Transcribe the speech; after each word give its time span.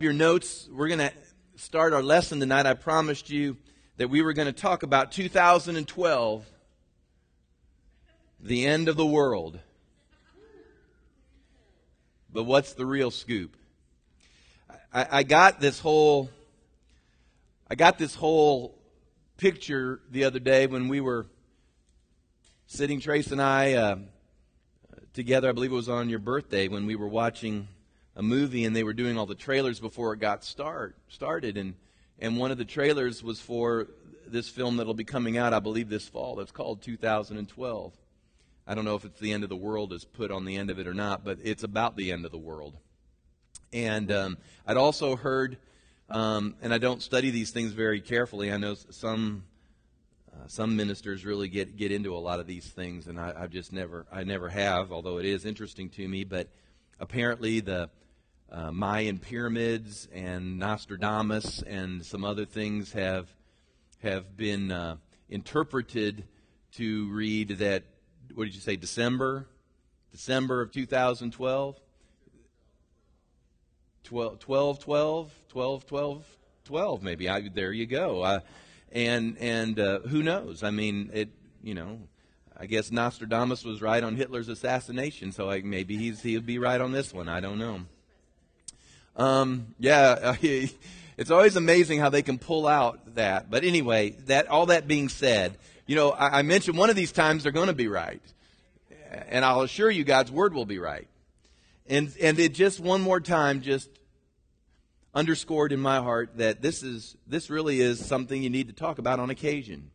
your 0.00 0.14
notes, 0.14 0.66
we're 0.72 0.88
going 0.88 0.98
to 0.98 1.12
start 1.56 1.92
our 1.92 2.02
lesson 2.02 2.40
tonight. 2.40 2.64
I 2.64 2.72
promised 2.72 3.28
you 3.28 3.58
that 3.98 4.08
we 4.08 4.22
were 4.22 4.32
going 4.32 4.46
to 4.46 4.52
talk 4.52 4.82
about 4.82 5.12
2012, 5.12 6.46
the 8.40 8.66
end 8.66 8.88
of 8.88 8.96
the 8.96 9.04
world. 9.04 9.58
But 12.32 12.44
what's 12.44 12.72
the 12.72 12.86
real 12.86 13.10
scoop? 13.10 13.54
I, 14.90 15.06
I 15.18 15.22
got 15.22 15.60
this 15.60 15.78
whole, 15.78 16.30
I 17.68 17.74
got 17.74 17.98
this 17.98 18.14
whole 18.14 18.78
picture 19.36 20.00
the 20.10 20.24
other 20.24 20.38
day 20.38 20.66
when 20.66 20.88
we 20.88 21.02
were 21.02 21.26
sitting, 22.68 23.00
Trace 23.00 23.32
and 23.32 23.42
I, 23.42 23.74
uh, 23.74 23.96
together. 25.12 25.50
I 25.50 25.52
believe 25.52 25.72
it 25.72 25.74
was 25.74 25.90
on 25.90 26.08
your 26.08 26.20
birthday 26.20 26.68
when 26.68 26.86
we 26.86 26.96
were 26.96 27.08
watching 27.08 27.68
a 28.20 28.22
movie 28.22 28.66
and 28.66 28.76
they 28.76 28.84
were 28.84 28.92
doing 28.92 29.16
all 29.16 29.24
the 29.24 29.34
trailers 29.34 29.80
before 29.80 30.12
it 30.12 30.20
got 30.20 30.44
start 30.44 30.94
started 31.08 31.56
and 31.56 31.72
and 32.18 32.36
one 32.36 32.50
of 32.50 32.58
the 32.58 32.66
trailers 32.66 33.22
was 33.22 33.40
for 33.40 33.88
this 34.26 34.46
film 34.46 34.76
that'll 34.76 34.92
be 34.92 35.04
coming 35.04 35.38
out 35.38 35.54
I 35.54 35.58
believe 35.58 35.88
this 35.88 36.06
fall. 36.06 36.38
It's 36.40 36.52
called 36.52 36.82
2012. 36.82 37.94
I 38.66 38.74
don't 38.74 38.84
know 38.84 38.94
if 38.94 39.06
it's 39.06 39.18
the 39.20 39.32
end 39.32 39.42
of 39.42 39.48
the 39.48 39.56
world 39.56 39.94
is 39.94 40.04
put 40.04 40.30
on 40.30 40.44
the 40.44 40.58
end 40.58 40.68
of 40.68 40.78
it 40.78 40.86
or 40.86 40.92
not, 40.92 41.24
but 41.24 41.38
it's 41.42 41.62
about 41.62 41.96
the 41.96 42.12
end 42.12 42.26
of 42.26 42.30
the 42.30 42.36
world. 42.36 42.76
And 43.72 44.12
um, 44.12 44.36
I'd 44.66 44.76
also 44.76 45.16
heard, 45.16 45.56
um, 46.10 46.56
and 46.60 46.74
I 46.74 46.78
don't 46.78 47.02
study 47.02 47.30
these 47.30 47.52
things 47.52 47.72
very 47.72 48.02
carefully. 48.02 48.52
I 48.52 48.58
know 48.58 48.74
some 48.74 49.44
uh, 50.30 50.46
some 50.46 50.76
ministers 50.76 51.24
really 51.24 51.48
get 51.48 51.78
get 51.78 51.90
into 51.90 52.14
a 52.14 52.20
lot 52.20 52.38
of 52.38 52.46
these 52.46 52.66
things, 52.66 53.06
and 53.06 53.18
I, 53.18 53.32
I've 53.34 53.50
just 53.50 53.72
never 53.72 54.04
I 54.12 54.24
never 54.24 54.50
have. 54.50 54.92
Although 54.92 55.16
it 55.16 55.24
is 55.24 55.46
interesting 55.46 55.88
to 55.90 56.06
me, 56.06 56.24
but 56.24 56.48
apparently 57.00 57.60
the 57.60 57.88
uh, 58.50 58.72
Mayan 58.72 59.18
pyramids 59.18 60.08
and 60.12 60.58
Nostradamus 60.58 61.62
and 61.62 62.04
some 62.04 62.24
other 62.24 62.44
things 62.44 62.92
have 62.92 63.28
have 64.02 64.36
been 64.36 64.72
uh, 64.72 64.96
interpreted 65.28 66.24
to 66.72 67.10
read 67.12 67.50
that 67.58 67.84
what 68.34 68.44
did 68.44 68.54
you 68.54 68.60
say 68.60 68.76
December? 68.76 69.46
December 70.10 70.62
of 70.62 70.72
2012 70.72 71.76
12 74.02 74.38
12 74.38 74.78
12 74.80 75.32
12 75.48 75.86
12, 75.86 76.38
12 76.64 77.02
maybe. 77.02 77.28
I, 77.28 77.48
there 77.48 77.72
you 77.72 77.86
go. 77.86 78.22
Uh, 78.22 78.40
and 78.90 79.36
and 79.38 79.78
uh, 79.78 80.00
who 80.00 80.22
knows? 80.22 80.64
I 80.64 80.70
mean 80.70 81.10
it 81.12 81.28
you 81.62 81.74
know 81.74 82.00
I 82.56 82.66
guess 82.66 82.90
Nostradamus 82.90 83.64
was 83.64 83.80
right 83.80 84.02
on 84.02 84.16
Hitler's 84.16 84.48
assassination 84.48 85.30
so 85.30 85.50
I, 85.50 85.60
maybe 85.62 85.96
he's 85.96 86.22
he'll 86.22 86.40
be 86.40 86.58
right 86.58 86.80
on 86.80 86.90
this 86.90 87.14
one. 87.14 87.28
I 87.28 87.38
don't 87.38 87.58
know 87.58 87.82
um, 89.20 89.74
yeah, 89.78 90.36
it's 90.42 91.30
always 91.30 91.56
amazing 91.56 92.00
how 92.00 92.08
they 92.08 92.22
can 92.22 92.38
pull 92.38 92.66
out 92.66 93.14
that. 93.16 93.50
But 93.50 93.64
anyway, 93.64 94.10
that 94.26 94.48
all 94.48 94.66
that 94.66 94.88
being 94.88 95.10
said, 95.10 95.58
you 95.86 95.94
know, 95.94 96.10
I, 96.10 96.38
I 96.38 96.42
mentioned 96.42 96.78
one 96.78 96.88
of 96.88 96.96
these 96.96 97.12
times 97.12 97.42
they're 97.42 97.52
going 97.52 97.66
to 97.66 97.74
be 97.74 97.88
right, 97.88 98.22
and 99.28 99.44
I'll 99.44 99.60
assure 99.60 99.90
you, 99.90 100.04
God's 100.04 100.32
word 100.32 100.54
will 100.54 100.64
be 100.64 100.78
right. 100.78 101.06
And 101.86 102.14
and 102.20 102.38
it 102.38 102.54
just 102.54 102.80
one 102.80 103.02
more 103.02 103.20
time 103.20 103.60
just 103.60 103.90
underscored 105.12 105.72
in 105.72 105.80
my 105.80 105.98
heart 105.98 106.38
that 106.38 106.62
this 106.62 106.82
is 106.82 107.16
this 107.26 107.50
really 107.50 107.80
is 107.80 108.04
something 108.04 108.42
you 108.42 108.50
need 108.50 108.68
to 108.68 108.72
talk 108.74 108.98
about 108.98 109.20
on 109.20 109.28
occasion. 109.28 109.90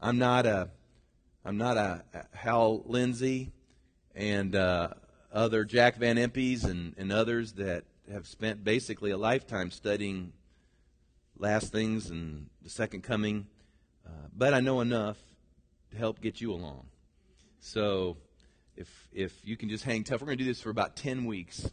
I'm 0.00 0.18
not 0.18 0.46
a 0.46 0.70
I'm 1.44 1.58
not 1.58 1.76
a, 1.76 2.04
Hal 2.32 2.82
Lindsey 2.86 3.52
and 4.14 4.56
uh, 4.56 4.88
other 5.30 5.64
Jack 5.64 5.96
Van 5.96 6.16
Impe's 6.16 6.64
and, 6.64 6.94
and 6.96 7.12
others 7.12 7.52
that 7.54 7.84
have 8.12 8.26
spent 8.26 8.64
basically 8.64 9.10
a 9.10 9.16
lifetime 9.16 9.70
studying 9.70 10.32
last 11.38 11.72
things 11.72 12.10
and 12.10 12.48
the 12.62 12.70
second 12.70 13.02
coming, 13.02 13.46
uh, 14.06 14.28
but 14.36 14.54
I 14.54 14.60
know 14.60 14.80
enough 14.80 15.18
to 15.90 15.96
help 15.96 16.20
get 16.20 16.40
you 16.40 16.52
along. 16.52 16.86
So 17.60 18.16
if 18.76 19.08
if 19.12 19.32
you 19.44 19.56
can 19.56 19.68
just 19.68 19.84
hang 19.84 20.04
tough, 20.04 20.20
we're 20.20 20.26
going 20.26 20.38
to 20.38 20.44
do 20.44 20.50
this 20.50 20.60
for 20.60 20.70
about 20.70 20.96
10 20.96 21.24
weeks. 21.24 21.68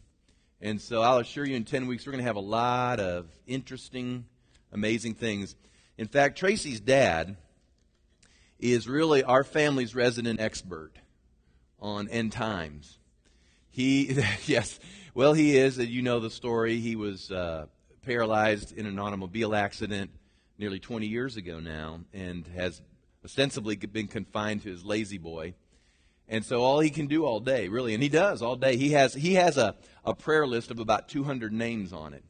And 0.62 0.82
so 0.82 1.02
I'll 1.02 1.18
assure 1.18 1.46
you 1.46 1.56
in 1.56 1.66
10 1.66 1.88
weeks 1.88 2.06
we're 2.06 2.14
going 2.14 2.24
to 2.24 2.28
have 2.28 2.38
a 2.38 2.40
lot 2.40 3.00
of 3.00 3.28
interesting, 3.46 4.26
amazing 4.72 5.16
things. 5.16 5.56
In 5.98 6.08
fact, 6.08 6.38
Tracy's 6.38 6.80
dad 6.80 7.38
is 8.60 8.88
really 8.88 9.24
our 9.24 9.44
family's 9.44 9.94
resident 9.94 10.40
expert 10.40 10.94
on 11.80 12.08
end 12.08 12.32
times. 12.32 12.98
He, 13.70 14.18
yes, 14.46 14.80
well, 15.14 15.34
he 15.34 15.58
is. 15.58 15.78
You 15.78 16.02
know 16.02 16.20
the 16.20 16.32
story. 16.32 16.80
He 16.80 16.96
was 16.96 17.32
uh, 17.32 17.68
paralyzed 18.04 18.76
in 18.76 18.88
an 18.88 18.98
automobile 18.98 19.54
accident 19.54 20.10
nearly 20.58 20.80
20 20.80 21.06
years 21.06 21.38
ago 21.38 21.60
now 21.60 22.00
and 22.14 22.48
has 22.56 22.82
ostensibly 23.24 23.76
been 23.76 24.08
confined 24.08 24.64
to 24.64 24.70
his 24.70 24.84
La-Z-Boy. 24.84 25.54
And 26.28 26.44
so 26.44 26.64
all 26.64 26.80
he 26.80 26.90
can 26.90 27.08
do 27.08 27.26
all 27.26 27.40
day, 27.40 27.68
really, 27.68 27.94
and 27.94 28.02
he 28.02 28.10
does 28.10 28.42
all 28.42 28.56
day, 28.56 28.76
he 28.76 28.92
has, 28.92 29.14
he 29.14 29.36
has 29.36 29.58
a, 29.58 29.76
a 30.04 30.16
prayer 30.16 30.48
list 30.48 30.72
of 30.72 30.80
about 30.80 31.10
200 31.10 31.54
names 31.54 31.94
on 31.94 32.14
it. 32.14 32.24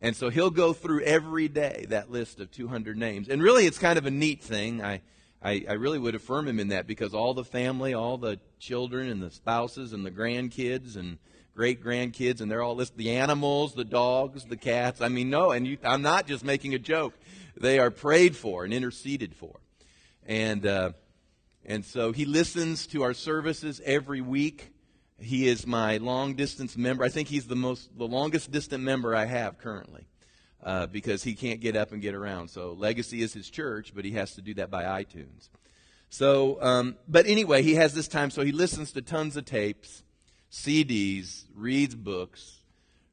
And 0.00 0.14
so 0.14 0.28
he'll 0.28 0.50
go 0.50 0.72
through 0.72 1.02
every 1.02 1.48
day 1.48 1.86
that 1.88 2.10
list 2.10 2.38
of 2.38 2.52
200 2.52 2.96
names. 2.96 3.28
And 3.28 3.42
really, 3.42 3.66
it's 3.66 3.78
kind 3.78 3.98
of 3.98 4.06
a 4.06 4.12
neat 4.12 4.44
thing. 4.44 4.80
I, 4.80 5.00
I, 5.42 5.64
I 5.68 5.72
really 5.72 5.98
would 5.98 6.14
affirm 6.14 6.46
him 6.46 6.60
in 6.60 6.68
that 6.68 6.86
because 6.86 7.14
all 7.14 7.34
the 7.34 7.44
family, 7.44 7.94
all 7.94 8.16
the 8.16 8.38
children 8.60 9.08
and 9.08 9.20
the 9.20 9.30
spouses 9.30 9.92
and 9.92 10.06
the 10.06 10.10
grandkids 10.10 10.96
and 10.96 11.18
great 11.58 11.82
grandkids, 11.82 12.40
and 12.40 12.48
they're 12.48 12.62
all 12.62 12.76
listed 12.76 12.96
the 12.96 13.10
animals, 13.10 13.74
the 13.74 13.84
dogs, 13.84 14.44
the 14.44 14.56
cats. 14.56 15.00
I 15.00 15.08
mean, 15.08 15.28
no, 15.28 15.50
and 15.50 15.66
you, 15.66 15.76
I'm 15.82 16.02
not 16.02 16.28
just 16.28 16.44
making 16.44 16.72
a 16.72 16.78
joke. 16.78 17.14
They 17.60 17.80
are 17.80 17.90
prayed 17.90 18.36
for 18.36 18.62
and 18.62 18.72
interceded 18.72 19.34
for. 19.34 19.58
And, 20.24 20.64
uh, 20.64 20.92
and 21.64 21.84
so 21.84 22.12
he 22.12 22.26
listens 22.26 22.86
to 22.88 23.02
our 23.02 23.12
services 23.12 23.80
every 23.84 24.20
week. 24.20 24.70
He 25.18 25.48
is 25.48 25.66
my 25.66 25.96
long 25.96 26.34
distance 26.34 26.76
member. 26.76 27.02
I 27.02 27.08
think 27.08 27.26
he's 27.26 27.48
the 27.48 27.56
most, 27.56 27.90
the 27.98 28.06
longest 28.06 28.52
distant 28.52 28.84
member 28.84 29.16
I 29.16 29.24
have 29.24 29.58
currently. 29.58 30.06
Uh, 30.62 30.86
because 30.86 31.24
he 31.24 31.34
can't 31.34 31.60
get 31.60 31.74
up 31.74 31.90
and 31.90 32.00
get 32.00 32.14
around. 32.14 32.50
So 32.50 32.72
Legacy 32.72 33.20
is 33.22 33.32
his 33.32 33.50
church, 33.50 33.92
but 33.96 34.04
he 34.04 34.12
has 34.12 34.34
to 34.34 34.42
do 34.42 34.54
that 34.54 34.70
by 34.70 34.84
iTunes. 35.02 35.48
So, 36.08 36.62
um, 36.62 36.96
but 37.08 37.26
anyway, 37.26 37.62
he 37.62 37.74
has 37.74 37.94
this 37.94 38.06
time, 38.06 38.30
so 38.30 38.42
he 38.42 38.52
listens 38.52 38.92
to 38.92 39.02
tons 39.02 39.36
of 39.36 39.44
tapes, 39.44 40.04
CDs, 40.50 41.44
reads 41.54 41.94
books, 41.94 42.60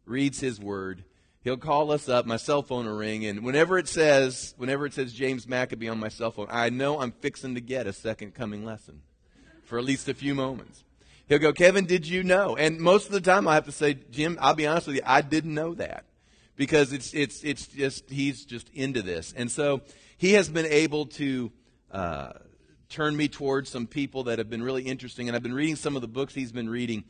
reads 0.05 0.39
his 0.39 0.59
word. 0.59 1.03
He'll 1.43 1.57
call 1.57 1.91
us 1.91 2.09
up, 2.09 2.25
my 2.25 2.37
cell 2.37 2.63
phone 2.63 2.85
will 2.85 2.95
ring, 2.95 3.25
and 3.25 3.43
whenever 3.43 3.77
it 3.77 3.87
says, 3.87 4.55
whenever 4.57 4.85
it 4.85 4.93
says 4.93 5.13
James 5.13 5.47
Maccabee 5.47 5.89
on 5.89 5.99
my 5.99 6.09
cell 6.09 6.31
phone, 6.31 6.47
I 6.49 6.69
know 6.69 6.99
I'm 6.99 7.11
fixing 7.11 7.53
to 7.55 7.61
get 7.61 7.85
a 7.85 7.93
second 7.93 8.33
coming 8.33 8.65
lesson 8.65 9.01
for 9.63 9.77
at 9.77 9.85
least 9.85 10.09
a 10.09 10.13
few 10.13 10.33
moments. 10.33 10.83
He'll 11.27 11.39
go, 11.39 11.53
Kevin, 11.53 11.85
did 11.85 12.07
you 12.07 12.23
know? 12.23 12.55
And 12.55 12.79
most 12.79 13.07
of 13.07 13.11
the 13.11 13.21
time 13.21 13.47
I 13.47 13.55
have 13.55 13.65
to 13.65 13.71
say, 13.71 13.95
Jim, 14.11 14.37
I'll 14.39 14.53
be 14.53 14.67
honest 14.67 14.87
with 14.87 14.95
you, 14.97 15.01
I 15.05 15.21
didn't 15.21 15.53
know 15.53 15.73
that. 15.75 16.05
Because 16.55 16.93
it's, 16.93 17.13
it's, 17.13 17.43
it's 17.43 17.67
just, 17.67 18.09
he's 18.09 18.45
just 18.45 18.69
into 18.73 19.01
this. 19.01 19.33
And 19.35 19.51
so 19.51 19.81
he 20.17 20.33
has 20.33 20.47
been 20.47 20.67
able 20.67 21.07
to, 21.07 21.51
uh, 21.91 22.31
turn 22.89 23.17
me 23.17 23.27
towards 23.27 23.69
some 23.69 23.87
people 23.87 24.23
that 24.23 24.37
have 24.37 24.49
been 24.49 24.63
really 24.63 24.83
interesting. 24.83 25.27
And 25.27 25.35
I've 25.35 25.43
been 25.43 25.53
reading 25.53 25.75
some 25.75 25.95
of 25.95 26.01
the 26.01 26.07
books 26.07 26.33
he's 26.33 26.51
been 26.51 26.69
reading. 26.69 27.03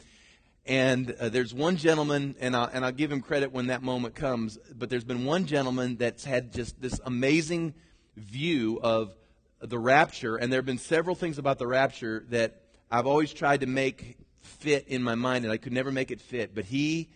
And 0.66 1.12
uh, 1.20 1.30
there's 1.30 1.54
one 1.54 1.78
gentleman, 1.78 2.36
and 2.40 2.56
I'll, 2.56 2.70
and 2.72 2.84
I'll 2.84 2.92
give 2.92 3.12
him 3.12 3.22
credit 3.22 3.52
when 3.52 3.68
that 3.68 3.84
moment 3.84 4.16
comes, 4.16 4.58
but 4.74 4.90
there's 4.90 5.04
been 5.04 5.24
one 5.24 5.46
gentleman 5.46 5.98
that's 5.98 6.26
had 6.26 6.54
just 6.54 6.82
this 6.82 7.00
amazing 7.06 7.76
view 8.18 8.80
of 8.82 9.16
the 9.60 9.78
rapture. 9.78 10.38
And 10.38 10.52
there 10.52 10.58
have 10.58 10.66
been 10.66 10.80
several 10.80 11.16
things 11.16 11.38
about 11.38 11.60
the 11.60 11.68
rapture 11.68 12.26
that 12.30 12.64
I've 12.90 13.06
always 13.06 13.32
tried 13.32 13.62
to 13.62 13.68
make 13.68 14.18
fit 14.42 14.88
in 14.88 15.04
my 15.04 15.14
mind, 15.14 15.46
and 15.46 15.52
I 15.52 15.58
could 15.58 15.74
never 15.74 15.92
make 15.92 16.10
it 16.10 16.20
fit. 16.20 16.56
But 16.56 16.66
he, 16.66 17.10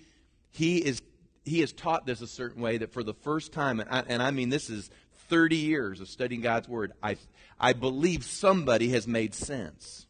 he, 0.51 0.77
is, 0.77 1.01
he 1.43 1.61
has 1.61 1.73
taught 1.73 2.05
this 2.05 2.21
a 2.21 2.27
certain 2.27 2.61
way 2.61 2.77
that 2.77 2.93
for 2.93 3.03
the 3.03 3.15
first 3.15 3.51
time, 3.51 3.79
and 3.79 3.89
I, 3.89 4.03
and 4.07 4.21
I 4.21 4.29
mean 4.29 4.49
this 4.49 4.69
is 4.69 4.91
30 5.29 5.55
years 5.55 6.01
of 6.01 6.07
studying 6.07 6.41
God's 6.41 6.67
Word, 6.67 6.93
I, 7.01 7.17
I 7.59 7.73
believe 7.73 8.23
somebody 8.23 8.89
has 8.89 9.07
made 9.07 9.33
sense 9.33 10.05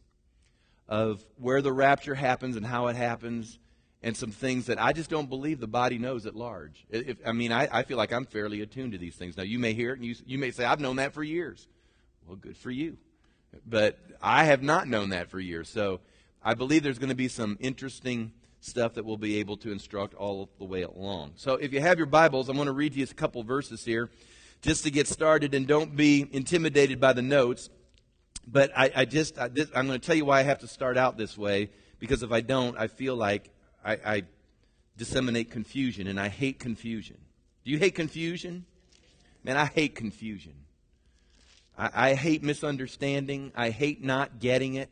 of 0.90 1.24
where 1.36 1.62
the 1.62 1.72
rapture 1.72 2.16
happens 2.16 2.56
and 2.56 2.66
how 2.66 2.88
it 2.88 2.96
happens 2.96 3.58
and 4.02 4.16
some 4.16 4.32
things 4.32 4.66
that 4.66 4.82
I 4.82 4.92
just 4.92 5.08
don't 5.08 5.28
believe 5.28 5.60
the 5.60 5.68
body 5.68 5.98
knows 5.98 6.26
at 6.26 6.34
large. 6.34 6.84
If, 6.90 7.18
I 7.24 7.32
mean, 7.32 7.52
I, 7.52 7.68
I, 7.70 7.82
feel 7.84 7.96
like 7.96 8.12
I'm 8.12 8.24
fairly 8.24 8.60
attuned 8.60 8.92
to 8.92 8.98
these 8.98 9.14
things. 9.14 9.36
Now, 9.36 9.44
you 9.44 9.58
may 9.58 9.72
hear 9.72 9.92
it 9.92 9.98
and 9.98 10.04
you, 10.04 10.16
you 10.26 10.38
may 10.38 10.50
say, 10.50 10.64
I've 10.64 10.80
known 10.80 10.96
that 10.96 11.12
for 11.12 11.22
years. 11.22 11.68
Well, 12.26 12.36
good 12.36 12.56
for 12.56 12.70
you. 12.70 12.96
But 13.66 13.98
I 14.20 14.44
have 14.44 14.62
not 14.62 14.88
known 14.88 15.10
that 15.10 15.30
for 15.30 15.38
years. 15.38 15.68
So 15.68 16.00
I 16.42 16.54
believe 16.54 16.82
there's 16.82 16.98
going 16.98 17.10
to 17.10 17.14
be 17.14 17.28
some 17.28 17.56
interesting 17.60 18.32
stuff 18.60 18.94
that 18.94 19.04
we'll 19.04 19.16
be 19.16 19.38
able 19.38 19.58
to 19.58 19.70
instruct 19.70 20.14
all 20.14 20.50
the 20.58 20.64
way 20.64 20.82
along. 20.82 21.32
So 21.36 21.54
if 21.54 21.72
you 21.72 21.80
have 21.80 21.98
your 21.98 22.06
Bibles, 22.06 22.48
I'm 22.48 22.56
going 22.56 22.66
to 22.66 22.72
read 22.72 22.94
you 22.94 23.04
a 23.04 23.14
couple 23.14 23.42
verses 23.42 23.84
here 23.84 24.10
just 24.60 24.82
to 24.84 24.90
get 24.90 25.06
started 25.06 25.54
and 25.54 25.66
don't 25.66 25.94
be 25.94 26.26
intimidated 26.32 27.00
by 27.00 27.12
the 27.12 27.22
notes. 27.22 27.70
But 28.46 28.72
I, 28.76 28.90
I 28.94 29.04
just, 29.04 29.38
I, 29.38 29.46
am 29.46 29.86
going 29.86 29.88
to 29.90 29.98
tell 29.98 30.16
you 30.16 30.24
why 30.24 30.40
I 30.40 30.42
have 30.42 30.60
to 30.60 30.68
start 30.68 30.96
out 30.96 31.16
this 31.16 31.36
way 31.36 31.70
because 31.98 32.22
if 32.22 32.32
I 32.32 32.40
don't, 32.40 32.76
I 32.78 32.88
feel 32.88 33.14
like 33.14 33.50
I, 33.84 33.92
I 34.04 34.22
disseminate 34.96 35.50
confusion 35.50 36.06
and 36.06 36.18
I 36.18 36.28
hate 36.28 36.58
confusion. 36.58 37.18
Do 37.64 37.70
you 37.70 37.78
hate 37.78 37.94
confusion? 37.94 38.64
Man, 39.44 39.56
I 39.56 39.66
hate 39.66 39.94
confusion. 39.94 40.54
I, 41.78 41.90
I 41.94 42.14
hate 42.14 42.42
misunderstanding. 42.42 43.52
I 43.54 43.70
hate 43.70 44.02
not 44.02 44.40
getting 44.40 44.74
it. 44.74 44.90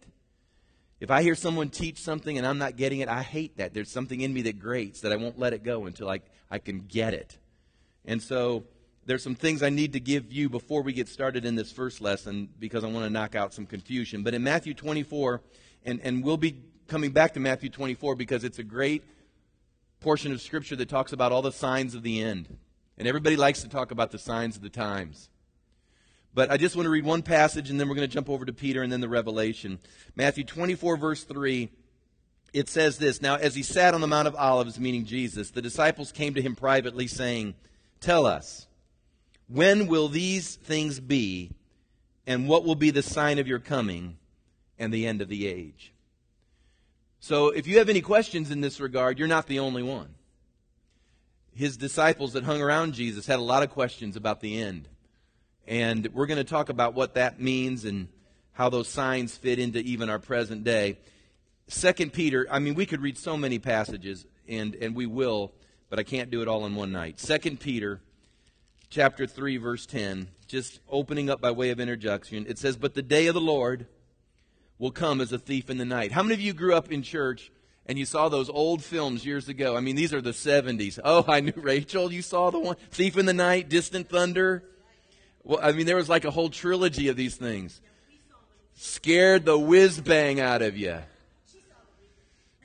If 1.01 1.11
I 1.11 1.23
hear 1.23 1.35
someone 1.35 1.69
teach 1.69 2.01
something 2.01 2.39
and 2.39 2.47
I'm 2.47 2.59
not 2.59 2.77
getting 2.77 3.01
it, 3.01 3.09
I 3.09 3.23
hate 3.23 3.59
that. 3.59 3.73
There's 3.73 3.91
something 3.91 4.21
in 4.21 4.33
me 4.33 4.43
that 4.43 4.59
grates 4.59 5.01
that 5.03 5.13
I 5.13 5.17
won't 5.17 5.39
let 5.39 5.53
it 5.53 5.63
go 5.63 5.87
until 5.87 6.11
I, 6.11 6.21
I 6.51 6.59
can 6.59 6.81
get 6.81 7.15
it. 7.15 7.39
And 8.05 8.21
so 8.21 8.65
there's 9.09 9.23
some 9.23 9.35
things 9.35 9.63
I 9.63 9.71
need 9.71 9.95
to 9.95 10.01
give 10.01 10.31
you 10.31 10.51
before 10.51 10.83
we 10.83 10.93
get 10.93 11.09
started 11.09 11.47
in 11.47 11.55
this 11.55 11.73
first 11.73 12.03
lesson 12.03 12.47
because 12.59 12.85
I 12.85 12.89
want 12.89 13.07
to 13.07 13.11
knock 13.11 13.35
out 13.35 13.55
some 13.55 13.65
confusion. 13.65 14.23
But 14.23 14.35
in 14.35 14.45
Matthew 14.45 14.75
24, 14.75 15.41
and, 15.87 15.99
and 16.05 16.23
we'll 16.23 16.37
be 16.37 16.61
coming 16.89 17.13
back 17.13 17.33
to 17.33 17.41
Matthew 17.41 17.71
24 17.71 18.17
because 18.17 18.45
it's 18.45 18.59
a 18.59 18.63
great 18.63 19.03
portion 20.01 20.31
of 20.31 20.43
Scripture 20.43 20.77
that 20.77 20.91
talks 20.91 21.15
about 21.15 21.33
all 21.33 21.41
the 21.41 21.53
signs 21.53 21.95
of 21.95 22.03
the 22.03 22.21
end. 22.23 22.55
And 22.99 23.09
everybody 23.09 23.35
likes 23.35 23.63
to 23.63 23.69
talk 23.69 23.93
about 23.93 24.11
the 24.11 24.19
signs 24.19 24.57
of 24.57 24.63
the 24.63 24.69
times. 24.69 25.31
But 26.35 26.51
I 26.51 26.59
just 26.59 26.77
want 26.77 26.85
to 26.85 26.91
read 26.91 27.07
one 27.07 27.23
passage 27.23 27.71
and 27.71 27.81
then 27.81 27.89
we're 27.89 27.95
going 27.95 28.07
to 28.07 28.15
jump 28.15 28.29
over 28.29 28.45
to 28.45 28.53
Peter 28.53 28.83
and 28.83 28.93
then 28.93 29.01
the 29.01 29.09
Revelation. 29.09 29.79
Matthew 30.17 30.45
24, 30.45 30.99
verse 30.99 31.25
3. 31.25 31.71
It 32.53 32.69
says 32.69 32.99
this 32.99 33.23
Now, 33.23 33.37
as 33.37 33.55
he 33.55 33.63
sat 33.63 33.95
on 33.95 34.03
the 34.03 34.07
Mount 34.07 34.29
of 34.29 34.37
Olives, 34.37 34.79
meaning 34.79 35.07
Jesus, 35.07 35.51
the 35.51 35.63
disciples 35.63 36.13
came 36.13 36.35
to 36.35 36.43
him 36.43 36.55
privately, 36.55 37.07
saying, 37.07 37.55
Tell 38.01 38.27
us, 38.27 38.68
when 39.49 39.87
will 39.87 40.09
these 40.09 40.57
things 40.57 41.01
be, 41.01 41.51
and 42.27 42.47
what 42.49 42.65
will 42.65 42.75
be 42.75 42.91
the 42.91 43.03
sign 43.03 43.39
of 43.39 43.49
your 43.49 43.59
coming 43.59 44.19
and 44.79 44.93
the 44.93 45.07
end 45.07 45.23
of 45.23 45.29
the 45.29 45.47
age? 45.47 45.93
So, 47.21 47.49
if 47.49 47.67
you 47.67 47.79
have 47.79 47.89
any 47.89 48.01
questions 48.01 48.51
in 48.51 48.61
this 48.61 48.79
regard, 48.79 49.19
you're 49.19 49.27
not 49.27 49.47
the 49.47 49.59
only 49.59 49.83
one. 49.83 50.15
His 51.53 51.77
disciples 51.77 52.35
that 52.35 52.45
hung 52.45 52.63
around 52.63 52.93
Jesus 52.93 53.27
had 53.27 53.39
a 53.39 53.43
lot 53.43 53.63
of 53.63 53.71
questions 53.71 54.15
about 54.15 54.41
the 54.41 54.63
end. 54.63 54.87
And 55.67 56.09
we're 56.15 56.27
going 56.27 56.39
to 56.39 56.45
talk 56.45 56.69
about 56.69 56.95
what 56.95 57.15
that 57.15 57.41
means 57.41 57.85
and 57.85 58.09
how 58.53 58.69
those 58.69 58.89
signs 58.89 59.37
fit 59.37 59.59
into 59.59 59.81
even 59.81 60.09
our 60.09 60.19
present 60.19 60.63
day. 60.63 60.99
Second 61.67 62.13
Peter, 62.13 62.47
I 62.51 62.61
mean, 62.61 62.75
we 62.75 62.87
could 62.87 63.03
read 63.03 63.19
so 63.19 63.37
many 63.37 63.59
passages, 63.59 64.25
and, 64.49 64.75
and 64.77 64.95
we 64.95 65.07
will, 65.07 65.53
but 65.91 65.99
I 65.99 66.03
can't 66.03 66.31
do 66.31 66.43
it 66.43 66.49
all 66.49 66.65
in 66.67 66.75
one 66.75 66.93
night. 66.93 67.19
Second 67.19 67.61
Peter 67.61 68.01
chapter 68.91 69.27
3, 69.27 69.57
verse 69.59 69.87
10, 69.87 70.29
just 70.47 70.81
opening 70.89 71.29
up 71.31 71.41
by 71.41 71.51
way 71.51 71.71
of 71.71 71.81
introduction. 71.81 72.47
It 72.49 72.59
says, 72.59 72.77
But 72.77 72.95
the 72.95 73.03
day 73.03 73.27
of 73.27 73.35
the 73.35 73.41
Lord 73.41 73.87
will 74.79 74.91
come 74.91 75.21
as 75.21 75.33
a 75.33 75.39
thief 75.39 75.71
in 75.71 75.79
the 75.79 75.85
night. 75.85 76.13
How 76.13 76.23
many 76.23 76.35
of 76.35 76.41
you 76.41 76.53
grew 76.53 76.75
up 76.75 76.91
in 76.91 77.03
church 77.03 77.51
and 77.87 77.99
you 77.99 78.05
saw 78.05 78.29
those 78.29 78.49
old 78.49 78.83
films 78.83 79.27
years 79.27 79.49
ago? 79.49 79.77
I 79.77 79.81
mean, 79.81 79.97
these 79.97 80.15
are 80.15 80.21
the 80.21 80.31
70s. 80.31 80.99
Oh, 81.05 81.25
I 81.29 81.41
knew 81.41 81.53
Rachel. 81.57 82.13
You 82.13 82.23
saw 82.23 82.51
the 82.51 82.59
one, 82.59 82.77
Thief 82.91 83.17
in 83.17 83.27
the 83.27 83.33
Night, 83.33 83.69
Distant 83.69 84.09
Thunder. 84.09 84.63
Well, 85.43 85.61
I 85.63 85.73
mean, 85.73 85.87
there 85.87 85.97
was 85.97 86.09
like 86.09 86.25
a 86.25 86.31
whole 86.31 86.51
trilogy 86.51 87.09
of 87.09 87.17
these 87.17 87.37
things. 87.37 87.81
Scared 88.75 89.45
the 89.45 89.59
whiz 89.59 90.01
bang 90.01 90.41
out 90.41 90.63
of 90.63 90.77
you. 90.77 90.99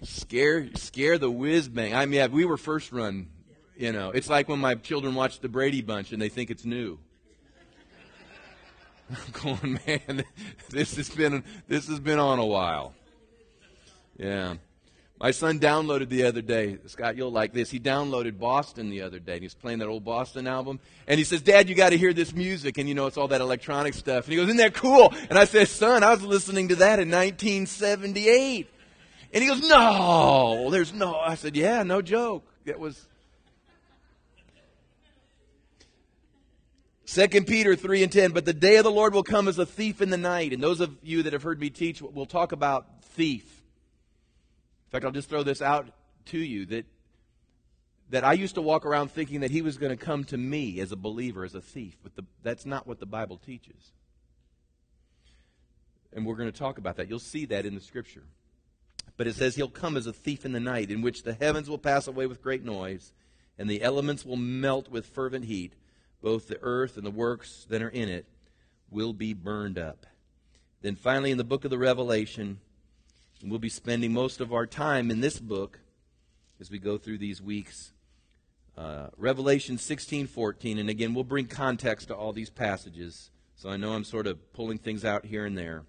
Scare, 0.04 0.70
scare 0.76 1.18
the 1.18 1.32
whiz 1.32 1.70
bang. 1.70 1.96
I 1.96 2.06
mean, 2.06 2.32
we 2.32 2.46
were 2.46 2.58
first 2.58 2.92
run. 2.92 3.28
You 3.78 3.92
know, 3.92 4.12
it's 4.12 4.30
like 4.30 4.48
when 4.48 4.60
my 4.60 4.76
children 4.76 5.16
watch 5.16 5.40
the 5.40 5.50
Brady 5.50 5.82
Bunch 5.82 6.12
and 6.12 6.22
they 6.22 6.30
think 6.30 6.52
it's 6.52 6.66
new. 6.66 7.00
I'm 9.10 9.32
going, 9.60 9.80
man, 9.86 10.24
this 10.70 10.96
has 10.96 11.10
been 11.10 11.44
this 11.68 11.88
has 11.88 12.00
been 12.00 12.20
on 12.20 12.40
a 12.40 12.46
while. 12.46 12.94
Yeah. 14.18 14.56
My 15.20 15.32
son 15.32 15.60
downloaded 15.60 16.10
the 16.10 16.24
other 16.24 16.42
day. 16.42 16.80
Scott, 16.88 17.16
you'll 17.16 17.32
like 17.32 17.54
this. 17.54 17.72
He 17.72 17.80
downloaded 17.80 18.38
Boston 18.40 18.90
the 18.90 19.04
other 19.04 19.20
day. 19.20 19.36
And 19.36 19.42
he's 19.42 19.54
playing 19.54 19.80
that 19.80 19.88
old 19.88 20.04
Boston 20.04 20.48
album. 20.48 20.82
And 21.08 21.18
he 21.18 21.24
says, 21.24 21.42
Dad, 21.42 21.70
you 21.70 21.76
got 21.76 21.92
to 21.92 21.98
hear 21.98 22.12
this 22.14 22.34
music. 22.34 22.78
And 22.78 22.90
you 22.90 22.96
know, 22.96 23.08
it's 23.08 23.16
all 23.16 23.30
that 23.30 23.40
electronic 23.40 23.94
stuff. 23.94 24.26
And 24.26 24.34
he 24.34 24.36
goes, 24.36 24.48
Isn't 24.48 24.58
that 24.58 24.74
cool? 24.74 25.14
And 25.30 25.40
I 25.40 25.46
said, 25.46 25.70
Son, 25.70 26.04
I 26.04 26.12
was 26.12 26.24
listening 26.24 26.68
to 26.70 26.76
that 26.76 27.00
in 27.00 27.10
1978. 27.10 28.70
And 29.34 29.42
he 29.42 29.50
goes, 29.50 29.62
No, 29.62 30.70
there's 30.72 30.94
no. 30.94 31.16
I 31.16 31.36
said, 31.36 31.56
Yeah, 31.56 31.84
no 31.84 32.02
joke. 32.02 32.44
That 32.66 32.80
was. 32.80 33.08
Second 37.06 37.48
Peter 37.48 37.76
3 37.76 38.04
and 38.04 38.12
10, 38.12 38.32
but 38.32 38.46
the 38.46 38.54
day 38.54 38.78
of 38.78 38.84
the 38.84 38.92
Lord 38.92 39.14
will 39.14 39.24
come 39.24 39.48
as 39.48 39.60
a 39.60 39.66
thief 39.66 40.02
in 40.02 40.10
the 40.10 40.18
night. 40.18 40.54
And 40.54 40.64
those 40.64 40.80
of 40.80 40.96
you 41.04 41.24
that 41.24 41.34
have 41.34 41.44
heard 41.44 41.60
me 41.60 41.70
teach, 41.70 42.02
we'll 42.02 42.26
talk 42.26 42.52
about 42.54 43.04
thief 43.04 43.44
In 44.86 44.92
fact, 44.92 45.06
I'll 45.06 45.12
just 45.12 45.30
throw 45.30 45.44
this 45.44 45.62
out 45.62 45.90
to 46.28 46.38
you 46.38 46.66
that 46.68 46.86
that 48.10 48.24
I 48.24 48.34
used 48.34 48.56
to 48.56 48.62
walk 48.62 48.86
around 48.86 49.10
thinking 49.12 49.40
that 49.40 49.50
he 49.50 49.64
was 49.64 49.78
going 49.78 49.90
to 49.90 49.98
come 49.98 50.24
to 50.26 50.38
me 50.38 50.80
as 50.80 50.92
a 50.92 50.96
believer, 50.96 51.44
as 51.44 51.56
a 51.56 51.62
thief, 51.62 51.98
but 52.04 52.16
the, 52.16 52.24
that's 52.44 52.64
not 52.64 52.86
what 52.86 53.00
the 53.00 53.08
Bible 53.08 53.38
teaches. 53.38 53.92
And 56.12 56.24
we're 56.24 56.36
going 56.36 56.52
to 56.52 56.58
talk 56.58 56.78
about 56.78 56.98
that. 56.98 57.10
You'll 57.10 57.18
see 57.18 57.46
that 57.46 57.66
in 57.66 57.74
the 57.74 57.82
scripture. 57.82 58.22
But 59.18 59.26
it 59.26 59.36
says 59.36 59.56
he'll 59.56 59.68
come 59.68 59.98
as 59.98 60.06
a 60.06 60.14
thief 60.14 60.46
in 60.46 60.52
the 60.52 60.60
night, 60.60 60.92
in 60.92 61.02
which 61.02 61.24
the 61.24 61.34
heavens 61.34 61.68
will 61.68 61.80
pass 61.80 62.08
away 62.08 62.28
with 62.28 62.44
great 62.44 62.64
noise, 62.64 63.14
and 63.58 63.68
the 63.68 63.82
elements 63.82 64.24
will 64.24 64.38
melt 64.38 64.90
with 64.90 65.08
fervent 65.08 65.46
heat. 65.46 65.74
Both 66.24 66.48
the 66.48 66.58
earth 66.62 66.96
and 66.96 67.06
the 67.06 67.12
works 67.12 67.68
that 67.70 67.82
are 67.82 67.90
in 67.90 68.08
it 68.08 68.26
will 68.90 69.12
be 69.12 69.34
burned 69.34 69.78
up. 69.78 70.06
Then 70.82 70.96
finally, 70.96 71.32
in 71.32 71.38
the 71.38 71.44
book 71.44 71.66
of 71.66 71.70
the 71.70 71.78
Revelation, 71.78 72.62
we'll 73.44 73.60
be 73.60 73.68
spending 73.68 74.14
most 74.14 74.40
of 74.40 74.54
our 74.54 74.66
time 74.66 75.12
in 75.12 75.20
this 75.20 75.38
book 75.38 75.82
as 76.62 76.72
we 76.72 76.80
go 76.80 76.98
through 76.98 77.18
these 77.18 77.42
weeks. 77.42 77.92
Uh, 78.78 79.08
Revelation 79.18 79.78
16, 79.78 80.28
14. 80.28 80.78
And 80.78 80.90
again, 80.90 81.14
we'll 81.14 81.26
bring 81.26 81.46
context 81.46 82.08
to 82.08 82.16
all 82.16 82.32
these 82.32 82.50
passages. 82.50 83.30
So 83.58 83.70
I 83.70 83.76
know 83.76 83.92
I'm 83.92 84.06
sort 84.06 84.26
of 84.26 84.54
pulling 84.54 84.78
things 84.78 85.04
out 85.04 85.26
here 85.26 85.46
and 85.46 85.58
there. 85.58 85.84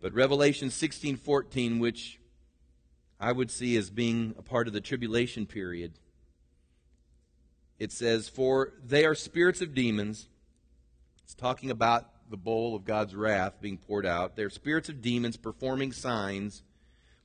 But 0.00 0.14
Revelation 0.14 0.70
16, 0.70 1.16
14, 1.16 1.80
which 1.80 2.20
I 3.18 3.32
would 3.32 3.50
see 3.50 3.76
as 3.76 3.90
being 3.90 4.36
a 4.38 4.42
part 4.42 4.68
of 4.68 4.72
the 4.72 4.80
tribulation 4.80 5.46
period, 5.46 5.94
it 7.78 7.92
says, 7.92 8.28
For 8.28 8.72
they 8.84 9.04
are 9.04 9.14
spirits 9.14 9.60
of 9.60 9.74
demons. 9.74 10.28
It's 11.24 11.34
talking 11.34 11.70
about 11.70 12.08
the 12.30 12.36
bowl 12.36 12.74
of 12.74 12.84
God's 12.84 13.14
wrath 13.14 13.60
being 13.60 13.78
poured 13.78 14.06
out. 14.06 14.36
They're 14.36 14.50
spirits 14.50 14.88
of 14.88 15.02
demons 15.02 15.36
performing 15.36 15.92
signs, 15.92 16.62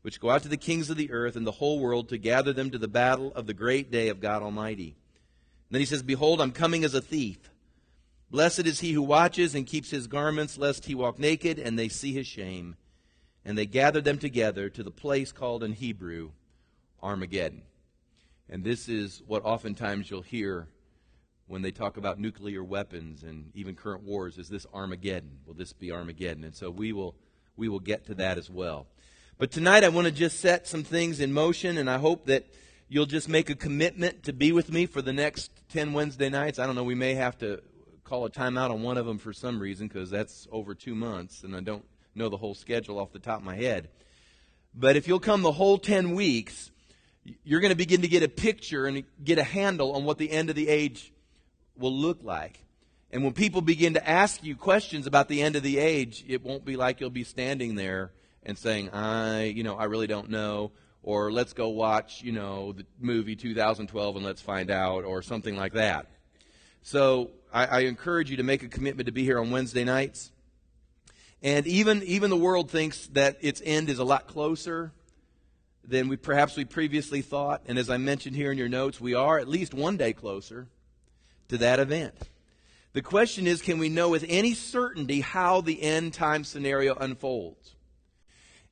which 0.02 0.20
go 0.20 0.30
out 0.30 0.44
to 0.44 0.50
the 0.50 0.58
kings 0.58 0.90
of 0.90 0.98
the 0.98 1.12
earth 1.12 1.36
and 1.36 1.46
the 1.46 1.52
whole 1.52 1.80
world 1.80 2.10
to 2.10 2.18
gather 2.18 2.54
them 2.54 2.72
to 2.72 2.78
the 2.78 2.88
battle 2.88 3.32
of 3.36 3.48
the 3.48 3.54
great 3.54 3.92
day 3.92 4.10
of 4.10 4.22
God 4.22 4.42
Almighty. 4.42 4.96
And 5.70 5.76
then 5.76 5.82
he 5.82 5.86
says, 5.86 6.04
Behold, 6.04 6.42
I'm 6.42 6.52
coming 6.52 6.84
as 6.84 6.94
a 6.94 7.02
thief. 7.02 7.38
Blessed 8.32 8.68
is 8.68 8.80
he 8.80 8.92
who 8.92 9.02
watches 9.02 9.56
and 9.56 9.66
keeps 9.66 9.90
his 9.90 10.08
garments, 10.08 10.58
lest 10.58 10.86
he 10.86 10.96
walk 10.96 11.18
naked 11.18 11.58
and 11.58 11.78
they 11.78 11.90
see 11.90 12.14
his 12.14 12.28
shame. 12.28 12.76
And 13.44 13.58
they 13.58 13.66
gathered 13.66 14.04
them 14.04 14.20
together 14.20 14.70
to 14.70 14.84
the 14.84 14.92
place 14.92 15.32
called 15.32 15.64
in 15.64 15.74
Hebrew 15.74 16.32
Armageddon. 17.02 17.64
And 18.50 18.64
this 18.64 18.90
is 18.90 19.22
what 19.28 19.46
oftentimes 19.46 20.10
you'll 20.10 20.24
hear 20.24 20.68
when 21.48 21.62
they 21.62 21.72
talk 21.72 21.98
about 21.98 22.20
nuclear 22.20 22.64
weapons 22.64 23.24
and 23.24 23.52
even 23.54 23.76
current 23.76 24.04
wars 24.04 24.38
is 24.38 24.50
this 24.50 24.66
Armageddon. 24.74 25.40
Will 25.46 25.54
this 25.54 25.74
be 25.74 25.92
Armageddon? 25.92 26.44
And 26.44 26.56
so 26.56 26.72
we 26.72 26.92
will 26.92 27.16
we 27.58 27.68
will 27.68 27.80
get 27.80 28.06
to 28.06 28.16
that 28.16 28.38
as 28.38 28.50
well. 28.50 28.88
But 29.38 29.52
tonight 29.52 29.84
I 29.84 29.90
want 29.90 30.08
to 30.08 30.12
just 30.12 30.40
set 30.40 30.68
some 30.68 30.84
things 30.84 31.20
in 31.20 31.32
motion 31.32 31.78
and 31.78 31.90
I 31.90 31.98
hope 31.98 32.26
that 32.26 32.46
you'll 32.88 33.06
just 33.06 33.30
make 33.30 33.50
a 33.50 33.56
commitment 33.56 34.24
to 34.24 34.34
be 34.34 34.52
with 34.52 34.72
me 34.72 34.86
for 34.86 35.02
the 35.02 35.14
next 35.14 35.52
10 35.70 35.94
Wednesday 35.94 36.30
nights. 36.30 36.58
I 36.58 36.66
don't 36.66 36.76
know, 36.76 36.84
we 36.84 36.96
may 36.96 37.14
have 37.14 37.38
to 37.40 37.62
call 38.04 38.26
a 38.26 38.32
timeout 38.32 38.72
on 38.72 38.82
one 38.82 38.98
of 38.98 39.06
them 39.06 39.20
for 39.20 39.34
some 39.34 39.60
reason 39.60 39.88
because 39.88 40.10
that's 40.10 40.48
over 40.52 40.74
2 40.74 40.96
months 40.96 41.44
and 41.44 41.56
I 41.56 41.60
don't 41.60 41.86
know 42.16 42.30
the 42.30 42.38
whole 42.38 42.56
schedule 42.56 42.98
off 42.98 43.12
the 43.12 43.20
top 43.20 43.40
of 43.40 43.46
my 43.46 43.56
head. 43.56 43.90
But 44.74 44.96
if 44.96 45.08
you'll 45.08 45.20
come 45.20 45.42
the 45.42 45.52
whole 45.52 45.78
10 45.78 46.16
weeks, 46.16 46.72
you're 47.44 47.60
going 47.60 47.72
to 47.72 47.78
begin 47.78 48.02
to 48.02 48.08
get 48.08 48.24
a 48.24 48.28
picture 48.28 48.86
and 48.86 49.04
get 49.24 49.38
a 49.38 49.44
handle 49.44 49.94
on 49.94 50.06
what 50.06 50.18
the 50.18 50.32
end 50.32 50.50
of 50.50 50.56
the 50.56 50.68
age 50.68 51.12
will 51.78 51.94
look 51.94 52.24
like. 52.24 52.64
And 53.12 53.24
when 53.24 53.34
people 53.34 53.62
begin 53.62 53.96
to 53.96 54.10
ask 54.10 54.44
you 54.44 54.56
questions 54.56 55.08
about 55.08 55.28
the 55.28 55.42
end 55.42 55.56
of 55.56 55.64
the 55.64 55.80
age, 55.80 56.24
it 56.28 56.44
won't 56.44 56.64
be 56.64 56.76
like 56.76 57.00
you'll 57.00 57.10
be 57.10 57.24
standing 57.24 57.76
there 57.76 58.12
and 58.44 58.58
saying, 58.58 58.92
I, 58.92 59.44
you 59.44 59.64
know, 59.64 59.76
I 59.76 59.86
really 59.86 60.08
don't 60.08 60.30
know, 60.30 60.72
or 61.02 61.32
let's 61.32 61.54
go 61.54 61.70
watch, 61.70 62.22
you 62.22 62.32
know, 62.32 62.74
the 62.74 62.86
movie 63.00 63.36
2012 63.36 64.16
and 64.16 64.26
let's 64.26 64.42
find 64.42 64.70
out, 64.70 65.06
or 65.06 65.22
something 65.22 65.56
like 65.56 65.74
that. 65.74 66.08
So 66.84 67.32
I, 67.52 67.66
I 67.66 67.80
encourage 67.82 68.30
you 68.30 68.38
to 68.38 68.44
make 68.44 68.64
a 68.64 68.68
commitment 68.68 69.08
to 69.08 69.12
be 69.12 69.24
here 69.24 69.40
on 69.40 69.50
Wednesday 69.50 69.84
nights. 69.84 70.32
And 71.42 71.66
even, 71.66 72.04
even 72.04 72.30
the 72.30 72.38
world 72.38 72.70
thinks 72.70 73.08
that 73.08 73.38
its 73.42 73.62
end 73.66 73.90
is 73.90 73.98
a 73.98 74.04
lot 74.04 74.28
closer 74.28 74.92
than 75.84 76.08
we 76.08 76.18
perhaps 76.18 76.56
we 76.56 76.66
previously 76.66 77.22
thought. 77.22 77.64
And 77.68 77.78
as 77.78 77.90
I 77.90 77.98
mentioned 77.98 78.36
here 78.36 78.52
in 78.52 78.58
your 78.58 78.70
notes, 78.70 79.02
we 79.02 79.14
are 79.14 79.40
at 79.40 79.48
least 79.48 79.74
one 79.74 79.98
day 79.98 80.14
closer 80.14 80.68
to 81.50 81.58
that 81.58 81.80
event. 81.80 82.16
The 82.94 83.02
question 83.02 83.48
is 83.48 83.62
can 83.62 83.78
we 83.78 83.90
know 83.90 84.10
with 84.10 84.26
any 84.28 84.54
certainty 84.54 85.22
how 85.22 85.62
the 85.62 85.82
end 85.82 86.14
time 86.14 86.44
scenario 86.44 86.96
unfolds? 86.96 87.76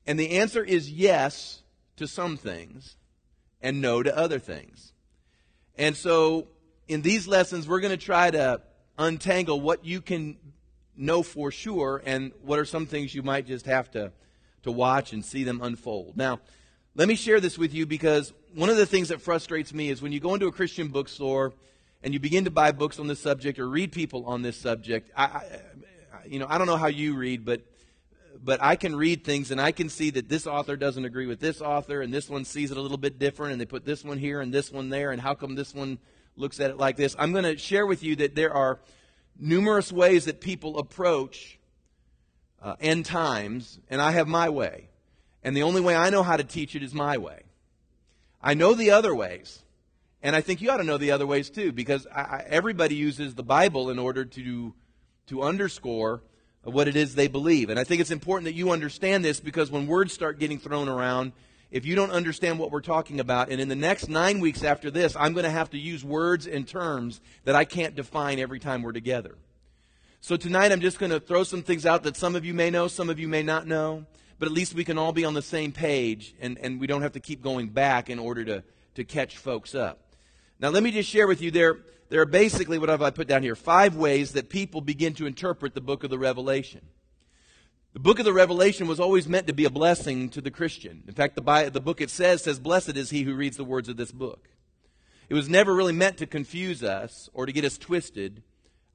And 0.06 0.18
the 0.18 0.38
answer 0.38 0.64
is 0.64 0.90
yes 0.90 1.62
to 1.96 2.08
some 2.08 2.36
things 2.36 2.96
and 3.60 3.80
no 3.80 4.02
to 4.02 4.16
other 4.16 4.38
things. 4.38 4.92
And 5.76 5.96
so 5.96 6.48
in 6.88 7.02
these 7.02 7.28
lessons, 7.28 7.68
we're 7.68 7.80
going 7.80 7.96
to 7.96 8.04
try 8.04 8.30
to 8.30 8.62
untangle 8.96 9.60
what 9.60 9.84
you 9.84 10.00
can 10.00 10.36
know 10.96 11.22
for 11.22 11.50
sure 11.50 12.02
and 12.04 12.32
what 12.42 12.58
are 12.58 12.64
some 12.64 12.86
things 12.86 13.14
you 13.14 13.22
might 13.22 13.46
just 13.46 13.66
have 13.66 13.90
to, 13.92 14.12
to 14.64 14.72
watch 14.72 15.12
and 15.12 15.24
see 15.24 15.44
them 15.44 15.60
unfold. 15.62 16.16
Now, 16.16 16.40
let 16.98 17.06
me 17.06 17.14
share 17.14 17.38
this 17.38 17.56
with 17.56 17.72
you 17.72 17.86
because 17.86 18.32
one 18.56 18.70
of 18.70 18.76
the 18.76 18.84
things 18.84 19.10
that 19.10 19.22
frustrates 19.22 19.72
me 19.72 19.88
is 19.88 20.02
when 20.02 20.10
you 20.10 20.18
go 20.18 20.34
into 20.34 20.48
a 20.48 20.52
Christian 20.52 20.88
bookstore 20.88 21.52
and 22.02 22.12
you 22.12 22.18
begin 22.18 22.44
to 22.44 22.50
buy 22.50 22.72
books 22.72 22.98
on 22.98 23.06
this 23.06 23.20
subject 23.20 23.60
or 23.60 23.68
read 23.68 23.92
people 23.92 24.26
on 24.26 24.42
this 24.42 24.56
subject. 24.56 25.12
I, 25.16 25.22
I, 25.22 25.42
you 26.26 26.40
know, 26.40 26.46
I 26.48 26.58
don't 26.58 26.66
know 26.66 26.76
how 26.76 26.88
you 26.88 27.14
read, 27.14 27.44
but 27.44 27.62
but 28.42 28.60
I 28.60 28.74
can 28.74 28.96
read 28.96 29.22
things 29.22 29.52
and 29.52 29.60
I 29.60 29.70
can 29.70 29.88
see 29.88 30.10
that 30.10 30.28
this 30.28 30.44
author 30.44 30.76
doesn't 30.76 31.04
agree 31.04 31.26
with 31.26 31.38
this 31.38 31.60
author 31.60 32.02
and 32.02 32.12
this 32.12 32.28
one 32.28 32.44
sees 32.44 32.72
it 32.72 32.76
a 32.76 32.80
little 32.80 32.98
bit 32.98 33.20
different 33.20 33.52
and 33.52 33.60
they 33.60 33.66
put 33.66 33.84
this 33.84 34.02
one 34.02 34.18
here 34.18 34.40
and 34.40 34.52
this 34.52 34.72
one 34.72 34.90
there 34.90 35.12
and 35.12 35.20
how 35.20 35.34
come 35.34 35.54
this 35.54 35.72
one 35.72 35.98
looks 36.34 36.58
at 36.58 36.68
it 36.68 36.78
like 36.78 36.96
this? 36.96 37.14
I'm 37.16 37.30
going 37.30 37.44
to 37.44 37.56
share 37.56 37.86
with 37.86 38.02
you 38.02 38.16
that 38.16 38.34
there 38.34 38.52
are 38.52 38.80
numerous 39.38 39.92
ways 39.92 40.24
that 40.24 40.40
people 40.40 40.80
approach 40.80 41.60
uh, 42.60 42.74
end 42.80 43.06
times, 43.06 43.78
and 43.88 44.02
I 44.02 44.10
have 44.10 44.26
my 44.26 44.48
way. 44.48 44.88
And 45.48 45.56
the 45.56 45.62
only 45.62 45.80
way 45.80 45.96
I 45.96 46.10
know 46.10 46.22
how 46.22 46.36
to 46.36 46.44
teach 46.44 46.76
it 46.76 46.82
is 46.82 46.92
my 46.92 47.16
way. 47.16 47.44
I 48.42 48.52
know 48.52 48.74
the 48.74 48.90
other 48.90 49.14
ways, 49.14 49.62
and 50.22 50.36
I 50.36 50.42
think 50.42 50.60
you 50.60 50.70
ought 50.70 50.76
to 50.76 50.84
know 50.84 50.98
the 50.98 51.12
other 51.12 51.26
ways 51.26 51.48
too, 51.48 51.72
because 51.72 52.06
I, 52.14 52.20
I, 52.20 52.44
everybody 52.48 52.96
uses 52.96 53.34
the 53.34 53.42
Bible 53.42 53.88
in 53.88 53.98
order 53.98 54.26
to, 54.26 54.74
to 55.28 55.42
underscore 55.42 56.22
what 56.64 56.86
it 56.86 56.96
is 56.96 57.14
they 57.14 57.28
believe. 57.28 57.70
And 57.70 57.80
I 57.80 57.84
think 57.84 58.02
it's 58.02 58.10
important 58.10 58.44
that 58.44 58.56
you 58.56 58.72
understand 58.72 59.24
this 59.24 59.40
because 59.40 59.70
when 59.70 59.86
words 59.86 60.12
start 60.12 60.38
getting 60.38 60.58
thrown 60.58 60.86
around, 60.86 61.32
if 61.70 61.86
you 61.86 61.94
don't 61.94 62.10
understand 62.10 62.58
what 62.58 62.70
we're 62.70 62.82
talking 62.82 63.18
about, 63.18 63.48
and 63.48 63.58
in 63.58 63.70
the 63.70 63.74
next 63.74 64.10
nine 64.10 64.40
weeks 64.40 64.62
after 64.62 64.90
this, 64.90 65.16
I'm 65.16 65.32
going 65.32 65.44
to 65.44 65.50
have 65.50 65.70
to 65.70 65.78
use 65.78 66.04
words 66.04 66.46
and 66.46 66.68
terms 66.68 67.22
that 67.44 67.54
I 67.54 67.64
can't 67.64 67.94
define 67.94 68.38
every 68.38 68.60
time 68.60 68.82
we're 68.82 68.92
together. 68.92 69.38
So 70.20 70.36
tonight 70.36 70.72
I'm 70.72 70.82
just 70.82 70.98
going 70.98 71.12
to 71.12 71.20
throw 71.20 71.42
some 71.42 71.62
things 71.62 71.86
out 71.86 72.02
that 72.02 72.18
some 72.18 72.36
of 72.36 72.44
you 72.44 72.52
may 72.52 72.68
know, 72.68 72.86
some 72.86 73.08
of 73.08 73.18
you 73.18 73.28
may 73.28 73.42
not 73.42 73.66
know, 73.66 74.04
but 74.38 74.46
at 74.46 74.52
least 74.52 74.74
we 74.74 74.84
can 74.84 74.98
all 74.98 75.12
be 75.12 75.24
on 75.24 75.34
the 75.34 75.42
same 75.42 75.72
page 75.72 76.34
and, 76.40 76.58
and 76.58 76.80
we 76.80 76.86
don't 76.86 77.02
have 77.02 77.12
to 77.12 77.20
keep 77.20 77.42
going 77.42 77.68
back 77.68 78.08
in 78.08 78.18
order 78.18 78.44
to, 78.44 78.62
to 78.94 79.04
catch 79.04 79.36
folks 79.36 79.74
up. 79.74 80.14
Now 80.60 80.68
let 80.68 80.82
me 80.82 80.90
just 80.90 81.08
share 81.08 81.26
with 81.26 81.40
you 81.42 81.50
there, 81.50 81.78
there 82.08 82.20
are 82.20 82.26
basically, 82.26 82.78
what 82.78 82.88
have 82.88 83.02
I 83.02 83.10
put 83.10 83.28
down 83.28 83.42
here? 83.42 83.54
Five 83.54 83.96
ways 83.96 84.32
that 84.32 84.48
people 84.48 84.80
begin 84.80 85.14
to 85.14 85.26
interpret 85.26 85.74
the 85.74 85.80
book 85.80 86.04
of 86.04 86.10
the 86.10 86.18
Revelation. 86.18 86.82
The 87.94 88.00
book 88.00 88.18
of 88.18 88.24
the 88.24 88.32
Revelation 88.32 88.86
was 88.86 89.00
always 89.00 89.26
meant 89.26 89.46
to 89.46 89.52
be 89.52 89.64
a 89.64 89.70
blessing 89.70 90.28
to 90.30 90.40
the 90.40 90.50
Christian. 90.50 91.02
In 91.08 91.14
fact, 91.14 91.36
the, 91.36 91.70
the 91.72 91.80
book 91.80 92.00
it 92.00 92.10
says 92.10 92.42
says, 92.42 92.58
Blessed 92.58 92.96
is 92.96 93.10
he 93.10 93.22
who 93.22 93.34
reads 93.34 93.56
the 93.56 93.64
words 93.64 93.88
of 93.88 93.96
this 93.96 94.12
book. 94.12 94.48
It 95.28 95.34
was 95.34 95.48
never 95.48 95.74
really 95.74 95.92
meant 95.92 96.18
to 96.18 96.26
confuse 96.26 96.82
us 96.82 97.28
or 97.32 97.44
to 97.44 97.52
get 97.52 97.64
us 97.64 97.76
twisted. 97.76 98.42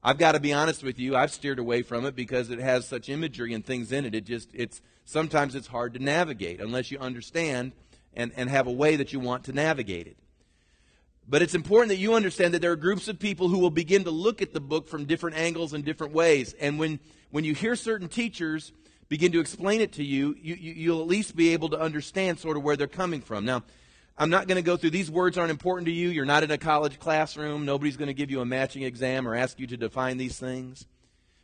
I've 0.06 0.18
got 0.18 0.32
to 0.32 0.40
be 0.40 0.52
honest 0.52 0.82
with 0.82 0.98
you, 0.98 1.16
I've 1.16 1.32
steered 1.32 1.58
away 1.58 1.80
from 1.80 2.04
it 2.04 2.14
because 2.14 2.50
it 2.50 2.58
has 2.58 2.86
such 2.86 3.08
imagery 3.08 3.54
and 3.54 3.64
things 3.64 3.90
in 3.90 4.04
it. 4.04 4.14
It 4.14 4.26
just, 4.26 4.50
it's, 4.52 4.82
sometimes 5.06 5.54
it's 5.54 5.68
hard 5.68 5.94
to 5.94 5.98
navigate 5.98 6.60
unless 6.60 6.90
you 6.90 6.98
understand 6.98 7.72
and, 8.12 8.30
and 8.36 8.50
have 8.50 8.66
a 8.66 8.72
way 8.72 8.96
that 8.96 9.14
you 9.14 9.20
want 9.20 9.44
to 9.44 9.54
navigate 9.54 10.06
it. 10.06 10.18
But 11.26 11.40
it's 11.40 11.54
important 11.54 11.88
that 11.88 11.96
you 11.96 12.12
understand 12.12 12.52
that 12.52 12.60
there 12.60 12.72
are 12.72 12.76
groups 12.76 13.08
of 13.08 13.18
people 13.18 13.48
who 13.48 13.58
will 13.58 13.70
begin 13.70 14.04
to 14.04 14.10
look 14.10 14.42
at 14.42 14.52
the 14.52 14.60
book 14.60 14.88
from 14.88 15.06
different 15.06 15.38
angles 15.38 15.72
and 15.72 15.82
different 15.82 16.12
ways. 16.12 16.54
And 16.60 16.78
when, 16.78 17.00
when 17.30 17.44
you 17.44 17.54
hear 17.54 17.74
certain 17.74 18.08
teachers 18.08 18.72
begin 19.08 19.32
to 19.32 19.40
explain 19.40 19.80
it 19.80 19.92
to 19.92 20.04
you, 20.04 20.36
you, 20.38 20.54
you 20.54 20.90
will 20.92 21.00
at 21.00 21.06
least 21.06 21.34
be 21.34 21.54
able 21.54 21.70
to 21.70 21.80
understand 21.80 22.38
sort 22.38 22.58
of 22.58 22.62
where 22.62 22.76
they're 22.76 22.86
coming 22.86 23.22
from. 23.22 23.46
Now, 23.46 23.62
I'm 24.16 24.30
not 24.30 24.46
going 24.46 24.56
to 24.56 24.62
go 24.62 24.76
through 24.76 24.90
these 24.90 25.10
words 25.10 25.36
aren't 25.36 25.50
important 25.50 25.86
to 25.86 25.92
you. 25.92 26.08
You're 26.08 26.24
not 26.24 26.44
in 26.44 26.50
a 26.50 26.58
college 26.58 27.00
classroom. 27.00 27.64
Nobody's 27.64 27.96
going 27.96 28.08
to 28.08 28.14
give 28.14 28.30
you 28.30 28.40
a 28.40 28.46
matching 28.46 28.82
exam 28.84 29.26
or 29.26 29.34
ask 29.34 29.58
you 29.58 29.66
to 29.66 29.76
define 29.76 30.18
these 30.18 30.38
things. 30.38 30.86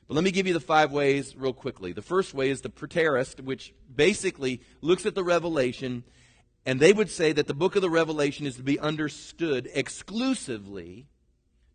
But 0.07 0.15
let 0.15 0.25
me 0.25 0.31
give 0.31 0.47
you 0.47 0.53
the 0.53 0.61
five 0.61 0.93
ways 0.93 1.37
real 1.37 1.53
quickly. 1.53 1.93
The 1.93 2.03
first 2.03 2.33
way 2.33 2.49
is 2.49 2.61
the 2.61 2.69
preterist, 2.69 3.41
which 3.43 3.75
basically 3.95 4.61
looks 4.81 5.05
at 5.05 5.17
the 5.17 5.25
revelation, 5.25 6.05
and 6.65 6.79
they 6.79 6.93
would 6.93 7.11
say 7.11 7.33
that 7.33 7.47
the 7.47 7.55
book 7.55 7.75
of 7.75 7.83
the 7.83 7.91
Revelation 7.91 8.47
is 8.47 8.57
to 8.57 8.63
be 8.63 8.79
understood 8.79 9.69
exclusively 9.75 11.07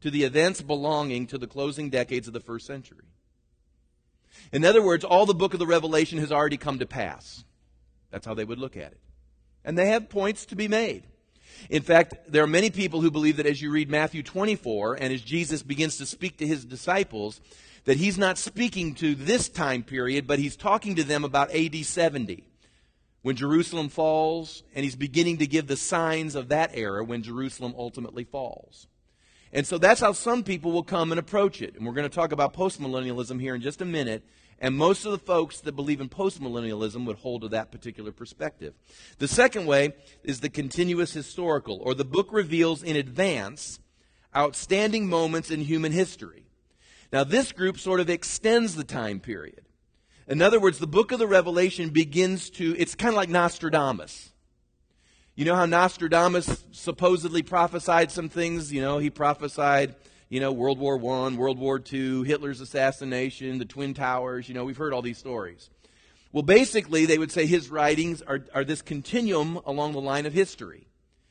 to 0.02 0.12
the 0.12 0.24
events 0.24 0.62
belonging 0.62 1.28
to 1.28 1.38
the 1.38 1.48
closing 1.48 1.90
decades 1.90 2.28
of 2.28 2.34
the 2.34 2.40
first 2.40 2.68
century. 2.68 3.06
In 4.52 4.64
other 4.64 4.84
words, 4.84 5.04
all 5.04 5.26
the 5.26 5.34
book 5.34 5.54
of 5.54 5.60
the 5.60 5.66
Revelation 5.66 6.20
has 6.20 6.32
already 6.32 6.58
come 6.58 6.80
to 6.80 6.86
pass. 6.86 7.44
That's 8.12 8.26
how 8.26 8.34
they 8.34 8.46
would 8.46 8.60
look 8.60 8.78
at 8.78 8.92
it. 8.92 9.00
And 9.66 9.78
they 9.78 9.88
have 9.88 10.08
points 10.08 10.46
to 10.48 10.56
be 10.56 10.70
made. 10.70 11.04
In 11.70 11.82
fact, 11.82 12.14
there 12.28 12.44
are 12.44 12.48
many 12.48 12.70
people 12.70 13.02
who 13.02 13.12
believe 13.12 13.38
that 13.38 13.46
as 13.46 13.62
you 13.62 13.72
read 13.72 13.90
Matthew 13.90 14.24
24 14.24 14.96
and 14.96 15.14
as 15.14 15.22
Jesus 15.22 15.64
begins 15.64 15.98
to 15.98 16.06
speak 16.06 16.38
to 16.38 16.48
his 16.48 16.64
disciples, 16.64 17.42
that 17.86 17.98
he's 17.98 18.18
not 18.18 18.38
speaking 18.38 18.96
to 18.96 19.16
this 19.16 19.50
time 19.50 19.84
period, 19.84 20.28
but 20.28 20.40
he's 20.40 20.56
talking 20.56 20.96
to 20.96 21.04
them 21.04 21.24
about 21.24 21.54
AD 21.54 21.76
70 21.84 22.44
when 23.26 23.36
Jerusalem 23.36 23.90
falls, 23.90 24.62
and 24.76 24.84
he's 24.84 24.96
beginning 24.96 25.38
to 25.38 25.48
give 25.48 25.66
the 25.66 25.76
signs 25.76 26.36
of 26.36 26.50
that 26.50 26.70
era 26.76 27.04
when 27.04 27.24
Jerusalem 27.24 27.74
ultimately 27.76 28.24
falls. 28.24 28.86
And 29.52 29.66
so 29.66 29.80
that's 29.80 30.02
how 30.02 30.12
some 30.12 30.44
people 30.44 30.72
will 30.72 30.84
come 30.84 31.12
and 31.12 31.18
approach 31.18 31.62
it. 31.62 31.76
And 31.76 31.88
we're 31.88 31.94
going 31.94 32.08
to 32.08 32.16
talk 32.16 32.32
about 32.32 32.54
postmillennialism 32.54 33.42
here 33.42 33.56
in 33.56 33.62
just 33.62 33.82
a 33.82 33.86
minute. 33.86 34.24
And 34.60 34.76
most 34.76 35.06
of 35.06 35.12
the 35.12 35.18
folks 35.18 35.60
that 35.62 35.76
believe 35.76 36.00
in 36.00 36.10
postmillennialism 36.10 37.06
would 37.06 37.18
hold 37.18 37.42
to 37.42 37.50
that 37.50 37.72
particular 37.72 38.12
perspective. 38.12 38.74
The 39.18 39.28
second 39.28 39.66
way 39.66 39.94
is 40.24 40.40
the 40.40 40.50
continuous 40.50 41.14
historical, 41.14 41.80
or 41.82 41.94
the 41.94 42.06
book 42.06 42.30
reveals 42.32 42.82
in 42.82 42.96
advance 42.96 43.80
outstanding 44.36 45.08
moments 45.08 45.52
in 45.52 45.62
human 45.62 45.92
history. 45.92 46.46
Now, 47.12 47.24
this 47.24 47.52
group 47.52 47.78
sort 47.78 48.00
of 48.00 48.10
extends 48.10 48.76
the 48.76 48.84
time 48.84 49.20
period. 49.20 49.62
In 50.28 50.42
other 50.42 50.60
words, 50.60 50.80
the 50.80 50.88
book 50.88 51.12
of 51.12 51.20
the 51.20 51.28
Revelation 51.28 51.90
begins 51.90 52.50
to, 52.52 52.76
it's 52.78 52.96
kind 52.96 53.10
of 53.10 53.16
like 53.16 53.30
Nostradamus. 53.30 54.32
You 55.36 55.46
know 55.46 55.56
how 55.56 55.66
Nostradamus 55.66 56.66
supposedly 56.72 57.44
prophesied 57.44 58.10
some 58.10 58.30
things? 58.30 58.72
You 58.72 58.82
know, 58.82 58.98
he 58.98 59.10
prophesied, 59.10 59.96
you 60.30 60.40
know, 60.40 60.52
World 60.52 60.80
War 60.80 60.96
I, 60.96 61.36
World 61.36 61.60
War 61.60 61.82
II, 61.92 62.24
Hitler's 62.24 62.62
assassination, 62.62 63.58
the 63.58 63.66
Twin 63.66 63.94
Towers. 63.94 64.48
You 64.48 64.56
know, 64.56 64.66
we've 64.66 64.78
heard 64.78 64.94
all 64.94 65.02
these 65.02 65.18
stories. 65.18 65.70
Well, 66.32 66.44
basically, 66.44 67.06
they 67.06 67.18
would 67.18 67.32
say 67.32 67.46
his 67.46 67.70
writings 67.70 68.22
are, 68.22 68.42
are 68.54 68.66
this 68.66 68.82
continuum 68.82 69.60
along 69.66 69.94
the 69.94 70.02
line 70.02 70.26
of 70.26 70.34
history. 70.34 70.88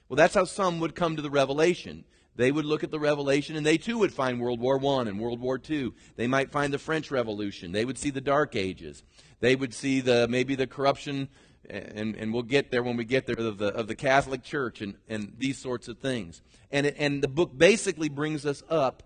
Well, 0.09 0.17
that's 0.17 0.35
how 0.35 0.45
some 0.45 0.81
would 0.81 0.95
come 0.95 1.17
to 1.17 1.23
the 1.23 1.31
Revelation. 1.31 2.05
They 2.37 2.51
would 2.51 2.65
look 2.65 2.83
at 2.83 2.91
the 2.91 2.99
Revelation 2.99 3.57
and 3.57 3.65
they 3.65 3.79
too 3.79 3.99
would 3.99 4.13
find 4.13 4.41
World 4.41 4.61
War 4.61 4.77
I 4.85 5.03
and 5.03 5.21
World 5.21 5.41
War 5.41 5.61
II. 5.69 5.93
They 6.17 6.27
might 6.27 6.51
find 6.51 6.73
the 6.73 6.79
French 6.79 7.11
Revolution. 7.11 7.73
They 7.73 7.85
would 7.85 7.99
see 7.99 8.11
the 8.11 8.21
Dark 8.21 8.57
Ages. 8.57 9.05
They 9.41 9.55
would 9.55 9.75
see 9.75 10.01
the 10.01 10.27
maybe 10.29 10.55
the 10.55 10.67
corruption 10.67 11.29
and, 11.71 12.17
and 12.17 12.33
we'll 12.33 12.43
get 12.43 12.71
there 12.71 12.83
when 12.83 12.97
we 12.97 13.05
get 13.05 13.27
there 13.27 13.37
of 13.39 13.59
the, 13.59 13.69
of 13.69 13.87
the 13.87 13.95
Catholic 13.95 14.43
Church 14.43 14.81
and, 14.81 14.95
and 15.09 15.35
these 15.39 15.59
sorts 15.59 15.89
of 15.89 15.99
things. 15.99 16.43
And, 16.71 16.87
it, 16.87 16.97
and 16.99 17.23
the 17.23 17.29
book 17.29 17.57
basically 17.57 18.09
brings 18.09 18.45
us 18.47 18.63
up 18.69 19.03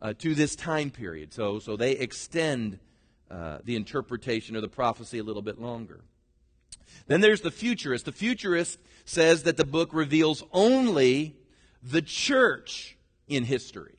uh, 0.00 0.14
to 0.18 0.34
this 0.34 0.56
time 0.56 0.90
period. 0.90 1.32
So, 1.32 1.58
so 1.58 1.76
they 1.76 1.92
extend 1.92 2.78
uh, 3.30 3.58
the 3.64 3.76
interpretation 3.76 4.56
of 4.56 4.62
the 4.62 4.68
prophecy 4.68 5.18
a 5.18 5.22
little 5.22 5.42
bit 5.42 5.60
longer. 5.60 6.04
Then 7.06 7.20
there's 7.20 7.40
the 7.40 7.50
futurist. 7.50 8.04
The 8.04 8.12
futurist 8.12 8.78
says 9.04 9.42
that 9.44 9.56
the 9.56 9.64
book 9.64 9.92
reveals 9.92 10.44
only 10.52 11.36
the 11.82 12.02
church 12.02 12.96
in 13.28 13.44
history. 13.44 13.96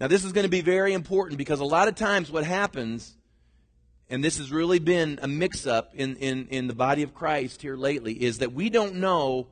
Now, 0.00 0.08
this 0.08 0.24
is 0.24 0.32
going 0.32 0.44
to 0.44 0.50
be 0.50 0.60
very 0.60 0.92
important 0.92 1.38
because 1.38 1.60
a 1.60 1.64
lot 1.64 1.88
of 1.88 1.94
times 1.94 2.30
what 2.30 2.44
happens 2.44 3.16
and 4.10 4.22
this 4.22 4.38
has 4.38 4.52
really 4.52 4.78
been 4.78 5.18
a 5.22 5.28
mix 5.28 5.66
up 5.66 5.94
in, 5.94 6.16
in, 6.16 6.48
in 6.48 6.66
the 6.66 6.74
body 6.74 7.02
of 7.02 7.14
Christ 7.14 7.62
here 7.62 7.76
lately, 7.76 8.12
is 8.12 8.38
that 8.38 8.52
we 8.52 8.68
don't 8.70 8.96
know 8.96 9.48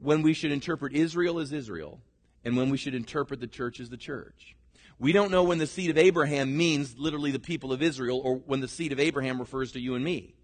when 0.00 0.22
we 0.22 0.32
should 0.32 0.52
interpret 0.52 0.94
Israel 0.94 1.38
as 1.38 1.52
Israel 1.52 2.00
and 2.44 2.56
when 2.56 2.70
we 2.70 2.78
should 2.78 2.94
interpret 2.94 3.40
the 3.40 3.46
church 3.46 3.80
as 3.80 3.90
the 3.90 3.96
church. 3.96 4.56
We 4.98 5.12
don't 5.12 5.30
know 5.30 5.44
when 5.44 5.58
the 5.58 5.66
seed 5.66 5.90
of 5.90 5.98
Abraham 5.98 6.56
means 6.56 6.96
literally 6.98 7.30
the 7.30 7.38
people 7.38 7.72
of 7.72 7.82
Israel 7.82 8.20
or 8.22 8.36
when 8.36 8.60
the 8.60 8.68
seed 8.68 8.92
of 8.92 9.00
Abraham 9.00 9.38
refers 9.38 9.72
to 9.72 9.80
you 9.80 9.94
and 9.94 10.04
me. 10.04 10.34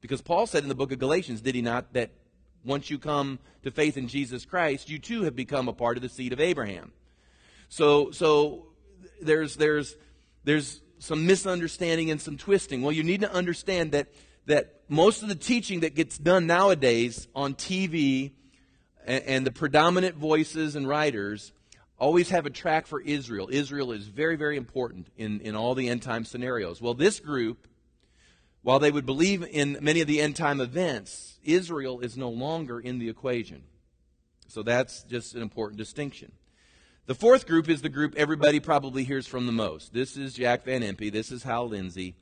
Because 0.00 0.22
Paul 0.22 0.46
said 0.46 0.62
in 0.62 0.68
the 0.68 0.74
book 0.74 0.92
of 0.92 0.98
Galatians, 0.98 1.40
did 1.40 1.54
he 1.54 1.62
not, 1.62 1.92
that 1.94 2.10
once 2.64 2.90
you 2.90 2.98
come 2.98 3.38
to 3.64 3.70
faith 3.70 3.96
in 3.96 4.08
Jesus 4.08 4.44
Christ, 4.44 4.88
you 4.88 4.98
too 4.98 5.22
have 5.22 5.34
become 5.34 5.68
a 5.68 5.72
part 5.72 5.96
of 5.96 6.02
the 6.02 6.08
seed 6.08 6.32
of 6.32 6.40
Abraham. 6.40 6.92
So, 7.68 8.10
so 8.10 8.66
there's, 9.20 9.56
there's, 9.56 9.96
there's 10.44 10.80
some 10.98 11.26
misunderstanding 11.26 12.10
and 12.10 12.20
some 12.20 12.36
twisting. 12.36 12.82
Well, 12.82 12.92
you 12.92 13.04
need 13.04 13.20
to 13.20 13.32
understand 13.32 13.92
that, 13.92 14.08
that 14.46 14.80
most 14.88 15.22
of 15.22 15.28
the 15.28 15.34
teaching 15.34 15.80
that 15.80 15.94
gets 15.94 16.18
done 16.18 16.46
nowadays 16.46 17.28
on 17.34 17.54
TV 17.54 18.32
and, 19.06 19.24
and 19.24 19.46
the 19.46 19.52
predominant 19.52 20.16
voices 20.16 20.76
and 20.76 20.88
writers 20.88 21.52
always 21.98 22.30
have 22.30 22.46
a 22.46 22.50
track 22.50 22.86
for 22.86 23.00
Israel. 23.00 23.48
Israel 23.50 23.92
is 23.92 24.06
very, 24.06 24.36
very 24.36 24.56
important 24.56 25.08
in, 25.16 25.40
in 25.40 25.56
all 25.56 25.74
the 25.74 25.88
end 25.88 26.02
time 26.02 26.24
scenarios. 26.24 26.80
Well, 26.80 26.94
this 26.94 27.20
group, 27.20 27.66
while 28.62 28.78
they 28.78 28.90
would 28.90 29.06
believe 29.06 29.42
in 29.42 29.78
many 29.80 30.00
of 30.00 30.06
the 30.06 30.20
end 30.20 30.36
time 30.36 30.60
events, 30.60 31.38
Israel 31.42 32.00
is 32.00 32.16
no 32.16 32.28
longer 32.28 32.78
in 32.78 32.98
the 32.98 33.08
equation. 33.08 33.62
So 34.46 34.62
that's 34.62 35.02
just 35.04 35.34
an 35.34 35.42
important 35.42 35.78
distinction. 35.78 36.32
The 37.08 37.14
fourth 37.14 37.46
group 37.46 37.70
is 37.70 37.80
the 37.80 37.88
group 37.88 38.16
everybody 38.18 38.60
probably 38.60 39.02
hears 39.02 39.26
from 39.26 39.46
the 39.46 39.52
most. 39.52 39.94
This 39.94 40.18
is 40.18 40.34
Jack 40.34 40.64
Van 40.64 40.82
Impe. 40.82 41.10
This 41.10 41.32
is 41.32 41.42
Hal 41.42 41.66
Lindsey. 41.66 42.14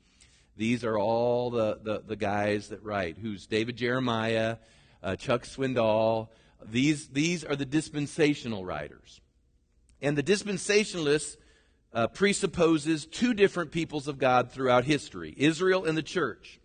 These 0.55 0.85
are 0.85 0.97
all 0.97 1.49
the, 1.49 1.77
the, 1.83 2.03
the 2.07 2.15
guys 2.15 2.69
that 2.69 2.81
write. 2.85 3.17
Who's 3.17 3.47
David 3.47 3.75
Jeremiah, 3.75 4.55
uh, 5.03 5.17
Chuck 5.17 5.43
Swindoll. 5.43 6.29
These, 6.65 7.09
these 7.09 7.43
are 7.43 7.57
the 7.57 7.65
dispensational 7.65 8.63
writers. 8.63 9.19
And 10.01 10.17
the 10.17 10.23
dispensationalists 10.23 11.35
uh, 11.91 12.07
presupposes 12.07 13.05
two 13.05 13.33
different 13.33 13.71
peoples 13.71 14.07
of 14.07 14.19
God 14.19 14.53
throughout 14.53 14.85
history 14.85 15.33
Israel 15.35 15.83
and 15.83 15.97
the 15.97 16.01
church. 16.01 16.61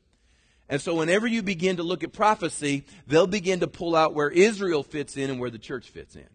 And 0.69 0.81
so, 0.81 0.95
whenever 0.95 1.27
you 1.27 1.43
begin 1.43 1.79
to 1.79 1.83
look 1.83 2.05
at 2.05 2.13
prophecy, 2.13 2.85
they'll 3.09 3.27
begin 3.27 3.59
to 3.61 3.67
pull 3.67 3.97
out 3.97 4.15
where 4.15 4.31
Israel 4.31 4.85
fits 4.85 5.17
in 5.17 5.29
and 5.29 5.41
where 5.41 5.51
the 5.51 5.59
church 5.59 5.91
fits 5.91 6.15
in. 6.15 6.29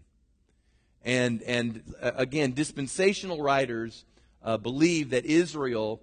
And, 1.07 1.41
and 1.43 1.95
uh, 2.01 2.11
again, 2.17 2.51
dispensational 2.51 3.41
writers 3.41 4.03
uh, 4.43 4.57
believe 4.57 5.11
that 5.11 5.25
Israel 5.25 6.01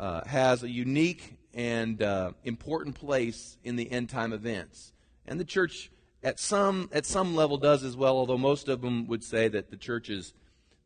uh, 0.00 0.22
has 0.26 0.62
a 0.62 0.70
unique 0.70 1.36
and 1.52 2.02
uh, 2.02 2.32
important 2.42 2.94
place 2.94 3.58
in 3.64 3.76
the 3.76 3.92
end 3.92 4.08
time 4.08 4.32
events. 4.32 4.94
And 5.26 5.38
the 5.38 5.44
church, 5.44 5.90
at 6.22 6.40
some, 6.40 6.88
at 6.90 7.04
some 7.04 7.36
level, 7.36 7.58
does 7.58 7.84
as 7.84 7.98
well, 7.98 8.16
although 8.16 8.38
most 8.38 8.70
of 8.70 8.80
them 8.80 9.06
would 9.08 9.22
say 9.22 9.46
that 9.46 9.70
the 9.70 9.76
church, 9.76 10.08
is, 10.08 10.32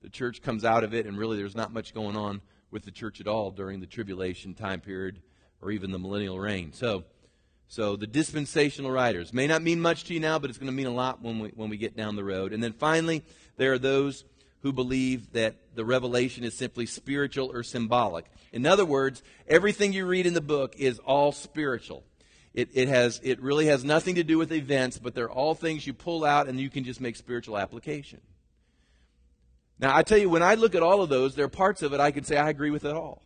the 0.02 0.10
church 0.10 0.42
comes 0.42 0.64
out 0.64 0.82
of 0.82 0.92
it, 0.92 1.06
and 1.06 1.16
really 1.16 1.36
there's 1.36 1.54
not 1.54 1.72
much 1.72 1.94
going 1.94 2.16
on 2.16 2.40
with 2.72 2.82
the 2.82 2.90
church 2.90 3.20
at 3.20 3.28
all 3.28 3.52
during 3.52 3.78
the 3.78 3.86
tribulation 3.86 4.52
time 4.52 4.80
period 4.80 5.20
or 5.62 5.70
even 5.70 5.92
the 5.92 5.98
millennial 5.98 6.40
reign. 6.40 6.72
So, 6.72 7.04
so 7.68 7.94
the 7.94 8.08
dispensational 8.08 8.90
writers 8.90 9.32
may 9.32 9.46
not 9.46 9.62
mean 9.62 9.80
much 9.80 10.02
to 10.04 10.14
you 10.14 10.18
now, 10.18 10.40
but 10.40 10.50
it's 10.50 10.58
going 10.58 10.66
to 10.66 10.72
mean 10.72 10.88
a 10.88 10.92
lot 10.92 11.22
when 11.22 11.38
we, 11.38 11.50
when 11.50 11.70
we 11.70 11.76
get 11.76 11.96
down 11.96 12.16
the 12.16 12.24
road. 12.24 12.52
And 12.52 12.60
then 12.60 12.72
finally, 12.72 13.22
there 13.60 13.74
are 13.74 13.78
those 13.78 14.24
who 14.62 14.72
believe 14.72 15.32
that 15.32 15.54
the 15.74 15.84
revelation 15.84 16.44
is 16.44 16.54
simply 16.54 16.86
spiritual 16.86 17.52
or 17.52 17.62
symbolic. 17.62 18.24
In 18.52 18.64
other 18.64 18.86
words, 18.86 19.22
everything 19.46 19.92
you 19.92 20.06
read 20.06 20.24
in 20.24 20.32
the 20.32 20.40
book 20.40 20.76
is 20.78 20.98
all 21.00 21.30
spiritual. 21.30 22.02
It, 22.54 22.70
it, 22.72 22.88
has, 22.88 23.20
it 23.22 23.38
really 23.42 23.66
has 23.66 23.84
nothing 23.84 24.14
to 24.14 24.24
do 24.24 24.38
with 24.38 24.50
events, 24.50 24.98
but 24.98 25.14
they're 25.14 25.30
all 25.30 25.54
things 25.54 25.86
you 25.86 25.92
pull 25.92 26.24
out 26.24 26.48
and 26.48 26.58
you 26.58 26.70
can 26.70 26.84
just 26.84 27.02
make 27.02 27.16
spiritual 27.16 27.58
application. 27.58 28.22
Now, 29.78 29.94
I 29.94 30.04
tell 30.04 30.16
you, 30.16 30.30
when 30.30 30.42
I 30.42 30.54
look 30.54 30.74
at 30.74 30.82
all 30.82 31.02
of 31.02 31.10
those, 31.10 31.34
there 31.34 31.44
are 31.44 31.48
parts 31.48 31.82
of 31.82 31.92
it 31.92 32.00
I 32.00 32.12
can 32.12 32.24
say 32.24 32.38
I 32.38 32.48
agree 32.48 32.70
with 32.70 32.86
it 32.86 32.96
all. 32.96 33.20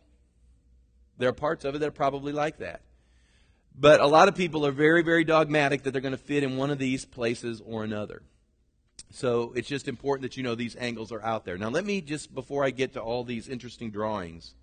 There 1.17 1.29
are 1.29 1.33
parts 1.33 1.63
of 1.63 1.75
it 1.75 1.79
that 1.79 1.87
are 1.87 1.91
probably 1.91 2.33
like 2.33 2.57
that. 2.57 2.81
But 3.73 4.01
a 4.01 4.07
lot 4.07 4.27
of 4.27 4.35
people 4.35 4.65
are 4.65 4.71
very, 4.71 5.01
very 5.01 5.23
dogmatic 5.23 5.83
that 5.83 5.91
they're 5.91 6.01
going 6.01 6.11
to 6.11 6.17
fit 6.17 6.43
in 6.43 6.57
one 6.57 6.71
of 6.71 6.77
these 6.77 7.05
places 7.05 7.61
or 7.65 7.85
another. 7.85 8.21
So 9.15 9.53
it's 9.55 9.69
just 9.69 9.87
important 9.87 10.23
that 10.23 10.35
you 10.35 10.43
know 10.43 10.55
these 10.55 10.75
angles 10.75 11.13
are 11.13 11.23
out 11.23 11.45
there. 11.45 11.57
Now, 11.57 11.69
let 11.69 11.85
me 11.85 12.01
just, 12.01 12.35
before 12.35 12.65
I 12.65 12.69
get 12.69 12.95
to 12.95 12.99
all 12.99 13.23
these 13.23 13.47
interesting 13.47 13.89
drawings, 13.89 14.55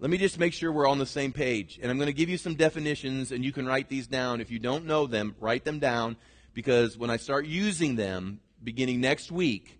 let 0.00 0.10
me 0.10 0.18
just 0.18 0.40
make 0.40 0.52
sure 0.52 0.72
we're 0.72 0.88
on 0.88 0.98
the 0.98 1.06
same 1.06 1.32
page. 1.32 1.78
And 1.80 1.92
I'm 1.92 1.96
going 1.96 2.08
to 2.08 2.12
give 2.12 2.28
you 2.28 2.38
some 2.38 2.56
definitions, 2.56 3.30
and 3.30 3.44
you 3.44 3.52
can 3.52 3.66
write 3.66 3.88
these 3.88 4.08
down. 4.08 4.40
If 4.40 4.50
you 4.50 4.58
don't 4.58 4.84
know 4.84 5.06
them, 5.06 5.36
write 5.38 5.64
them 5.64 5.78
down, 5.78 6.16
because 6.54 6.98
when 6.98 7.08
I 7.08 7.18
start 7.18 7.46
using 7.46 7.94
them 7.94 8.40
beginning 8.64 9.00
next 9.00 9.30
week, 9.30 9.78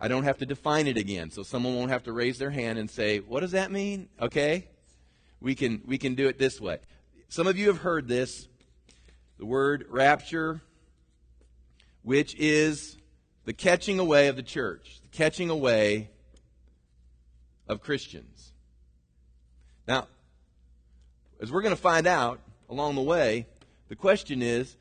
I 0.00 0.06
don't 0.06 0.22
have 0.22 0.38
to 0.38 0.46
define 0.46 0.86
it 0.86 0.96
again. 0.96 1.32
So 1.32 1.42
someone 1.42 1.74
won't 1.74 1.90
have 1.90 2.04
to 2.04 2.12
raise 2.12 2.38
their 2.38 2.50
hand 2.50 2.78
and 2.78 2.88
say, 2.88 3.18
What 3.18 3.40
does 3.40 3.50
that 3.50 3.72
mean? 3.72 4.08
Okay? 4.22 4.68
We 5.40 5.56
can, 5.56 5.82
we 5.86 5.98
can 5.98 6.14
do 6.14 6.28
it 6.28 6.38
this 6.38 6.60
way. 6.60 6.78
Some 7.28 7.48
of 7.48 7.58
you 7.58 7.66
have 7.66 7.78
heard 7.78 8.06
this 8.06 8.46
the 9.38 9.46
word 9.46 9.86
rapture 9.88 10.62
which 12.02 12.34
is 12.36 12.96
the 13.44 13.52
catching 13.52 13.98
away 13.98 14.28
of 14.28 14.36
the 14.36 14.42
church, 14.42 15.00
the 15.02 15.08
catching 15.16 15.50
away 15.50 16.10
of 17.68 17.80
Christians. 17.80 18.52
Now, 19.86 20.06
as 21.40 21.50
we're 21.50 21.62
going 21.62 21.74
to 21.74 21.80
find 21.80 22.06
out 22.06 22.40
along 22.68 22.94
the 22.94 23.02
way, 23.02 23.46
the 23.88 23.96
question 23.96 24.42
is 24.42 24.76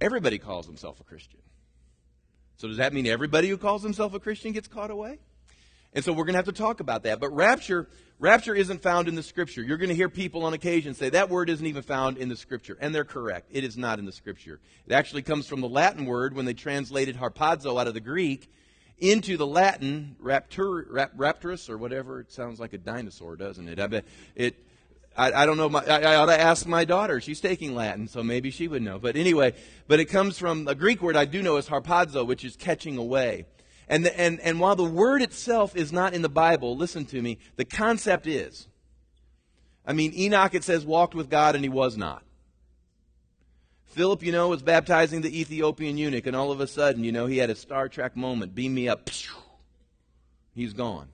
everybody 0.00 0.38
calls 0.38 0.66
himself 0.66 1.00
a 1.00 1.04
Christian. 1.04 1.40
So, 2.56 2.68
does 2.68 2.78
that 2.78 2.92
mean 2.92 3.06
everybody 3.06 3.48
who 3.48 3.58
calls 3.58 3.82
himself 3.82 4.14
a 4.14 4.20
Christian 4.20 4.52
gets 4.52 4.68
caught 4.68 4.90
away? 4.90 5.18
And 5.92 6.04
so 6.04 6.12
we're 6.12 6.24
going 6.24 6.34
to 6.34 6.38
have 6.38 6.46
to 6.46 6.52
talk 6.52 6.80
about 6.80 7.04
that. 7.04 7.20
But 7.20 7.30
rapture, 7.30 7.88
rapture 8.18 8.54
isn't 8.54 8.82
found 8.82 9.08
in 9.08 9.14
the 9.14 9.22
scripture. 9.22 9.62
You're 9.62 9.76
going 9.76 9.88
to 9.88 9.94
hear 9.94 10.08
people 10.08 10.44
on 10.44 10.54
occasion 10.54 10.94
say 10.94 11.10
that 11.10 11.30
word 11.30 11.50
isn't 11.50 11.66
even 11.66 11.82
found 11.82 12.18
in 12.18 12.28
the 12.28 12.36
scripture. 12.36 12.76
And 12.80 12.94
they're 12.94 13.04
correct. 13.04 13.48
It 13.50 13.64
is 13.64 13.76
not 13.76 13.98
in 13.98 14.04
the 14.04 14.12
scripture. 14.12 14.60
It 14.86 14.92
actually 14.92 15.22
comes 15.22 15.46
from 15.46 15.60
the 15.60 15.68
Latin 15.68 16.06
word 16.06 16.34
when 16.34 16.44
they 16.44 16.54
translated 16.54 17.16
harpazo 17.16 17.80
out 17.80 17.86
of 17.86 17.94
the 17.94 18.00
Greek 18.00 18.50
into 18.98 19.36
the 19.36 19.46
Latin 19.46 20.16
raptur, 20.22 20.84
rap, 20.88 21.12
rapturus 21.16 21.68
or 21.68 21.76
whatever. 21.76 22.20
It 22.20 22.32
sounds 22.32 22.58
like 22.58 22.72
a 22.72 22.78
dinosaur, 22.78 23.36
doesn't 23.36 23.68
it? 23.68 23.78
I 23.78 23.86
bet 23.86 24.04
it, 24.34 24.56
I, 25.16 25.32
I, 25.32 25.46
don't 25.46 25.56
know. 25.56 25.68
My, 25.68 25.84
I, 25.84 26.00
I, 26.00 26.16
ought 26.16 26.26
to 26.26 26.38
ask 26.38 26.66
my 26.66 26.84
daughter. 26.84 27.20
She's 27.20 27.40
taking 27.40 27.74
Latin, 27.74 28.08
so 28.08 28.22
maybe 28.22 28.50
she 28.50 28.68
would 28.68 28.82
know. 28.82 28.98
But 28.98 29.16
anyway, 29.16 29.54
but 29.88 30.00
it 30.00 30.06
comes 30.06 30.38
from 30.38 30.68
a 30.68 30.74
Greek 30.74 31.02
word 31.02 31.16
I 31.16 31.24
do 31.24 31.42
know 31.42 31.56
is 31.56 31.68
harpazo, 31.68 32.26
which 32.26 32.44
is 32.44 32.56
catching 32.56 32.96
away. 32.96 33.46
And, 33.88 34.04
the, 34.04 34.20
and, 34.20 34.40
and 34.40 34.58
while 34.58 34.76
the 34.76 34.84
word 34.84 35.22
itself 35.22 35.76
is 35.76 35.92
not 35.92 36.12
in 36.12 36.22
the 36.22 36.28
Bible, 36.28 36.76
listen 36.76 37.04
to 37.06 37.22
me, 37.22 37.38
the 37.56 37.64
concept 37.64 38.26
is. 38.26 38.66
I 39.86 39.92
mean, 39.92 40.12
Enoch, 40.14 40.54
it 40.54 40.64
says, 40.64 40.84
walked 40.84 41.14
with 41.14 41.30
God 41.30 41.54
and 41.54 41.64
he 41.64 41.68
was 41.68 41.96
not. 41.96 42.24
Philip, 43.86 44.22
you 44.22 44.32
know, 44.32 44.48
was 44.48 44.62
baptizing 44.62 45.22
the 45.22 45.40
Ethiopian 45.40 45.96
eunuch, 45.96 46.26
and 46.26 46.36
all 46.36 46.52
of 46.52 46.60
a 46.60 46.66
sudden, 46.66 47.02
you 47.02 47.12
know, 47.12 47.24
he 47.24 47.38
had 47.38 47.48
a 47.48 47.54
Star 47.54 47.88
Trek 47.88 48.14
moment. 48.14 48.54
Beam 48.54 48.74
me 48.74 48.88
up. 48.88 49.08
He's 50.54 50.74
gone. 50.74 51.08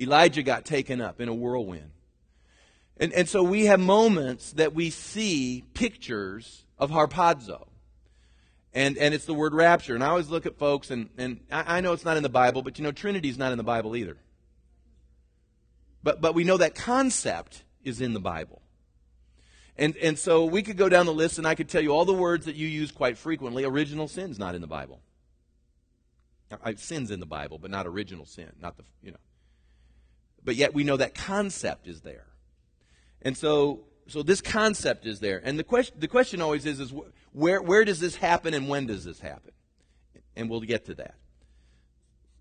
Elijah 0.00 0.42
got 0.42 0.64
taken 0.64 1.00
up 1.00 1.20
in 1.20 1.28
a 1.28 1.34
whirlwind. 1.34 1.90
And, 2.96 3.12
and 3.12 3.28
so 3.28 3.44
we 3.44 3.66
have 3.66 3.78
moments 3.78 4.52
that 4.52 4.74
we 4.74 4.90
see 4.90 5.64
pictures 5.74 6.64
of 6.78 6.90
harpazo. 6.90 7.68
And, 8.74 8.98
and 8.98 9.14
it's 9.14 9.24
the 9.24 9.34
word 9.34 9.54
rapture. 9.54 9.94
And 9.94 10.02
I 10.02 10.08
always 10.08 10.28
look 10.28 10.46
at 10.46 10.58
folks, 10.58 10.90
and, 10.90 11.08
and 11.16 11.40
I, 11.50 11.76
I 11.76 11.80
know 11.80 11.92
it's 11.92 12.04
not 12.04 12.16
in 12.16 12.24
the 12.24 12.28
Bible, 12.28 12.60
but 12.62 12.76
you 12.78 12.82
know, 12.82 12.90
Trinity's 12.90 13.38
not 13.38 13.52
in 13.52 13.58
the 13.58 13.64
Bible 13.64 13.94
either. 13.94 14.16
But, 16.02 16.20
but 16.20 16.34
we 16.34 16.42
know 16.44 16.56
that 16.56 16.74
concept 16.74 17.62
is 17.84 18.00
in 18.00 18.12
the 18.12 18.20
Bible. 18.20 18.60
And, 19.76 19.96
and 19.96 20.18
so 20.18 20.44
we 20.44 20.62
could 20.62 20.76
go 20.76 20.88
down 20.88 21.06
the 21.06 21.14
list, 21.14 21.38
and 21.38 21.46
I 21.46 21.54
could 21.54 21.68
tell 21.68 21.80
you 21.80 21.90
all 21.90 22.04
the 22.04 22.12
words 22.12 22.46
that 22.46 22.56
you 22.56 22.66
use 22.66 22.90
quite 22.90 23.16
frequently. 23.16 23.64
Original 23.64 24.08
sin's 24.08 24.38
not 24.38 24.54
in 24.54 24.60
the 24.60 24.66
Bible. 24.66 25.00
Sin's 26.76 27.10
in 27.10 27.20
the 27.20 27.26
Bible, 27.26 27.58
but 27.58 27.70
not 27.70 27.86
original 27.86 28.26
sin, 28.26 28.50
not 28.60 28.76
the, 28.76 28.84
you 29.02 29.10
know. 29.10 29.18
But 30.44 30.56
yet 30.56 30.74
we 30.74 30.84
know 30.84 30.96
that 30.96 31.14
concept 31.14 31.88
is 31.88 32.02
there. 32.02 32.26
And 33.22 33.36
so, 33.36 33.84
so 34.06 34.22
this 34.22 34.40
concept 34.40 35.06
is 35.06 35.20
there. 35.20 35.40
And 35.42 35.58
the 35.58 35.64
question, 35.64 35.96
the 35.98 36.08
question 36.08 36.40
always 36.40 36.66
is, 36.66 36.80
is 36.80 36.92
where, 37.32 37.62
where 37.62 37.84
does 37.84 38.00
this 38.00 38.16
happen 38.16 38.54
and 38.54 38.68
when 38.68 38.86
does 38.86 39.04
this 39.04 39.20
happen? 39.20 39.52
And 40.36 40.50
we'll 40.50 40.60
get 40.60 40.86
to 40.86 40.94
that. 40.94 41.14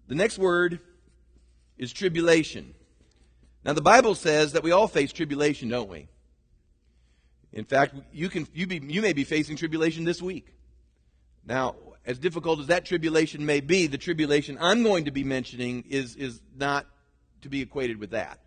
The 0.07 0.15
next 0.15 0.37
word 0.37 0.79
is 1.77 1.93
tribulation. 1.93 2.73
Now, 3.63 3.73
the 3.73 3.81
Bible 3.81 4.15
says 4.15 4.53
that 4.53 4.63
we 4.63 4.71
all 4.71 4.87
face 4.87 5.13
tribulation, 5.13 5.69
don't 5.69 5.89
we? 5.89 6.09
In 7.53 7.65
fact, 7.65 7.95
you, 8.11 8.29
can, 8.29 8.47
you, 8.53 8.67
be, 8.67 8.81
you 8.83 9.01
may 9.01 9.13
be 9.13 9.23
facing 9.23 9.55
tribulation 9.55 10.03
this 10.03 10.21
week. 10.21 10.53
Now, 11.45 11.75
as 12.05 12.19
difficult 12.19 12.59
as 12.59 12.67
that 12.67 12.85
tribulation 12.85 13.45
may 13.45 13.61
be, 13.61 13.87
the 13.87 13.97
tribulation 13.97 14.57
I'm 14.59 14.83
going 14.83 15.05
to 15.05 15.11
be 15.11 15.23
mentioning 15.23 15.85
is, 15.89 16.15
is 16.15 16.41
not 16.57 16.87
to 17.41 17.49
be 17.49 17.61
equated 17.61 17.97
with 17.97 18.11
that. 18.11 18.39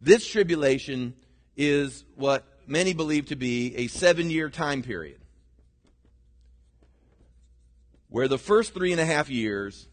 This 0.00 0.26
tribulation 0.26 1.14
is 1.58 2.04
what 2.14 2.46
many 2.66 2.94
believe 2.94 3.26
to 3.26 3.36
be 3.36 3.76
a 3.76 3.88
seven 3.88 4.30
year 4.30 4.48
time 4.48 4.80
period 4.80 5.18
where 8.08 8.28
the 8.28 8.38
first 8.38 8.72
three 8.72 8.92
and 8.92 9.00
a 9.00 9.04
half 9.04 9.28
years 9.28 9.88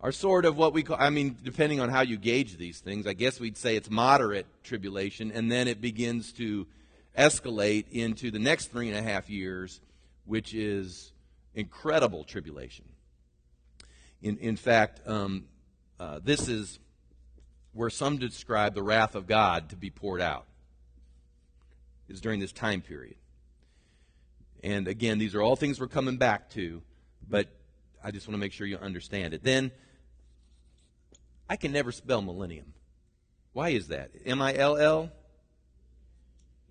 are 0.00 0.12
sort 0.12 0.44
of 0.44 0.56
what 0.56 0.74
we 0.74 0.82
call, 0.82 0.96
I 1.00 1.10
mean, 1.10 1.36
depending 1.42 1.80
on 1.80 1.88
how 1.88 2.02
you 2.02 2.18
gauge 2.18 2.56
these 2.56 2.80
things, 2.80 3.06
I 3.06 3.14
guess 3.14 3.40
we'd 3.40 3.56
say 3.56 3.74
it's 3.74 3.90
moderate 3.90 4.46
tribulation, 4.62 5.32
and 5.32 5.50
then 5.50 5.66
it 5.66 5.80
begins 5.80 6.32
to 6.34 6.66
escalate 7.18 7.86
into 7.90 8.30
the 8.30 8.38
next 8.38 8.70
three 8.70 8.88
and 8.90 8.98
a 8.98 9.02
half 9.02 9.30
years, 9.30 9.80
which 10.26 10.52
is 10.52 11.12
incredible 11.54 12.22
tribulation. 12.22 12.84
In, 14.20 14.36
in 14.38 14.56
fact, 14.56 15.00
um, 15.08 15.44
uh, 15.98 16.20
this 16.22 16.48
is 16.48 16.78
where 17.74 17.90
some 17.90 18.18
describe 18.18 18.74
the 18.74 18.82
wrath 18.82 19.14
of 19.14 19.26
God 19.26 19.68
to 19.70 19.76
be 19.76 19.90
poured 19.90 20.20
out, 20.20 20.46
is 22.08 22.20
during 22.20 22.40
this 22.40 22.52
time 22.52 22.80
period. 22.80 23.16
And 24.62 24.88
again, 24.88 25.18
these 25.18 25.34
are 25.34 25.42
all 25.42 25.56
things 25.56 25.78
we're 25.78 25.88
coming 25.88 26.16
back 26.16 26.50
to, 26.50 26.82
but 27.28 27.48
I 28.02 28.10
just 28.10 28.26
want 28.26 28.34
to 28.34 28.40
make 28.40 28.52
sure 28.52 28.66
you 28.66 28.78
understand 28.78 29.34
it. 29.34 29.42
Then, 29.42 29.72
I 31.48 31.56
can 31.56 31.72
never 31.72 31.92
spell 31.92 32.22
millennium. 32.22 32.72
Why 33.52 33.70
is 33.70 33.88
that? 33.88 34.10
M 34.24 34.40
I 34.40 34.54
L 34.54 34.76
L 34.76 35.10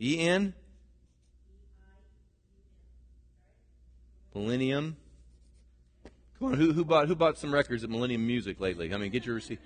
E 0.01 0.19
N? 0.19 0.53
Millennium. 4.33 4.97
Come 6.39 6.47
on, 6.49 6.53
who, 6.55 6.73
who 6.73 6.83
bought 6.83 7.07
who 7.07 7.15
bought 7.15 7.37
some 7.37 7.53
records 7.53 7.83
at 7.83 7.89
Millennium 7.89 8.25
Music 8.25 8.59
lately? 8.59 8.93
I 8.93 8.97
mean, 8.97 9.11
get 9.11 9.25
your 9.25 9.35
receipt. 9.35 9.59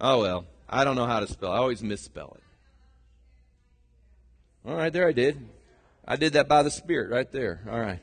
Oh 0.00 0.20
well, 0.20 0.44
I 0.68 0.84
don't 0.84 0.96
know 0.96 1.06
how 1.06 1.20
to 1.20 1.26
spell. 1.26 1.52
I 1.52 1.58
always 1.58 1.82
misspell 1.82 2.36
it. 2.36 2.42
All 4.68 4.76
right, 4.76 4.92
there 4.92 5.06
I 5.06 5.12
did. 5.12 5.38
I 6.06 6.16
did 6.16 6.34
that 6.34 6.48
by 6.48 6.62
the 6.62 6.70
Spirit 6.70 7.10
right 7.10 7.30
there. 7.30 7.60
All 7.70 7.80
right. 7.80 8.00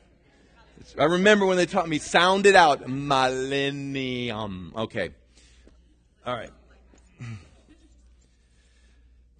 I 0.97 1.05
remember 1.05 1.45
when 1.45 1.57
they 1.57 1.65
taught 1.65 1.87
me 1.87 1.99
sound 1.99 2.45
it 2.45 2.55
out. 2.55 2.87
Millennium. 2.87 4.73
Okay. 4.75 5.11
All 6.25 6.35
right. 6.35 6.51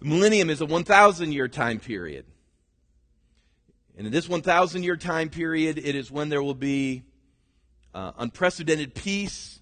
The 0.00 0.08
millennium 0.08 0.50
is 0.50 0.60
a 0.60 0.66
1,000 0.66 1.30
year 1.30 1.46
time 1.46 1.78
period. 1.78 2.24
And 3.96 4.04
in 4.04 4.12
this 4.12 4.28
1,000 4.28 4.82
year 4.82 4.96
time 4.96 5.28
period, 5.28 5.78
it 5.78 5.94
is 5.94 6.10
when 6.10 6.28
there 6.28 6.42
will 6.42 6.56
be 6.56 7.04
uh, 7.94 8.10
unprecedented 8.18 8.96
peace, 8.96 9.60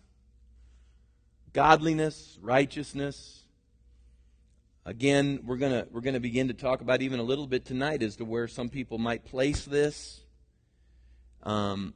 godliness, 1.52 2.38
righteousness. 2.40 3.39
Again, 4.86 5.40
we're 5.44 5.58
going 5.58 5.86
we're 5.92 6.00
going 6.00 6.14
to 6.14 6.20
begin 6.20 6.48
to 6.48 6.54
talk 6.54 6.80
about 6.80 7.02
even 7.02 7.20
a 7.20 7.22
little 7.22 7.46
bit 7.46 7.66
tonight 7.66 8.02
as 8.02 8.16
to 8.16 8.24
where 8.24 8.48
some 8.48 8.70
people 8.70 8.96
might 8.96 9.24
place 9.24 9.64
this. 9.64 10.22
Um, 11.42 11.94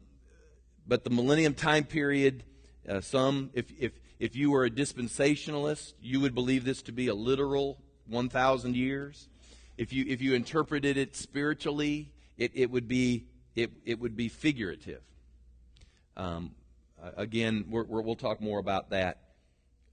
but 0.86 1.02
the 1.02 1.10
millennium 1.10 1.54
time 1.54 1.84
period, 1.84 2.44
uh, 2.88 3.00
some, 3.00 3.50
if, 3.54 3.66
if, 3.78 3.92
if 4.18 4.36
you 4.36 4.50
were 4.50 4.64
a 4.64 4.70
dispensationalist, 4.70 5.94
you 6.00 6.20
would 6.20 6.34
believe 6.34 6.64
this 6.64 6.82
to 6.82 6.92
be 6.92 7.08
a 7.08 7.14
literal 7.14 7.78
1,000 8.06 8.76
years. 8.76 9.28
If 9.78 9.92
you, 9.92 10.04
if 10.06 10.20
you 10.20 10.34
interpreted 10.34 10.96
it 10.96 11.16
spiritually, 11.16 12.12
it, 12.36 12.52
it, 12.54 12.70
would, 12.70 12.86
be, 12.86 13.26
it, 13.54 13.72
it 13.86 13.98
would 13.98 14.14
be 14.14 14.28
figurative. 14.28 15.02
Um, 16.16 16.52
again, 17.16 17.64
we 17.70 17.82
will 17.82 18.16
talk 18.16 18.40
more 18.40 18.58
about 18.58 18.90
that 18.90 19.20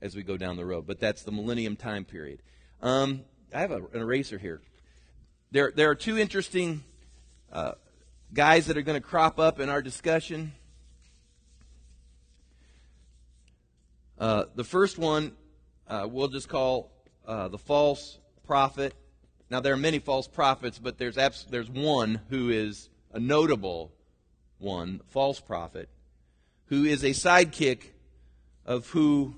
as 0.02 0.16
we 0.16 0.24
go 0.24 0.36
down 0.36 0.58
the 0.58 0.66
road. 0.66 0.86
But 0.86 1.00
that's 1.00 1.24
the 1.24 1.32
millennium 1.32 1.78
time 1.78 2.04
period. 2.04 2.42
Um, 2.82 3.22
I 3.54 3.60
have 3.60 3.72
a, 3.72 3.78
an 3.78 4.02
eraser 4.02 4.38
here. 4.38 4.62
There, 5.52 5.72
there 5.76 5.90
are 5.90 5.96
two 5.96 6.18
interesting 6.18 6.84
uh, 7.52 7.74
guys 8.34 8.68
that 8.68 8.78
are 8.78 8.82
going 8.82 9.00
to 9.00 9.06
crop 9.06 9.40
up 9.40 9.60
in 9.60 9.70
our 9.70 9.82
discussion. 9.82 10.54
Uh, 14.18 14.46
the 14.56 14.64
first 14.64 14.98
one 14.98 15.34
uh, 15.92 16.08
we'll 16.10 16.30
just 16.30 16.48
call 16.48 16.90
uh, 17.28 17.50
the 17.50 17.58
false 17.58 18.18
prophet. 18.46 18.94
Now, 19.50 19.60
there 19.60 19.74
are 19.74 19.78
many 19.78 20.00
false 20.00 20.26
prophets, 20.26 20.80
but 20.80 20.98
there's, 20.98 21.18
abs- 21.18 21.46
there's 21.50 21.70
one 21.70 22.22
who 22.30 22.50
is 22.50 22.90
a 23.12 23.20
notable 23.20 23.92
one, 24.58 25.02
false 25.10 25.42
prophet, 25.42 25.90
who 26.68 26.86
is 26.86 27.04
a 27.04 27.10
sidekick 27.10 27.92
of 28.66 28.88
who 28.88 29.36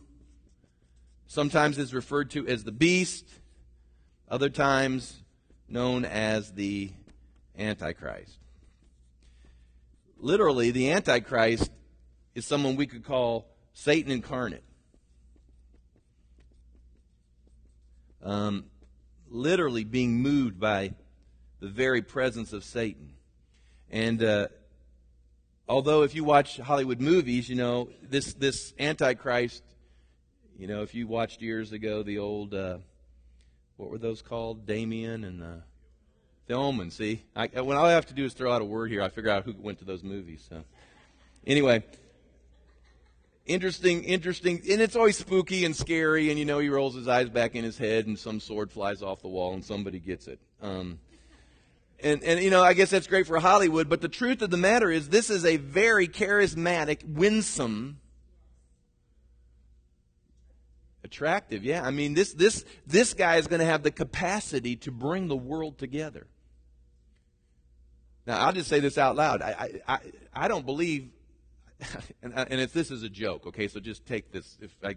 sometimes 1.27 1.77
is 1.77 1.93
referred 1.93 2.31
to 2.31 2.47
as 2.47 2.63
the 2.63 2.71
beast, 2.71 3.25
other 4.29 4.49
times 4.49 5.21
known 5.67 6.05
as 6.05 6.53
the 6.53 6.91
Antichrist. 7.57 8.37
Literally, 10.17 10.71
the 10.71 10.91
Antichrist 10.91 11.71
is 12.35 12.45
someone 12.45 12.75
we 12.75 12.87
could 12.87 13.03
call 13.03 13.47
Satan 13.73 14.11
incarnate. 14.11 14.63
Um, 18.21 18.65
literally 19.29 19.83
being 19.83 20.21
moved 20.21 20.59
by 20.59 20.93
the 21.59 21.67
very 21.67 22.01
presence 22.01 22.53
of 22.53 22.63
Satan. 22.63 23.13
And 23.89 24.23
uh, 24.23 24.47
although 25.67 26.03
if 26.03 26.15
you 26.15 26.23
watch 26.23 26.57
Hollywood 26.57 27.01
movies, 27.01 27.49
you 27.49 27.55
know, 27.55 27.89
this, 28.01 28.33
this 28.33 28.73
Antichrist, 28.79 29.63
you 30.63 30.69
know, 30.69 30.81
if 30.81 30.95
you 30.95 31.07
watched 31.07 31.41
years 31.41 31.73
ago 31.73 32.03
the 32.03 32.19
old, 32.19 32.53
uh, 32.53 32.77
what 33.75 33.89
were 33.89 33.97
those 33.97 34.21
called? 34.21 34.65
Damien 34.65 35.25
and 35.25 35.41
the 35.41 35.61
the 36.47 36.53
Omen, 36.53 36.89
see? 36.89 37.21
I, 37.35 37.47
when 37.47 37.75
all 37.75 37.85
I 37.85 37.91
have 37.91 38.05
to 38.05 38.13
do 38.13 38.23
is 38.23 38.33
throw 38.33 38.49
out 38.49 38.61
a 38.61 38.63
word 38.63 38.89
here, 38.89 39.01
I 39.01 39.09
figure 39.09 39.29
out 39.29 39.43
who 39.43 39.53
went 39.59 39.79
to 39.79 39.85
those 39.85 40.03
movies. 40.03 40.45
So, 40.47 40.63
anyway, 41.45 41.83
interesting, 43.45 44.05
interesting, 44.05 44.61
and 44.71 44.81
it's 44.81 44.95
always 44.95 45.17
spooky 45.17 45.65
and 45.65 45.75
scary. 45.75 46.29
And 46.29 46.39
you 46.39 46.45
know, 46.45 46.59
he 46.59 46.69
rolls 46.69 46.95
his 46.95 47.09
eyes 47.09 47.27
back 47.27 47.55
in 47.55 47.65
his 47.65 47.77
head, 47.77 48.07
and 48.07 48.17
some 48.17 48.39
sword 48.39 48.71
flies 48.71 49.01
off 49.01 49.21
the 49.21 49.27
wall, 49.27 49.53
and 49.53 49.65
somebody 49.65 49.99
gets 49.99 50.29
it. 50.29 50.39
Um, 50.61 50.97
and 52.01 52.23
and 52.23 52.39
you 52.39 52.51
know, 52.51 52.63
I 52.63 52.71
guess 52.71 52.89
that's 52.89 53.07
great 53.07 53.27
for 53.27 53.37
Hollywood. 53.37 53.89
But 53.89 53.99
the 53.99 54.07
truth 54.07 54.41
of 54.41 54.49
the 54.49 54.55
matter 54.55 54.89
is, 54.89 55.09
this 55.09 55.29
is 55.29 55.43
a 55.43 55.57
very 55.57 56.07
charismatic, 56.07 57.03
winsome 57.05 57.99
attractive 61.13 61.63
yeah 61.63 61.85
i 61.85 61.91
mean 61.91 62.13
this 62.13 62.33
this 62.33 62.65
this 62.87 63.13
guy 63.13 63.35
is 63.35 63.47
going 63.47 63.59
to 63.59 63.65
have 63.65 63.83
the 63.83 63.91
capacity 63.91 64.75
to 64.75 64.91
bring 64.91 65.27
the 65.27 65.35
world 65.35 65.77
together 65.77 66.25
now, 68.25 68.45
I'll 68.45 68.53
just 68.53 68.69
say 68.69 68.79
this 68.79 68.97
out 68.97 69.15
loud. 69.15 69.41
I, 69.41 69.81
I, 69.87 69.99
I 70.33 70.47
don't 70.47 70.65
believe, 70.65 71.09
and, 72.23 72.33
and 72.33 72.61
if 72.61 72.71
this 72.71 72.89
is 72.89 73.03
a 73.03 73.09
joke, 73.09 73.47
okay, 73.47 73.67
so 73.67 73.79
just 73.79 74.05
take 74.05 74.31
this. 74.31 74.57
If 74.61 74.73
I, 74.83 74.95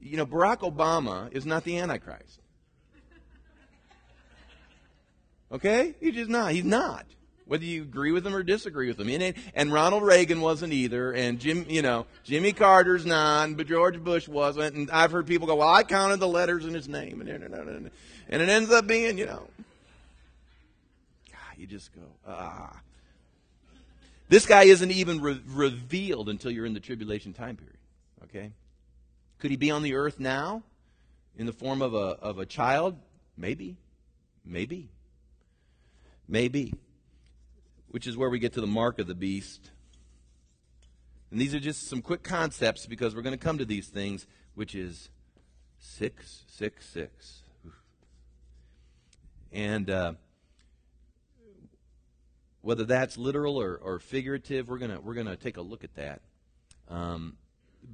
you 0.00 0.16
know, 0.16 0.26
Barack 0.26 0.58
Obama 0.58 1.32
is 1.32 1.46
not 1.46 1.64
the 1.64 1.78
Antichrist. 1.78 2.40
Okay? 5.50 5.94
He's 5.98 6.14
just 6.14 6.28
not. 6.28 6.52
He's 6.52 6.64
not. 6.64 7.06
Whether 7.48 7.64
you 7.64 7.82
agree 7.82 8.12
with 8.12 8.24
him 8.26 8.34
or 8.34 8.44
disagree 8.44 8.86
with 8.88 9.00
him. 9.00 9.08
And, 9.08 9.34
and 9.54 9.72
Ronald 9.72 10.04
Reagan 10.04 10.40
wasn't 10.40 10.72
either. 10.72 11.12
And 11.12 11.40
Jim, 11.40 11.66
you 11.68 11.82
know, 11.82 12.06
Jimmy 12.22 12.52
Carter's 12.52 13.04
not. 13.04 13.56
But 13.56 13.66
George 13.66 13.98
Bush 13.98 14.28
wasn't. 14.28 14.76
And 14.76 14.90
I've 14.90 15.10
heard 15.10 15.26
people 15.26 15.46
go, 15.46 15.56
well, 15.56 15.68
I 15.68 15.82
counted 15.82 16.20
the 16.20 16.28
letters 16.28 16.64
in 16.66 16.74
his 16.74 16.88
name. 16.88 17.20
And, 17.20 17.28
and 17.28 18.42
it 18.42 18.48
ends 18.48 18.70
up 18.70 18.86
being, 18.86 19.18
you 19.18 19.26
know, 19.26 19.48
you 21.58 21.66
just 21.66 21.92
go, 21.92 22.02
ah. 22.26 22.80
This 24.28 24.46
guy 24.46 24.64
isn't 24.64 24.90
even 24.90 25.20
re- 25.20 25.40
revealed 25.46 26.28
until 26.28 26.50
you're 26.50 26.66
in 26.66 26.74
the 26.74 26.80
tribulation 26.80 27.32
time 27.32 27.56
period. 27.56 27.78
Okay? 28.24 28.52
Could 29.38 29.50
he 29.50 29.56
be 29.56 29.70
on 29.70 29.82
the 29.82 29.94
earth 29.94 30.20
now 30.20 30.62
in 31.36 31.46
the 31.46 31.52
form 31.52 31.82
of 31.82 31.94
a, 31.94 31.96
of 31.96 32.38
a 32.38 32.46
child? 32.46 32.96
Maybe. 33.36 33.76
Maybe. 34.44 34.88
Maybe. 36.28 36.74
Which 37.90 38.06
is 38.06 38.16
where 38.16 38.30
we 38.30 38.38
get 38.38 38.52
to 38.54 38.60
the 38.60 38.66
mark 38.66 38.98
of 38.98 39.06
the 39.06 39.14
beast. 39.14 39.70
And 41.30 41.40
these 41.40 41.54
are 41.54 41.60
just 41.60 41.88
some 41.88 42.02
quick 42.02 42.22
concepts 42.22 42.86
because 42.86 43.14
we're 43.14 43.22
going 43.22 43.38
to 43.38 43.44
come 43.44 43.58
to 43.58 43.64
these 43.64 43.88
things, 43.88 44.26
which 44.54 44.74
is 44.74 45.10
666. 45.78 47.42
And 49.52 49.90
uh, 49.90 50.12
whether 52.60 52.84
that's 52.84 53.16
literal 53.16 53.60
or, 53.60 53.76
or 53.76 53.98
figurative, 53.98 54.68
we're 54.68 54.78
gonna 54.78 55.00
we're 55.00 55.14
gonna 55.14 55.36
take 55.36 55.56
a 55.56 55.62
look 55.62 55.84
at 55.84 55.94
that. 55.94 56.20
Um, 56.88 57.38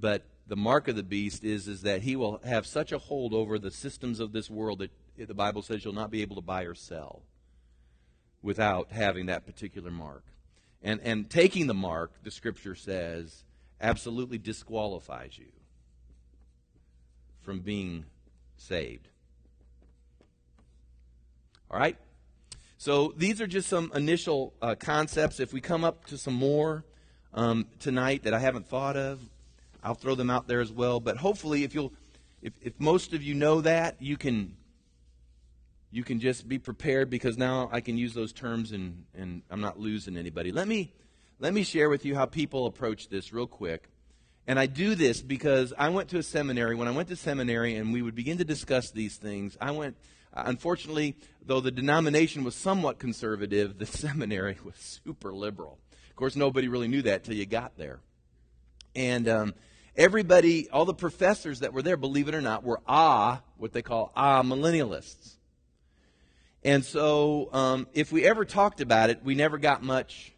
but 0.00 0.26
the 0.46 0.57
mark 0.57 0.88
of 0.88 0.96
the 0.96 1.02
beast 1.02 1.44
is 1.44 1.68
is 1.68 1.83
that 1.83 2.02
he 2.02 2.16
will 2.16 2.40
have 2.44 2.66
such 2.66 2.90
a 2.90 2.98
hold 2.98 3.35
over 3.35 3.59
the 3.59 3.70
systems 3.70 4.18
of 4.18 4.33
this 4.33 4.50
world 4.50 4.80
that 4.80 4.90
the 5.16 5.35
Bible 5.35 5.62
says 5.62 5.85
you'll 5.85 5.94
not 5.94 6.11
be 6.11 6.22
able 6.22 6.37
to 6.37 6.42
buy 6.42 6.62
or 6.62 6.74
sell 6.74 7.22
without 8.44 8.92
having 8.92 9.26
that 9.26 9.46
particular 9.46 9.90
mark. 9.90 10.22
And 10.83 11.00
and 11.00 11.28
taking 11.28 11.66
the 11.66 11.74
mark, 11.74 12.12
the 12.22 12.30
Scripture 12.30 12.74
says, 12.76 13.42
absolutely 13.80 14.38
disqualifies 14.38 15.37
you 15.38 15.50
from 17.42 17.61
being 17.61 18.04
saved. 18.57 19.09
All 21.70 21.78
right? 21.78 21.96
So 22.76 23.14
these 23.16 23.40
are 23.40 23.46
just 23.46 23.68
some 23.68 23.90
initial 23.94 24.52
uh, 24.61 24.74
concepts. 24.74 25.40
If 25.40 25.52
we 25.54 25.61
come 25.61 25.85
up 25.85 26.04
to 26.07 26.18
some 26.18 26.35
more 26.35 26.85
um, 27.33 27.66
tonight 27.80 28.24
that 28.24 28.35
I 28.35 28.38
haven't 28.38 28.68
thought 28.68 28.96
of, 28.96 29.20
I'll 29.83 29.94
throw 29.94 30.14
them 30.14 30.30
out 30.30 30.48
there 30.48 30.61
as 30.61 30.70
well. 30.70 31.00
But 31.00 31.16
hopefully, 31.16 31.64
if 31.64 31.74
you'll, 31.74 31.92
if, 32.42 32.52
if 32.62 32.78
most 32.78 33.14
of 33.14 33.22
you 33.22 33.35
know 33.35 33.62
that, 33.62 33.96
you 34.00 34.18
can 34.18 34.57
you 35.94 36.02
can 36.02 36.18
just 36.18 36.48
be 36.48 36.59
prepared 36.59 37.09
because 37.09 37.38
now 37.38 37.70
I 37.70 37.80
can 37.80 37.96
use 37.96 38.14
those 38.14 38.33
terms 38.33 38.72
and, 38.72 39.04
and 39.14 39.42
I'm 39.48 39.61
not 39.61 39.78
losing 39.78 40.16
anybody. 40.16 40.50
Let 40.50 40.66
me 40.66 40.92
let 41.38 41.54
me 41.54 41.62
share 41.62 41.88
with 41.88 42.04
you 42.04 42.16
how 42.16 42.26
people 42.26 42.66
approach 42.66 43.09
this 43.09 43.33
real 43.33 43.46
quick. 43.46 43.88
And 44.48 44.59
I 44.59 44.66
do 44.66 44.96
this 44.96 45.22
because 45.22 45.72
I 45.78 45.90
went 45.90 46.09
to 46.09 46.18
a 46.18 46.22
seminary. 46.22 46.74
When 46.74 46.88
I 46.88 46.90
went 46.90 47.09
to 47.11 47.16
seminary 47.16 47.76
and 47.76 47.92
we 47.92 48.02
would 48.02 48.16
begin 48.16 48.38
to 48.38 48.44
discuss 48.44 48.90
these 48.90 49.16
things, 49.16 49.57
I 49.61 49.70
went 49.70 49.96
unfortunately, 50.33 51.14
though 51.46 51.61
the 51.61 51.70
denomination 51.70 52.42
was 52.42 52.57
somewhat 52.57 52.98
conservative, 52.98 53.78
the 53.78 53.87
seminary 53.87 54.59
was 54.64 54.74
super 55.04 55.33
liberal. 55.33 55.78
Of 56.11 56.16
course, 56.16 56.35
nobody 56.35 56.66
really 56.66 56.88
knew 56.88 57.02
that 57.02 57.22
till 57.22 57.35
you 57.35 57.46
got 57.46 57.78
there. 57.78 58.00
And 58.96 59.28
um, 59.28 59.54
everybody, 59.94 60.68
all 60.70 60.87
the 60.87 60.94
professors 60.94 61.61
that 61.61 61.72
were 61.72 61.83
there, 61.83 61.96
believe 61.96 62.26
it 62.26 62.35
or 62.35 62.40
not, 62.40 62.64
were 62.64 62.80
ah, 62.85 63.42
what 63.59 63.72
they 63.72 63.83
call 63.83 64.11
ah 64.16 64.42
millennialists. 64.42 65.37
And 66.64 66.85
so, 66.85 67.50
um, 67.53 67.87
if 67.92 68.11
we 68.11 68.24
ever 68.24 68.44
talked 68.44 68.81
about 68.81 69.11
it, 69.11 69.22
we 69.22 69.35
never 69.35 69.59
got 69.59 69.83
much 69.83 70.33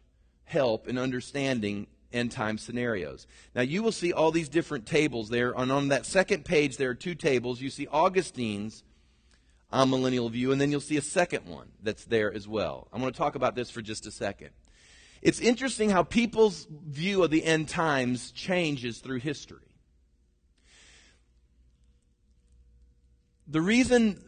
help 0.45 0.89
in 0.89 0.99
understanding 0.99 1.87
end 2.13 2.33
time 2.33 2.59
scenarios. 2.59 3.27
Now, 3.55 3.63
you 3.63 3.83
will 3.83 3.93
see 3.93 4.13
all 4.13 4.33
these 4.33 4.49
different 4.49 4.87
tables 4.87 5.29
there. 5.29 5.53
And 5.57 5.71
on 5.71 5.89
that 5.89 6.05
second 6.05 6.45
page, 6.45 6.79
there 6.79 6.91
are 6.91 6.95
two 6.95 7.15
tables. 7.15 7.61
You 7.61 7.71
see 7.71 7.87
Augustine's 7.87 8.83
amillennial 9.73 10.31
view, 10.31 10.53
and 10.53 10.61
then 10.61 10.71
you'll 10.71 10.81
see 10.81 10.97
a 10.97 11.03
second 11.03 11.47
one 11.47 11.69
that's 11.83 12.05
there 12.05 12.33
as 12.33 12.49
well. 12.49 12.89
I'm 12.93 13.01
going 13.01 13.13
to 13.13 13.19
talk 13.19 13.35
about 13.35 13.55
this 13.55 13.71
for 13.71 13.83
just 13.83 14.07
a 14.07 14.11
second. 14.11 14.51
It's 15.23 15.41
interesting 15.41 15.91
how 15.91 16.03
people's 16.03 16.67
view 16.71 17.23
of 17.23 17.31
the 17.31 17.45
end 17.45 17.69
times 17.69 18.31
changes 18.33 18.99
through 18.99 19.19
history. 19.21 19.59
The 23.49 23.61
reason 23.61 24.23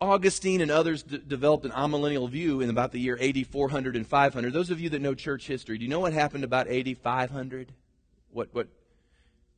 Augustine 0.00 0.60
and 0.60 0.70
others 0.70 1.02
d- 1.02 1.20
developed 1.26 1.64
an 1.64 1.72
amillennial 1.72 2.30
view 2.30 2.60
in 2.60 2.70
about 2.70 2.92
the 2.92 3.00
year 3.00 3.18
AD 3.20 3.46
400 3.46 3.96
and 3.96 4.06
500. 4.06 4.52
Those 4.52 4.70
of 4.70 4.80
you 4.80 4.90
that 4.90 5.02
know 5.02 5.14
church 5.14 5.46
history, 5.46 5.78
do 5.78 5.84
you 5.84 5.90
know 5.90 6.00
what 6.00 6.12
happened 6.12 6.44
about 6.44 6.68
AD 6.68 6.96
500? 6.98 7.72
What, 8.30 8.48
what, 8.52 8.68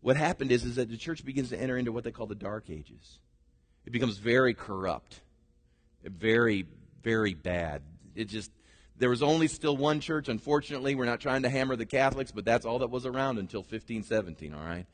what 0.00 0.16
happened 0.16 0.50
is, 0.50 0.64
is 0.64 0.76
that 0.76 0.88
the 0.88 0.96
church 0.96 1.24
begins 1.24 1.50
to 1.50 1.61
enter 1.61 1.76
into 1.76 1.92
what 1.92 2.05
they 2.05 2.11
call 2.11 2.26
the 2.26 2.35
Dark 2.35 2.70
Ages. 2.70 3.18
It 3.85 3.90
becomes 3.90 4.16
very 4.16 4.55
corrupt, 4.55 5.20
very, 6.05 6.66
very 7.03 7.35
bad. 7.35 7.83
It 8.14 8.24
just, 8.26 8.50
there 8.96 9.11
was 9.11 9.22
only 9.22 9.48
still 9.48 9.76
one 9.76 10.00
church. 10.00 10.29
Unfortunately, 10.29 10.94
we're 10.94 11.07
not 11.07 11.20
trying 11.20 11.42
to 11.42 11.50
hammer 11.50 11.76
the 11.76 11.87
Catholics, 11.87 12.33
but 12.33 12.44
that's 12.44 12.64
all 12.64 12.79
that 12.79 12.90
was 12.90 13.05
around 13.05 13.38
until 13.38 13.61
1517, 13.61 14.55
all 14.55 14.64
right? 14.64 14.87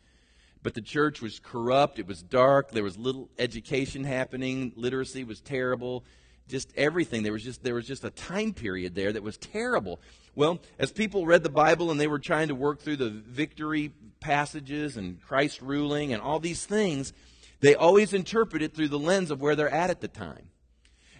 But 0.66 0.74
the 0.74 0.83
church 0.83 1.22
was 1.22 1.38
corrupt, 1.38 2.00
it 2.00 2.09
was 2.09 2.24
dark, 2.24 2.72
there 2.72 2.83
was 2.83 2.98
little 2.98 3.31
education 3.38 4.02
happening, 4.02 4.72
literacy 4.74 5.22
was 5.22 5.40
terrible, 5.40 6.05
just 6.48 6.72
everything. 6.76 7.22
There 7.22 7.33
was 7.33 7.44
just 7.44 7.62
there 7.62 7.74
was 7.74 7.87
just 7.87 8.02
a 8.02 8.11
time 8.11 8.52
period 8.52 8.96
there 8.96 9.12
that 9.12 9.22
was 9.22 9.37
terrible. 9.37 10.00
Well, 10.35 10.59
as 10.76 10.90
people 10.90 11.24
read 11.24 11.44
the 11.44 11.50
Bible 11.50 11.92
and 11.92 12.00
they 12.00 12.09
were 12.09 12.18
trying 12.18 12.48
to 12.48 12.57
work 12.57 12.81
through 12.81 12.96
the 12.96 13.11
victory 13.11 13.92
passages 14.18 14.96
and 14.96 15.22
Christ 15.22 15.62
ruling 15.62 16.12
and 16.12 16.20
all 16.20 16.40
these 16.40 16.66
things, 16.66 17.12
they 17.61 17.76
always 17.76 18.12
interpret 18.12 18.61
it 18.61 18.74
through 18.74 18.88
the 18.88 18.98
lens 18.98 19.31
of 19.31 19.40
where 19.40 19.55
they're 19.55 19.72
at 19.72 19.90
at 19.90 20.00
the 20.00 20.09
time. 20.09 20.48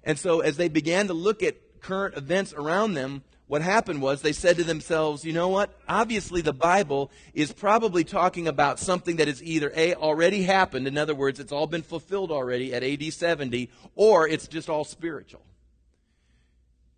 And 0.03 0.19
so 0.19 0.41
as 0.41 0.57
they 0.57 0.67
began 0.67 1.07
to 1.07 1.15
look 1.15 1.45
at 1.45 1.81
current 1.81 2.17
events 2.17 2.53
around 2.53 2.95
them, 2.95 3.23
what 3.49 3.63
happened 3.63 4.03
was 4.03 4.23
they 4.23 4.33
said 4.33 4.57
to 4.57 4.65
themselves, 4.65 5.25
you 5.25 5.33
know 5.33 5.49
what? 5.49 5.71
Obviously, 5.89 6.41
the 6.41 6.53
Bible 6.53 7.13
is 7.33 7.53
probably 7.53 8.03
talking 8.03 8.49
about 8.49 8.81
something 8.81 9.17
that 9.17 9.29
is 9.29 9.43
either 9.43 9.73
A, 9.77 9.95
already 9.95 10.43
happened, 10.43 10.89
in 10.89 10.99
other 10.99 11.15
words, 11.15 11.39
it's 11.39 11.53
all 11.53 11.69
been 11.69 11.83
fulfilled 11.83 12.33
already 12.33 12.75
at 12.75 12.83
AD 12.83 13.13
70, 13.13 13.71
or 13.95 14.27
it's 14.27 14.49
just 14.49 14.69
all 14.69 14.85
spiritual. 14.85 15.43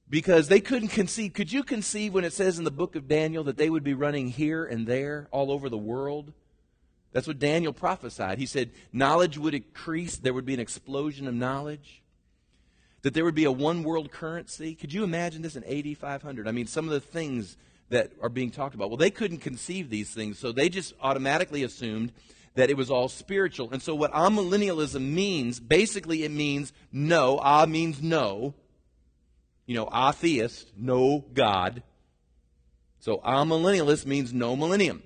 Because 0.08 0.48
they 0.48 0.60
couldn't 0.60 0.88
conceive. 0.88 1.34
Could 1.34 1.52
you 1.52 1.62
conceive 1.62 2.14
when 2.14 2.24
it 2.24 2.32
says 2.32 2.58
in 2.58 2.64
the 2.64 2.70
book 2.70 2.96
of 2.96 3.08
Daniel 3.08 3.44
that 3.44 3.58
they 3.58 3.68
would 3.68 3.84
be 3.84 3.92
running 3.92 4.28
here 4.28 4.64
and 4.64 4.86
there 4.86 5.28
all 5.30 5.52
over 5.52 5.68
the 5.68 5.76
world? 5.76 6.32
That's 7.12 7.26
what 7.26 7.38
Daniel 7.38 7.74
prophesied. 7.74 8.38
He 8.38 8.46
said 8.46 8.70
knowledge 8.90 9.36
would 9.36 9.52
increase, 9.52 10.16
there 10.16 10.32
would 10.32 10.46
be 10.46 10.54
an 10.54 10.60
explosion 10.60 11.28
of 11.28 11.34
knowledge 11.34 12.02
that 13.02 13.14
there 13.14 13.24
would 13.24 13.34
be 13.34 13.44
a 13.44 13.52
one 13.52 13.82
world 13.82 14.10
currency. 14.10 14.74
Could 14.74 14.92
you 14.92 15.04
imagine 15.04 15.42
this 15.42 15.56
in 15.56 15.64
AD 15.64 15.96
500? 15.96 16.48
I 16.48 16.52
mean, 16.52 16.66
some 16.66 16.86
of 16.86 16.90
the 16.90 17.00
things 17.00 17.56
that 17.90 18.12
are 18.20 18.28
being 18.28 18.50
talked 18.50 18.74
about. 18.74 18.90
Well, 18.90 18.96
they 18.96 19.10
couldn't 19.10 19.38
conceive 19.38 19.90
these 19.90 20.10
things, 20.10 20.38
so 20.38 20.52
they 20.52 20.68
just 20.68 20.94
automatically 21.00 21.62
assumed 21.62 22.12
that 22.54 22.70
it 22.70 22.76
was 22.76 22.90
all 22.90 23.08
spiritual. 23.08 23.70
And 23.70 23.80
so, 23.80 23.94
what 23.94 24.12
amillennialism 24.12 25.00
means, 25.00 25.60
basically, 25.60 26.24
it 26.24 26.30
means 26.30 26.72
no. 26.92 27.38
Ah 27.40 27.66
means 27.66 28.02
no. 28.02 28.54
You 29.66 29.74
know, 29.74 29.88
atheist, 29.92 30.72
no 30.76 31.24
God. 31.32 31.82
So, 33.00 33.18
amillennialist 33.18 34.06
means 34.06 34.32
no 34.32 34.56
millennium. 34.56 35.02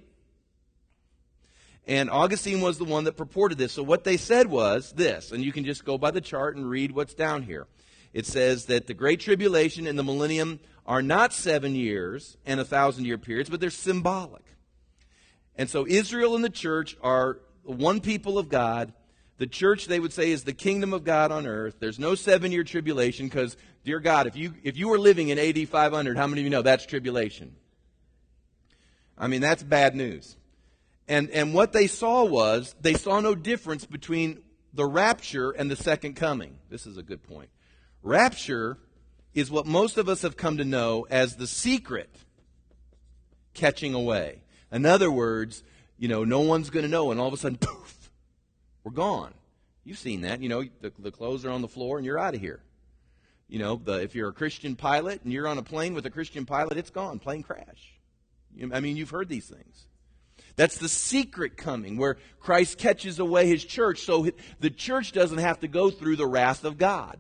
And 1.87 2.11
Augustine 2.11 2.61
was 2.61 2.79
the 2.79 2.85
one 2.85 3.05
that 3.05 3.17
purported 3.17 3.59
this. 3.59 3.73
So, 3.73 3.83
what 3.83 4.05
they 4.05 4.17
said 4.17 4.47
was 4.47 4.93
this, 4.93 5.31
and 5.31 5.45
you 5.45 5.53
can 5.53 5.65
just 5.65 5.85
go 5.85 5.99
by 5.99 6.11
the 6.11 6.21
chart 6.21 6.57
and 6.57 6.69
read 6.69 6.93
what's 6.93 7.15
down 7.15 7.43
here 7.43 7.67
it 8.13 8.27
says 8.27 8.67
that 8.67 8.87
the 8.87 8.95
Great 8.95 9.21
Tribulation 9.21 9.87
and 9.87 9.99
the 9.99 10.05
millennium 10.05 10.61
are 10.87 11.03
not 11.03 11.33
seven 11.33 11.75
years 11.75 12.37
and 12.45 12.61
a 12.61 12.65
thousand 12.65 13.05
year 13.05 13.19
periods, 13.19 13.49
but 13.49 13.61
they're 13.61 13.71
symbolic. 13.71 14.45
And 15.57 15.69
so 15.69 15.87
Israel 15.87 16.35
and 16.35 16.45
the 16.45 16.51
church 16.51 16.97
are 17.03 17.39
one 17.63 18.01
people 18.01 18.39
of 18.39 18.49
God. 18.49 18.93
The 19.39 19.47
church, 19.47 19.87
they 19.87 20.01
would 20.01 20.13
say, 20.13 20.31
is 20.31 20.45
the 20.45 20.53
kingdom 20.53 20.93
of 20.93 21.05
God 21.05 21.33
on 21.33 21.47
earth. 21.47 21.77
There's 21.79 21.99
no 21.99 22.15
seven 22.15 22.53
year 22.53 22.65
tribulation 22.65 23.27
because, 23.27 23.57
dear 23.85 24.01
God, 24.01 24.27
if 24.27 24.37
you, 24.37 24.55
if 24.63 24.77
you 24.77 24.89
were 24.89 24.99
living 24.99 25.29
in 25.29 25.39
AD 25.39 25.69
500, 25.69 26.17
how 26.17 26.27
many 26.27 26.43
of 26.43 26.45
you 26.45 26.51
know 26.51 26.63
that's 26.63 26.87
tribulation? 26.87 27.55
I 29.17 29.27
mean, 29.29 29.41
that's 29.41 29.63
bad 29.63 29.95
news. 29.95 30.37
And, 31.09 31.31
and 31.31 31.53
what 31.55 31.73
they 31.73 31.87
saw 31.87 32.25
was, 32.25 32.75
they 32.81 32.95
saw 32.95 33.21
no 33.21 33.35
difference 33.35 33.85
between 33.85 34.43
the 34.73 34.87
rapture 34.87 35.51
and 35.51 35.71
the 35.71 35.77
second 35.77 36.15
coming. 36.15 36.59
This 36.71 36.87
is 36.87 36.97
a 36.97 37.03
good 37.03 37.23
point. 37.23 37.51
Rapture 38.03 38.79
is 39.35 39.51
what 39.51 39.67
most 39.67 39.97
of 39.97 40.09
us 40.09 40.23
have 40.23 40.37
come 40.37 40.59
to 40.59 40.65
know 40.65 41.07
as 41.11 41.37
the 41.37 41.47
secret 41.47 42.15
catching 43.55 43.95
away. 43.95 44.43
In 44.71 44.87
other 44.87 45.11
words, 45.11 45.63
you 45.99 46.09
know, 46.09 46.25
no 46.25 46.41
one's 46.41 46.71
going 46.71 46.85
to 46.85 46.91
know, 46.91 47.11
and 47.11 47.21
all 47.21 47.29
of 47.29 47.35
a 47.35 47.37
sudden, 47.37 47.59
poof, 47.61 48.11
we're 48.85 48.93
gone. 48.93 49.33
You've 49.85 49.99
seen 49.99 50.23
that. 50.23 50.41
You 50.41 50.49
know, 50.49 50.65
the, 50.81 50.93
the 50.99 51.11
clothes 51.11 51.45
are 51.45 51.51
on 51.51 51.63
the 51.63 51.69
floor 51.69 51.97
and 51.99 52.07
you're 52.07 52.19
out 52.19 52.35
of 52.35 52.41
here. 52.41 52.63
You 53.49 53.59
know, 53.59 53.77
the, 53.77 53.95
if 53.95 54.15
you're 54.15 54.31
a 54.31 54.33
Christian 54.33 54.77
pilot 54.77 55.23
and 55.25 55.33
you're 55.33 55.49
on 55.49 55.59
a 55.59 55.63
plane 55.63 55.95
with 55.95 56.07
a 56.07 56.11
Christian 56.11 56.47
pilot, 56.47 56.79
it's 56.79 56.91
gone. 56.91 57.19
Plane 57.19 57.43
crash. 57.43 57.95
You, 58.55 58.71
I 58.73 58.81
mean, 58.81 58.97
you've 58.97 59.11
heard 59.11 59.29
these 59.29 59.47
things. 59.47 59.87
That's 60.57 60.79
the 60.79 60.89
secret 60.89 61.57
coming 61.57 61.97
where 61.97 62.19
Christ 62.41 62.79
catches 62.79 63.19
away 63.19 63.49
his 63.49 63.65
church 63.65 64.01
so 64.01 64.29
the 64.61 64.71
church 64.71 65.13
doesn't 65.13 65.39
have 65.39 65.61
to 65.61 65.69
go 65.69 65.91
through 65.91 66.17
the 66.17 66.27
wrath 66.27 66.65
of 66.65 66.79
God. 66.79 67.19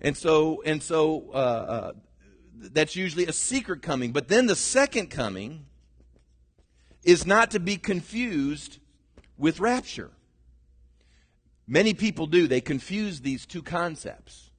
And 0.00 0.16
so, 0.16 0.62
and 0.64 0.82
so 0.82 1.30
uh, 1.32 1.36
uh, 1.36 1.92
that's 2.58 2.96
usually 2.96 3.26
a 3.26 3.32
secret 3.32 3.82
coming. 3.82 4.12
But 4.12 4.28
then 4.28 4.46
the 4.46 4.56
second 4.56 5.08
coming 5.08 5.66
is 7.02 7.26
not 7.26 7.52
to 7.52 7.60
be 7.60 7.76
confused 7.76 8.78
with 9.38 9.60
rapture. 9.60 10.10
Many 11.66 11.94
people 11.94 12.26
do. 12.26 12.46
They 12.46 12.60
confuse 12.60 13.20
these 13.20 13.46
two 13.46 13.62
concepts. 13.62 14.50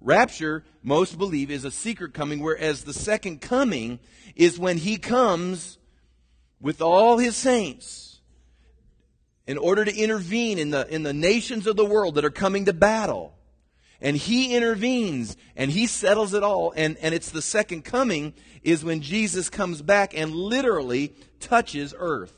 Rapture, 0.00 0.64
most 0.82 1.18
believe, 1.18 1.50
is 1.50 1.64
a 1.64 1.70
secret 1.70 2.14
coming, 2.14 2.40
whereas 2.40 2.84
the 2.84 2.92
second 2.92 3.40
coming 3.40 3.98
is 4.36 4.58
when 4.58 4.78
he 4.78 4.96
comes 4.96 5.78
with 6.60 6.80
all 6.80 7.18
his 7.18 7.36
saints 7.36 8.20
in 9.46 9.58
order 9.58 9.84
to 9.84 9.96
intervene 9.96 10.58
in 10.58 10.70
the, 10.70 10.86
in 10.94 11.02
the 11.02 11.12
nations 11.12 11.66
of 11.66 11.76
the 11.76 11.84
world 11.84 12.14
that 12.14 12.24
are 12.24 12.30
coming 12.30 12.66
to 12.66 12.72
battle 12.72 13.37
and 14.00 14.16
he 14.16 14.54
intervenes 14.54 15.36
and 15.56 15.70
he 15.70 15.86
settles 15.86 16.34
it 16.34 16.42
all. 16.42 16.72
And, 16.76 16.96
and 16.98 17.14
it's 17.14 17.30
the 17.30 17.42
second 17.42 17.84
coming 17.84 18.34
is 18.62 18.84
when 18.84 19.00
Jesus 19.00 19.50
comes 19.50 19.82
back 19.82 20.16
and 20.16 20.32
literally 20.32 21.14
touches 21.40 21.94
earth. 21.96 22.34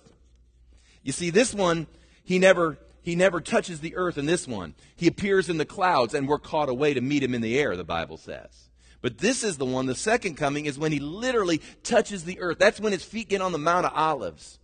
You 1.03 1.12
see, 1.12 1.31
this 1.31 1.55
one, 1.55 1.87
he 2.23 2.38
never, 2.38 2.79
he 3.03 3.14
never 3.14 3.40
touches 3.40 3.81
the 3.81 3.96
earth 3.96 4.18
in 4.18 4.27
this 4.27 4.46
one. 4.46 4.75
He 4.96 5.07
appears 5.07 5.49
in 5.49 5.59
the 5.59 5.64
clouds 5.64 6.14
and 6.14 6.29
we're 6.29 6.38
caught 6.38 6.68
away 6.68 6.94
to 6.94 7.01
meet 7.01 7.23
him 7.23 7.35
in 7.35 7.42
the 7.42 7.59
air, 7.59 7.77
the 7.77 7.85
Bible 7.85 8.16
says. 8.16 8.68
But 9.03 9.18
this 9.18 9.42
is 9.42 9.57
the 9.57 9.64
one, 9.64 9.87
the 9.87 9.94
second 9.94 10.37
coming 10.37 10.66
is 10.66 10.79
when 10.79 10.92
he 10.92 10.99
literally 10.99 11.62
touches 11.83 12.25
the 12.25 12.40
earth. 12.40 12.59
That's 12.59 12.81
when 12.81 12.92
his 12.92 13.05
feet 13.05 13.31
get 13.31 13.40
on 13.40 13.53
the 13.53 13.59
Mount 13.59 13.87
of 13.87 13.92
Olives. 13.94 14.59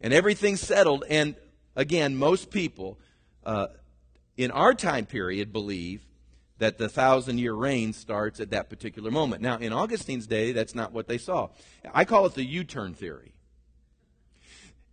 And 0.00 0.12
everything's 0.12 0.60
settled. 0.60 1.04
And 1.08 1.36
again, 1.76 2.16
most 2.16 2.50
people, 2.50 2.98
uh, 3.44 3.68
in 4.36 4.50
our 4.50 4.74
time 4.74 5.06
period 5.06 5.52
believe 5.52 6.04
that 6.58 6.78
the 6.78 6.88
thousand 6.88 7.38
year 7.38 7.52
reign 7.52 7.92
starts 7.92 8.40
at 8.40 8.50
that 8.50 8.70
particular 8.70 9.10
moment. 9.10 9.42
Now, 9.42 9.58
in 9.58 9.72
Augustine's 9.72 10.26
day, 10.26 10.52
that's 10.52 10.74
not 10.74 10.92
what 10.92 11.08
they 11.08 11.18
saw. 11.18 11.48
I 11.92 12.04
call 12.04 12.26
it 12.26 12.34
the 12.34 12.44
U 12.44 12.64
turn 12.64 12.94
theory. 12.94 13.34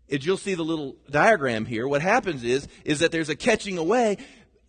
As 0.10 0.26
you'll 0.26 0.38
see 0.38 0.56
the 0.56 0.64
little 0.64 0.98
diagram 1.10 1.66
here, 1.66 1.88
what 1.88 2.02
happens 2.02 2.44
is, 2.44 2.68
is 2.84 3.00
that 3.00 3.12
there's 3.12 3.30
a 3.30 3.36
catching 3.36 3.78
away, 3.78 4.18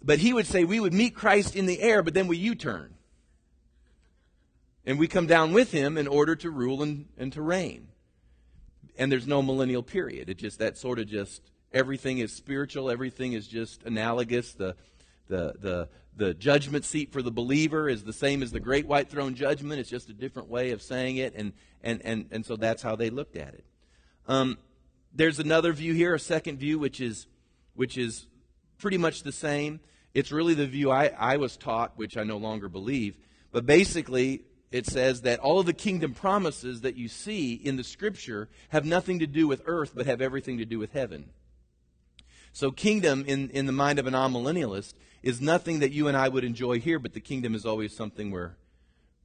but 0.00 0.18
he 0.18 0.32
would 0.32 0.46
say 0.46 0.64
we 0.64 0.78
would 0.78 0.92
meet 0.92 1.14
Christ 1.14 1.56
in 1.56 1.66
the 1.66 1.80
air, 1.80 2.02
but 2.02 2.14
then 2.14 2.28
we 2.28 2.36
U 2.36 2.54
turn. 2.54 2.94
And 4.84 4.98
we 4.98 5.08
come 5.08 5.26
down 5.26 5.52
with 5.52 5.72
him 5.72 5.96
in 5.96 6.06
order 6.06 6.36
to 6.36 6.50
rule 6.50 6.82
and, 6.82 7.06
and 7.16 7.32
to 7.32 7.42
reign. 7.42 7.88
And 8.98 9.10
there's 9.10 9.26
no 9.26 9.42
millennial 9.42 9.82
period. 9.82 10.28
It 10.28 10.38
just, 10.38 10.58
that 10.58 10.76
sort 10.76 10.98
of 10.98 11.06
just 11.06 11.42
Everything 11.72 12.18
is 12.18 12.32
spiritual. 12.32 12.90
Everything 12.90 13.32
is 13.32 13.46
just 13.48 13.82
analogous. 13.84 14.52
The, 14.52 14.76
the, 15.28 15.54
the, 15.58 15.88
the 16.16 16.34
judgment 16.34 16.84
seat 16.84 17.12
for 17.12 17.22
the 17.22 17.30
believer 17.30 17.88
is 17.88 18.04
the 18.04 18.12
same 18.12 18.42
as 18.42 18.52
the 18.52 18.60
great 18.60 18.86
white 18.86 19.08
throne 19.08 19.34
judgment. 19.34 19.80
It's 19.80 19.90
just 19.90 20.08
a 20.10 20.12
different 20.14 20.48
way 20.48 20.70
of 20.70 20.82
saying 20.82 21.16
it. 21.16 21.34
And, 21.34 21.52
and, 21.82 22.02
and, 22.04 22.26
and 22.30 22.44
so 22.44 22.56
that's 22.56 22.82
how 22.82 22.96
they 22.96 23.10
looked 23.10 23.36
at 23.36 23.54
it. 23.54 23.64
Um, 24.28 24.58
there's 25.14 25.38
another 25.38 25.72
view 25.72 25.94
here, 25.94 26.14
a 26.14 26.18
second 26.20 26.58
view, 26.58 26.78
which 26.78 27.00
is, 27.00 27.26
which 27.74 27.96
is 27.96 28.26
pretty 28.78 28.98
much 28.98 29.22
the 29.22 29.32
same. 29.32 29.80
It's 30.14 30.32
really 30.32 30.54
the 30.54 30.66
view 30.66 30.90
I, 30.90 31.06
I 31.18 31.36
was 31.38 31.56
taught, 31.56 31.96
which 31.96 32.16
I 32.16 32.24
no 32.24 32.36
longer 32.36 32.68
believe. 32.68 33.16
But 33.50 33.66
basically, 33.66 34.42
it 34.70 34.86
says 34.86 35.22
that 35.22 35.38
all 35.40 35.60
of 35.60 35.66
the 35.66 35.72
kingdom 35.72 36.14
promises 36.14 36.80
that 36.82 36.96
you 36.96 37.08
see 37.08 37.54
in 37.54 37.76
the 37.76 37.84
scripture 37.84 38.48
have 38.70 38.84
nothing 38.84 39.18
to 39.20 39.26
do 39.26 39.46
with 39.46 39.62
earth, 39.66 39.92
but 39.94 40.06
have 40.06 40.20
everything 40.20 40.58
to 40.58 40.64
do 40.64 40.78
with 40.78 40.92
heaven. 40.92 41.30
So, 42.52 42.70
kingdom 42.70 43.24
in, 43.26 43.48
in 43.50 43.66
the 43.66 43.72
mind 43.72 43.98
of 43.98 44.06
an 44.06 44.14
amillennialist 44.14 44.94
is 45.22 45.40
nothing 45.40 45.78
that 45.80 45.92
you 45.92 46.08
and 46.08 46.16
I 46.16 46.28
would 46.28 46.44
enjoy 46.44 46.80
here, 46.80 46.98
but 46.98 47.14
the 47.14 47.20
kingdom 47.20 47.54
is 47.54 47.64
always 47.64 47.96
something 47.96 48.30
we're, 48.30 48.52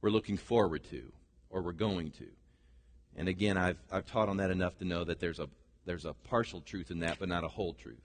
we're 0.00 0.10
looking 0.10 0.36
forward 0.36 0.84
to 0.90 1.12
or 1.50 1.60
we're 1.60 1.72
going 1.72 2.10
to. 2.12 2.26
And 3.16 3.28
again, 3.28 3.58
I've, 3.58 3.78
I've 3.90 4.06
taught 4.06 4.28
on 4.28 4.38
that 4.38 4.50
enough 4.50 4.78
to 4.78 4.84
know 4.84 5.04
that 5.04 5.20
there's 5.20 5.40
a, 5.40 5.48
there's 5.84 6.04
a 6.04 6.14
partial 6.14 6.60
truth 6.60 6.90
in 6.90 7.00
that, 7.00 7.18
but 7.18 7.28
not 7.28 7.44
a 7.44 7.48
whole 7.48 7.74
truth. 7.74 8.00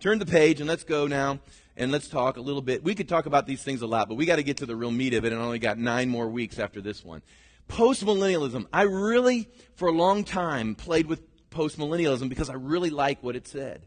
Turn 0.00 0.18
the 0.18 0.26
page 0.26 0.60
and 0.60 0.68
let's 0.68 0.84
go 0.84 1.06
now 1.06 1.38
and 1.76 1.92
let's 1.92 2.08
talk 2.08 2.36
a 2.36 2.40
little 2.40 2.62
bit. 2.62 2.82
We 2.82 2.94
could 2.94 3.08
talk 3.08 3.26
about 3.26 3.46
these 3.46 3.62
things 3.62 3.82
a 3.82 3.86
lot, 3.86 4.08
but 4.08 4.14
we 4.14 4.26
got 4.26 4.36
to 4.36 4.42
get 4.42 4.56
to 4.58 4.66
the 4.66 4.74
real 4.74 4.90
meat 4.90 5.14
of 5.14 5.24
it, 5.24 5.32
and 5.32 5.40
I 5.40 5.44
only 5.44 5.58
got 5.58 5.78
nine 5.78 6.08
more 6.08 6.28
weeks 6.28 6.58
after 6.58 6.80
this 6.80 7.04
one. 7.04 7.22
Postmillennialism. 7.68 8.66
I 8.72 8.82
really, 8.82 9.48
for 9.74 9.88
a 9.88 9.92
long 9.92 10.24
time, 10.24 10.74
played 10.74 11.06
with 11.06 11.22
postmillennialism 11.50 12.28
because 12.28 12.48
I 12.48 12.54
really 12.54 12.90
like 12.90 13.22
what 13.22 13.36
it 13.36 13.46
said. 13.46 13.82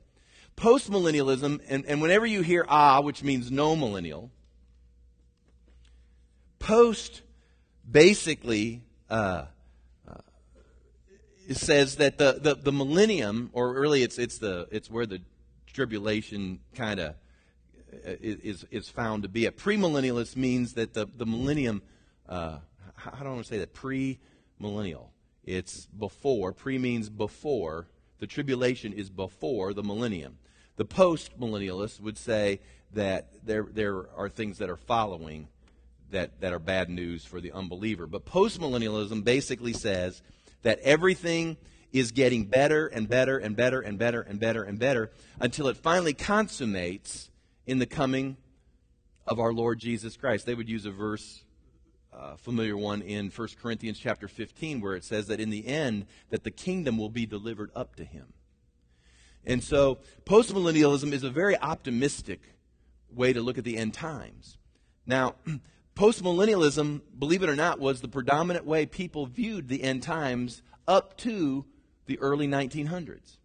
Postmillennialism, 0.55 1.61
and, 1.67 1.85
and 1.85 2.01
whenever 2.01 2.25
you 2.25 2.41
hear 2.41 2.65
ah, 2.69 3.01
which 3.01 3.23
means 3.23 3.49
no 3.49 3.75
millennial, 3.75 4.29
post 6.59 7.21
basically 7.89 8.83
uh, 9.09 9.45
uh, 10.07 10.13
says 11.51 11.97
that 11.97 12.17
the, 12.17 12.39
the, 12.41 12.55
the 12.55 12.71
millennium, 12.71 13.49
or 13.53 13.73
really 13.73 14.03
it's, 14.03 14.17
it's, 14.17 14.37
the, 14.37 14.67
it's 14.71 14.89
where 14.89 15.05
the 15.05 15.21
tribulation 15.65 16.59
kind 16.75 16.99
of 16.99 17.15
uh, 18.05 18.15
is, 18.21 18.65
is 18.71 18.87
found 18.89 19.23
to 19.23 19.29
be. 19.29 19.45
A 19.45 19.51
premillennialist 19.51 20.35
means 20.35 20.73
that 20.73 20.93
the, 20.93 21.07
the 21.17 21.25
millennium, 21.25 21.81
uh, 22.29 22.59
how 22.95 23.11
do 23.23 23.25
I 23.25 23.29
want 23.29 23.43
to 23.43 23.49
say 23.49 23.57
that? 23.59 23.73
Pre-millennial. 23.73 25.11
It's 25.43 25.87
before. 25.87 26.53
Pre 26.53 26.77
means 26.77 27.09
before. 27.09 27.87
The 28.19 28.27
tribulation 28.27 28.93
is 28.93 29.09
before 29.09 29.73
the 29.73 29.83
millennium. 29.83 30.37
The 30.77 30.85
post 30.85 31.39
millennialists 31.39 31.99
would 31.99 32.17
say 32.17 32.59
that 32.93 33.29
there, 33.45 33.67
there 33.71 34.05
are 34.15 34.29
things 34.29 34.57
that 34.59 34.69
are 34.69 34.77
following 34.77 35.47
that, 36.11 36.41
that 36.41 36.53
are 36.53 36.59
bad 36.59 36.89
news 36.89 37.25
for 37.25 37.41
the 37.41 37.51
unbeliever. 37.51 38.07
But 38.07 38.25
post 38.25 38.59
millennialism 38.59 39.23
basically 39.23 39.73
says 39.73 40.21
that 40.63 40.79
everything 40.79 41.57
is 41.91 42.11
getting 42.11 42.45
better 42.45 42.87
and 42.87 43.07
better 43.07 43.37
and 43.37 43.55
better 43.55 43.81
and 43.81 43.97
better 43.97 44.21
and 44.21 44.39
better 44.39 44.63
and 44.63 44.79
better 44.79 45.11
until 45.39 45.67
it 45.67 45.77
finally 45.77 46.13
consummates 46.13 47.29
in 47.65 47.79
the 47.79 47.85
coming 47.85 48.37
of 49.27 49.39
our 49.39 49.53
Lord 49.53 49.79
Jesus 49.79 50.17
Christ. 50.17 50.45
They 50.45 50.55
would 50.55 50.69
use 50.69 50.85
a 50.85 50.91
verse, 50.91 51.43
uh, 52.13 52.35
familiar 52.35 52.77
one 52.77 53.01
in 53.01 53.29
1 53.29 53.47
Corinthians 53.61 53.99
chapter 53.99 54.27
15, 54.27 54.81
where 54.81 54.95
it 54.95 55.03
says 55.03 55.27
that 55.27 55.39
in 55.39 55.49
the 55.49 55.67
end 55.67 56.05
that 56.29 56.43
the 56.43 56.51
kingdom 56.51 56.97
will 56.97 57.09
be 57.09 57.25
delivered 57.25 57.71
up 57.75 57.95
to 57.97 58.03
him. 58.03 58.33
And 59.45 59.63
so 59.63 59.99
postmillennialism 60.25 61.11
is 61.13 61.23
a 61.23 61.29
very 61.29 61.57
optimistic 61.57 62.41
way 63.13 63.33
to 63.33 63.41
look 63.41 63.57
at 63.57 63.63
the 63.63 63.77
end 63.77 63.93
times. 63.93 64.57
Now, 65.05 65.35
postmillennialism, 65.95 67.01
believe 67.17 67.43
it 67.43 67.49
or 67.49 67.55
not, 67.55 67.79
was 67.79 68.01
the 68.01 68.07
predominant 68.07 68.65
way 68.65 68.85
people 68.85 69.25
viewed 69.25 69.67
the 69.67 69.83
end 69.83 70.03
times 70.03 70.61
up 70.87 71.17
to 71.17 71.65
the 72.05 72.19
early 72.19 72.47
1900s. 72.47 73.37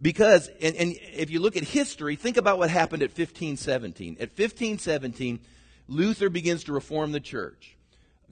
Because, 0.00 0.48
and, 0.60 0.76
and, 0.76 0.94
if 1.14 1.30
you 1.30 1.40
look 1.40 1.56
at 1.56 1.64
history, 1.64 2.16
think 2.16 2.36
about 2.36 2.58
what 2.58 2.68
happened 2.68 3.02
at 3.02 3.10
1517. 3.10 4.14
At 4.14 4.28
1517, 4.28 5.40
Luther 5.88 6.28
begins 6.28 6.64
to 6.64 6.72
reform 6.72 7.12
the 7.12 7.20
church. 7.20 7.76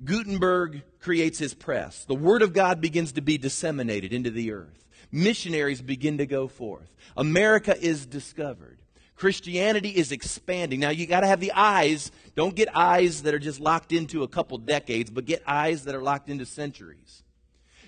Gutenberg 0.04 0.82
creates 1.00 1.38
his 1.38 1.54
press. 1.54 2.04
The 2.04 2.14
Word 2.14 2.42
of 2.42 2.52
God 2.52 2.80
begins 2.80 3.12
to 3.12 3.22
be 3.22 3.38
disseminated 3.38 4.12
into 4.12 4.30
the 4.30 4.52
earth. 4.52 4.83
Missionaries 5.14 5.80
begin 5.80 6.18
to 6.18 6.26
go 6.26 6.48
forth. 6.48 6.92
America 7.16 7.80
is 7.80 8.04
discovered. 8.04 8.78
Christianity 9.14 9.90
is 9.90 10.10
expanding. 10.10 10.80
Now 10.80 10.90
you 10.90 11.06
got 11.06 11.20
to 11.20 11.28
have 11.28 11.38
the 11.38 11.52
eyes. 11.52 12.10
Don't 12.34 12.56
get 12.56 12.76
eyes 12.76 13.22
that 13.22 13.32
are 13.32 13.38
just 13.38 13.60
locked 13.60 13.92
into 13.92 14.24
a 14.24 14.28
couple 14.28 14.58
decades, 14.58 15.10
but 15.10 15.24
get 15.24 15.40
eyes 15.46 15.84
that 15.84 15.94
are 15.94 16.02
locked 16.02 16.28
into 16.28 16.44
centuries. 16.44 17.22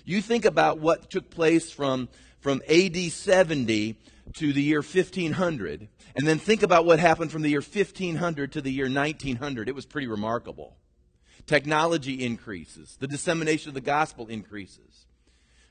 You 0.05 0.21
think 0.21 0.45
about 0.45 0.79
what 0.79 1.09
took 1.09 1.29
place 1.29 1.69
from, 1.69 2.07
from 2.39 2.61
AD 2.69 2.95
70 2.95 3.97
to 4.35 4.53
the 4.53 4.63
year 4.63 4.79
1500, 4.79 5.89
and 6.15 6.25
then 6.25 6.39
think 6.39 6.63
about 6.63 6.85
what 6.85 6.99
happened 6.99 7.33
from 7.33 7.41
the 7.41 7.49
year 7.49 7.59
1500 7.59 8.53
to 8.53 8.61
the 8.61 8.71
year 8.71 8.89
1900. 8.89 9.67
It 9.67 9.75
was 9.75 9.85
pretty 9.85 10.07
remarkable. 10.07 10.77
Technology 11.45 12.23
increases, 12.23 12.95
the 13.01 13.07
dissemination 13.07 13.67
of 13.67 13.73
the 13.73 13.81
gospel 13.81 14.27
increases. 14.27 15.06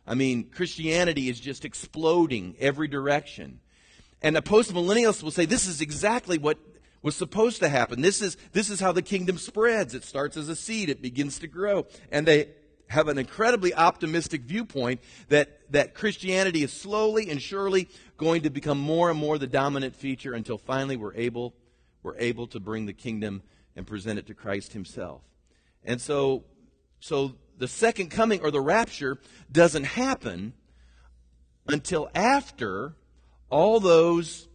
I 0.07 0.15
mean, 0.15 0.51
Christianity 0.51 1.29
is 1.29 1.41
just 1.41 1.65
exploding 1.65 2.55
every 2.61 2.89
direction. 2.89 3.61
And 4.23 4.37
the 4.37 4.43
postmillennialists 4.43 5.23
will 5.23 5.31
say 5.31 5.45
this 5.45 5.67
is 5.67 5.81
exactly 5.81 6.39
what 6.39 6.59
was 7.03 7.17
supposed 7.17 7.61
to 7.61 7.69
happen. 7.69 8.01
This 8.01 8.23
is, 8.23 8.37
this 8.53 8.71
is 8.71 8.81
how 8.81 8.93
the 8.93 9.03
kingdom 9.03 9.39
spreads. 9.39 9.95
It 9.95 10.05
starts 10.05 10.37
as 10.37 10.49
a 10.49 10.57
seed, 10.57 10.89
it 10.89 11.03
begins 11.03 11.39
to 11.41 11.47
grow. 11.47 11.87
And 12.11 12.27
they 12.27 12.49
have 12.89 13.09
an 13.09 13.19
incredibly 13.19 13.75
optimistic 13.75 14.43
viewpoint 14.43 15.01
that, 15.29 15.61
that 15.73 15.95
Christianity 15.95 16.63
is 16.63 16.73
slowly 16.73 17.31
and 17.31 17.43
surely 17.43 17.89
going 18.17 18.43
to 18.43 18.51
become 18.51 18.79
more 18.79 19.11
and 19.11 19.19
more 19.19 19.39
the 19.39 19.47
dominant 19.47 19.97
feature 19.97 20.35
until 20.35 20.59
finally 20.59 20.97
we're 20.97 21.15
able, 21.15 21.55
we're 22.03 22.17
able 22.19 22.47
to 22.49 22.61
bring 22.61 22.87
the 22.87 22.93
kingdom 22.93 23.43
and 23.75 23.87
present 23.87 24.19
it 24.19 24.27
to 24.27 24.35
Christ 24.35 24.73
himself. 24.73 25.23
And 25.85 26.01
so, 26.01 26.45
so 27.01 27.35
the 27.59 27.69
second 27.69 28.11
coming 28.11 28.41
or 28.43 28.51
the 28.51 28.61
rapture 28.61 29.19
doesn't 29.51 29.85
happen 29.85 30.53
until 31.69 32.09
after 32.15 32.95
all 33.51 33.81
those 33.81 34.49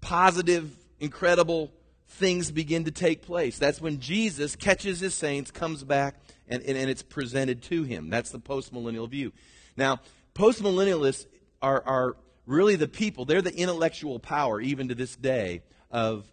positive, 0.00 0.74
incredible 1.00 1.72
things 2.08 2.50
begin 2.50 2.84
to 2.84 2.90
take 2.90 3.22
place. 3.22 3.58
That's 3.58 3.80
when 3.80 4.00
Jesus 4.00 4.56
catches 4.56 5.00
his 5.00 5.14
saints, 5.14 5.50
comes 5.50 5.82
back, 5.84 6.16
and, 6.48 6.62
and, 6.62 6.76
and 6.76 6.90
it's 6.90 7.02
presented 7.02 7.62
to 7.64 7.84
him. 7.84 8.10
That's 8.10 8.30
the 8.30 8.40
postmillennial 8.40 9.08
view. 9.08 9.32
Now, 9.76 10.00
postmillennialists 10.34 11.26
are, 11.60 11.82
are 11.86 12.16
really 12.46 12.76
the 12.76 12.88
people, 12.88 13.24
they're 13.24 13.42
the 13.42 13.56
intellectual 13.56 14.18
power, 14.18 14.60
even 14.60 14.88
to 14.88 14.94
this 14.94 15.16
day, 15.16 15.62
of, 15.90 16.26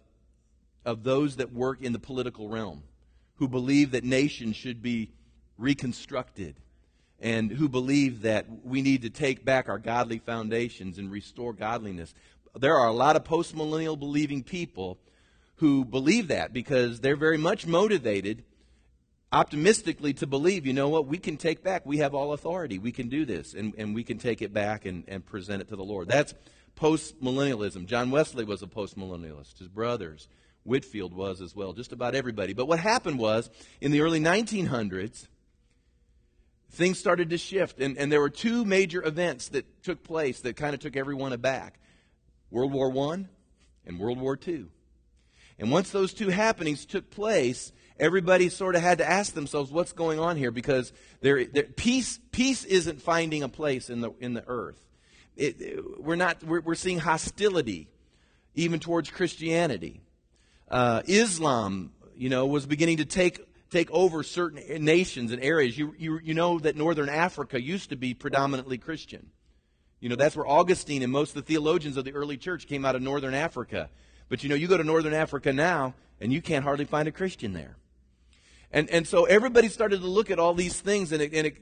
of 0.84 1.04
those 1.04 1.36
that 1.36 1.52
work 1.52 1.82
in 1.82 1.92
the 1.92 1.98
political 1.98 2.48
realm, 2.48 2.82
who 3.36 3.48
believe 3.48 3.92
that 3.92 4.04
nations 4.04 4.56
should 4.56 4.82
be 4.82 5.12
reconstructed, 5.60 6.56
and 7.20 7.50
who 7.50 7.68
believe 7.68 8.22
that 8.22 8.46
we 8.64 8.82
need 8.82 9.02
to 9.02 9.10
take 9.10 9.44
back 9.44 9.68
our 9.68 9.78
godly 9.78 10.18
foundations 10.18 10.98
and 10.98 11.10
restore 11.10 11.52
godliness. 11.52 12.14
There 12.58 12.76
are 12.76 12.88
a 12.88 12.92
lot 12.92 13.16
of 13.16 13.24
postmillennial 13.24 13.98
believing 13.98 14.42
people 14.42 14.98
who 15.56 15.84
believe 15.84 16.28
that 16.28 16.52
because 16.52 17.00
they're 17.00 17.16
very 17.16 17.36
much 17.36 17.66
motivated 17.66 18.44
optimistically 19.32 20.12
to 20.14 20.26
believe, 20.26 20.66
you 20.66 20.72
know 20.72 20.88
what, 20.88 21.06
we 21.06 21.18
can 21.18 21.36
take 21.36 21.62
back, 21.62 21.86
we 21.86 21.98
have 21.98 22.14
all 22.14 22.32
authority, 22.32 22.78
we 22.78 22.90
can 22.90 23.08
do 23.08 23.24
this, 23.24 23.54
and, 23.54 23.74
and 23.78 23.94
we 23.94 24.02
can 24.02 24.18
take 24.18 24.42
it 24.42 24.52
back 24.52 24.86
and, 24.86 25.04
and 25.06 25.24
present 25.24 25.62
it 25.62 25.68
to 25.68 25.76
the 25.76 25.84
Lord. 25.84 26.08
That's 26.08 26.34
post 26.74 27.22
millennialism. 27.22 27.86
John 27.86 28.10
Wesley 28.10 28.44
was 28.44 28.62
a 28.62 28.66
post 28.66 28.98
millennialist, 28.98 29.58
his 29.58 29.68
brothers. 29.68 30.28
Whitefield 30.64 31.14
was 31.14 31.40
as 31.40 31.54
well, 31.54 31.72
just 31.72 31.92
about 31.92 32.14
everybody. 32.14 32.52
But 32.52 32.66
what 32.66 32.80
happened 32.80 33.18
was, 33.18 33.50
in 33.80 33.92
the 33.92 34.00
early 34.00 34.20
1900s, 34.20 35.26
things 36.70 36.98
started 36.98 37.30
to 37.30 37.38
shift, 37.38 37.80
and, 37.80 37.96
and 37.98 38.10
there 38.10 38.20
were 38.20 38.30
two 38.30 38.64
major 38.64 39.04
events 39.04 39.48
that 39.48 39.82
took 39.82 40.02
place 40.02 40.40
that 40.40 40.56
kind 40.56 40.74
of 40.74 40.80
took 40.80 40.96
everyone 40.96 41.32
aback 41.32 41.78
World 42.50 42.72
War 42.72 43.12
I 43.12 43.24
and 43.86 43.98
World 43.98 44.20
War 44.20 44.38
II. 44.46 44.66
And 45.58 45.70
once 45.70 45.90
those 45.90 46.14
two 46.14 46.28
happenings 46.28 46.86
took 46.86 47.10
place, 47.10 47.72
everybody 47.98 48.48
sort 48.48 48.76
of 48.76 48.82
had 48.82 48.98
to 48.98 49.08
ask 49.08 49.34
themselves 49.34 49.70
what's 49.70 49.92
going 49.92 50.18
on 50.18 50.36
here 50.36 50.50
because 50.50 50.92
there, 51.20 51.44
there, 51.44 51.64
peace, 51.64 52.18
peace 52.32 52.64
isn't 52.64 53.02
finding 53.02 53.42
a 53.42 53.48
place 53.48 53.90
in 53.90 54.00
the, 54.00 54.10
in 54.20 54.34
the 54.34 54.44
earth. 54.46 54.80
It, 55.36 56.00
we're, 56.00 56.16
not, 56.16 56.42
we're, 56.42 56.60
we're 56.60 56.74
seeing 56.74 56.98
hostility 56.98 57.88
even 58.54 58.80
towards 58.80 59.10
Christianity. 59.10 60.00
Uh, 60.68 61.02
Islam, 61.06 61.92
you 62.16 62.30
know, 62.30 62.46
was 62.46 62.66
beginning 62.66 62.98
to 62.98 63.04
take, 63.04 63.40
take 63.70 63.90
over 63.90 64.22
certain 64.22 64.84
nations 64.84 65.32
and 65.32 65.42
areas. 65.42 65.78
You, 65.78 65.94
you, 65.98 66.18
you 66.22 66.34
know 66.34 66.58
that 66.58 66.76
northern 66.76 67.08
Africa 67.08 67.60
used 67.60 67.90
to 67.90 67.96
be 67.96 68.14
predominantly 68.14 68.78
Christian. 68.78 69.30
You 70.00 70.08
know, 70.08 70.16
that's 70.16 70.34
where 70.34 70.46
Augustine 70.46 71.02
and 71.02 71.12
most 71.12 71.30
of 71.30 71.34
the 71.36 71.42
theologians 71.42 71.96
of 71.96 72.04
the 72.04 72.12
early 72.12 72.36
church 72.36 72.66
came 72.66 72.84
out 72.84 72.96
of 72.96 73.02
northern 73.02 73.34
Africa. 73.34 73.90
But 74.28 74.42
you 74.42 74.48
know, 74.48 74.54
you 74.54 74.66
go 74.66 74.76
to 74.76 74.84
northern 74.84 75.14
Africa 75.14 75.52
now, 75.52 75.94
and 76.20 76.32
you 76.32 76.42
can't 76.42 76.64
hardly 76.64 76.84
find 76.84 77.06
a 77.06 77.12
Christian 77.12 77.52
there. 77.52 77.76
And, 78.72 78.88
and 78.90 79.06
so 79.06 79.24
everybody 79.24 79.68
started 79.68 80.00
to 80.00 80.06
look 80.06 80.30
at 80.30 80.38
all 80.38 80.54
these 80.54 80.80
things, 80.80 81.12
and 81.12 81.20
it, 81.20 81.34
and, 81.34 81.48
it, 81.48 81.56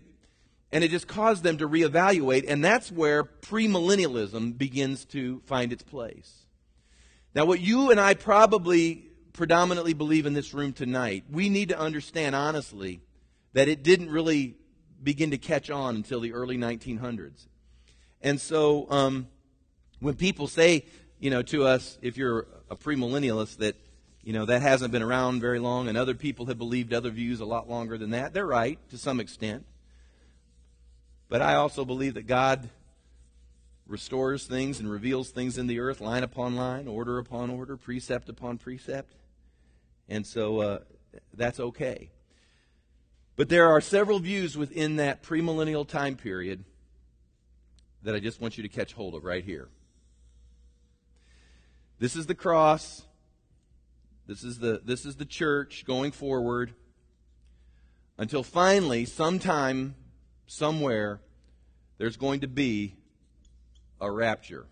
and 0.71 0.85
it 0.85 0.91
just 0.91 1.09
caused 1.09 1.43
them 1.43 1.59
to 1.59 1.69
reevaluate, 1.69 2.45
and 2.47 2.63
that's 2.63 2.93
where 2.93 3.25
premillennialism 3.25 4.57
begins 4.57 5.05
to 5.07 5.41
find 5.47 5.73
its 5.73 5.83
place. 5.83 6.45
Now, 7.35 7.45
what 7.45 7.61
you 7.61 7.91
and 7.91 7.99
I 7.99 8.15
probably 8.15 9.08
predominantly 9.39 9.95
believe 9.95 10.27
in 10.27 10.35
this 10.35 10.53
room 10.53 10.73
tonight, 10.73 11.23
we 11.31 11.49
need 11.49 11.69
to 11.69 11.79
understand 11.79 12.35
honestly 12.35 13.01
that 13.53 13.69
it 13.69 13.85
didn't 13.85 14.11
really 14.11 14.57
begin 15.01 15.31
to 15.31 15.39
catch 15.39 15.71
on 15.71 15.95
until 15.95 16.19
the 16.19 16.33
early 16.33 16.59
1900s. 16.59 17.47
And 18.21 18.41
so 18.41 18.91
um, 18.91 19.29
when 20.01 20.17
people 20.17 20.49
say, 20.49 20.85
you 21.21 21.31
know, 21.31 21.43
to 21.43 21.65
us, 21.65 21.99
if 22.03 22.17
you're 22.17 22.49
a 22.69 22.75
premillennialist, 22.75 23.59
that 23.59 23.77
you 24.25 24.33
know 24.33 24.45
that 24.45 24.61
hasn't 24.61 24.91
been 24.91 25.03
around 25.03 25.41
very 25.41 25.61
long, 25.61 25.87
and 25.87 25.97
other 25.97 26.15
people 26.15 26.47
have 26.47 26.59
believed 26.59 26.93
other 26.93 27.11
views 27.11 27.39
a 27.39 27.45
lot 27.45 27.71
longer 27.71 27.97
than 27.97 28.11
that, 28.11 28.35
they're 28.35 28.45
right 28.45 28.79
to 28.91 28.99
some 28.99 29.21
extent. 29.21 29.65
But 31.29 31.43
I 31.43 31.55
also 31.55 31.85
believe 31.85 32.15
that 32.15 32.27
God 32.27 32.69
restores 33.87 34.47
things 34.47 34.81
and 34.81 34.91
reveals 34.91 35.31
things 35.31 35.59
in 35.59 35.69
the 35.69 35.79
earth, 35.79 36.01
line 36.01 36.25
upon 36.25 36.57
line, 36.57 36.89
order 36.89 37.19
upon 37.19 37.51
order, 37.51 37.77
precept 37.77 38.29
upon 38.29 38.59
precept. 38.59 39.15
And 40.09 40.27
so 40.27 40.61
uh, 40.61 40.79
that's 41.35 41.61
okay. 41.61 42.11
But 43.37 43.49
there 43.49 43.69
are 43.69 43.81
several 43.81 44.19
views 44.19 44.57
within 44.57 44.97
that 44.97 45.23
premillennial 45.23 45.87
time 45.87 46.17
period 46.17 46.65
that 48.03 48.15
I 48.15 48.21
just 48.21 48.41
want 48.41 48.57
you 48.57 48.63
to 48.63 48.69
catch 48.69 48.93
hold 48.93 49.15
of 49.15 49.25
right 49.25 49.45
here. 49.45 49.69
This 51.99 52.17
is 52.17 52.27
the 52.27 52.35
cross. 52.35 53.05
This 54.27 54.45
is 54.45 54.59
the, 54.59 54.81
this 54.85 55.05
is 55.05 55.17
the 55.17 55.25
church 55.25 55.85
going 55.87 56.13
forward 56.13 56.75
until 58.19 58.43
finally, 58.43 59.05
sometime, 59.05 59.95
somewhere, 60.47 61.21
there's 61.99 62.17
going 62.17 62.41
to 62.41 62.49
be 62.49 62.97
a 64.01 64.11
rapture 64.11 64.67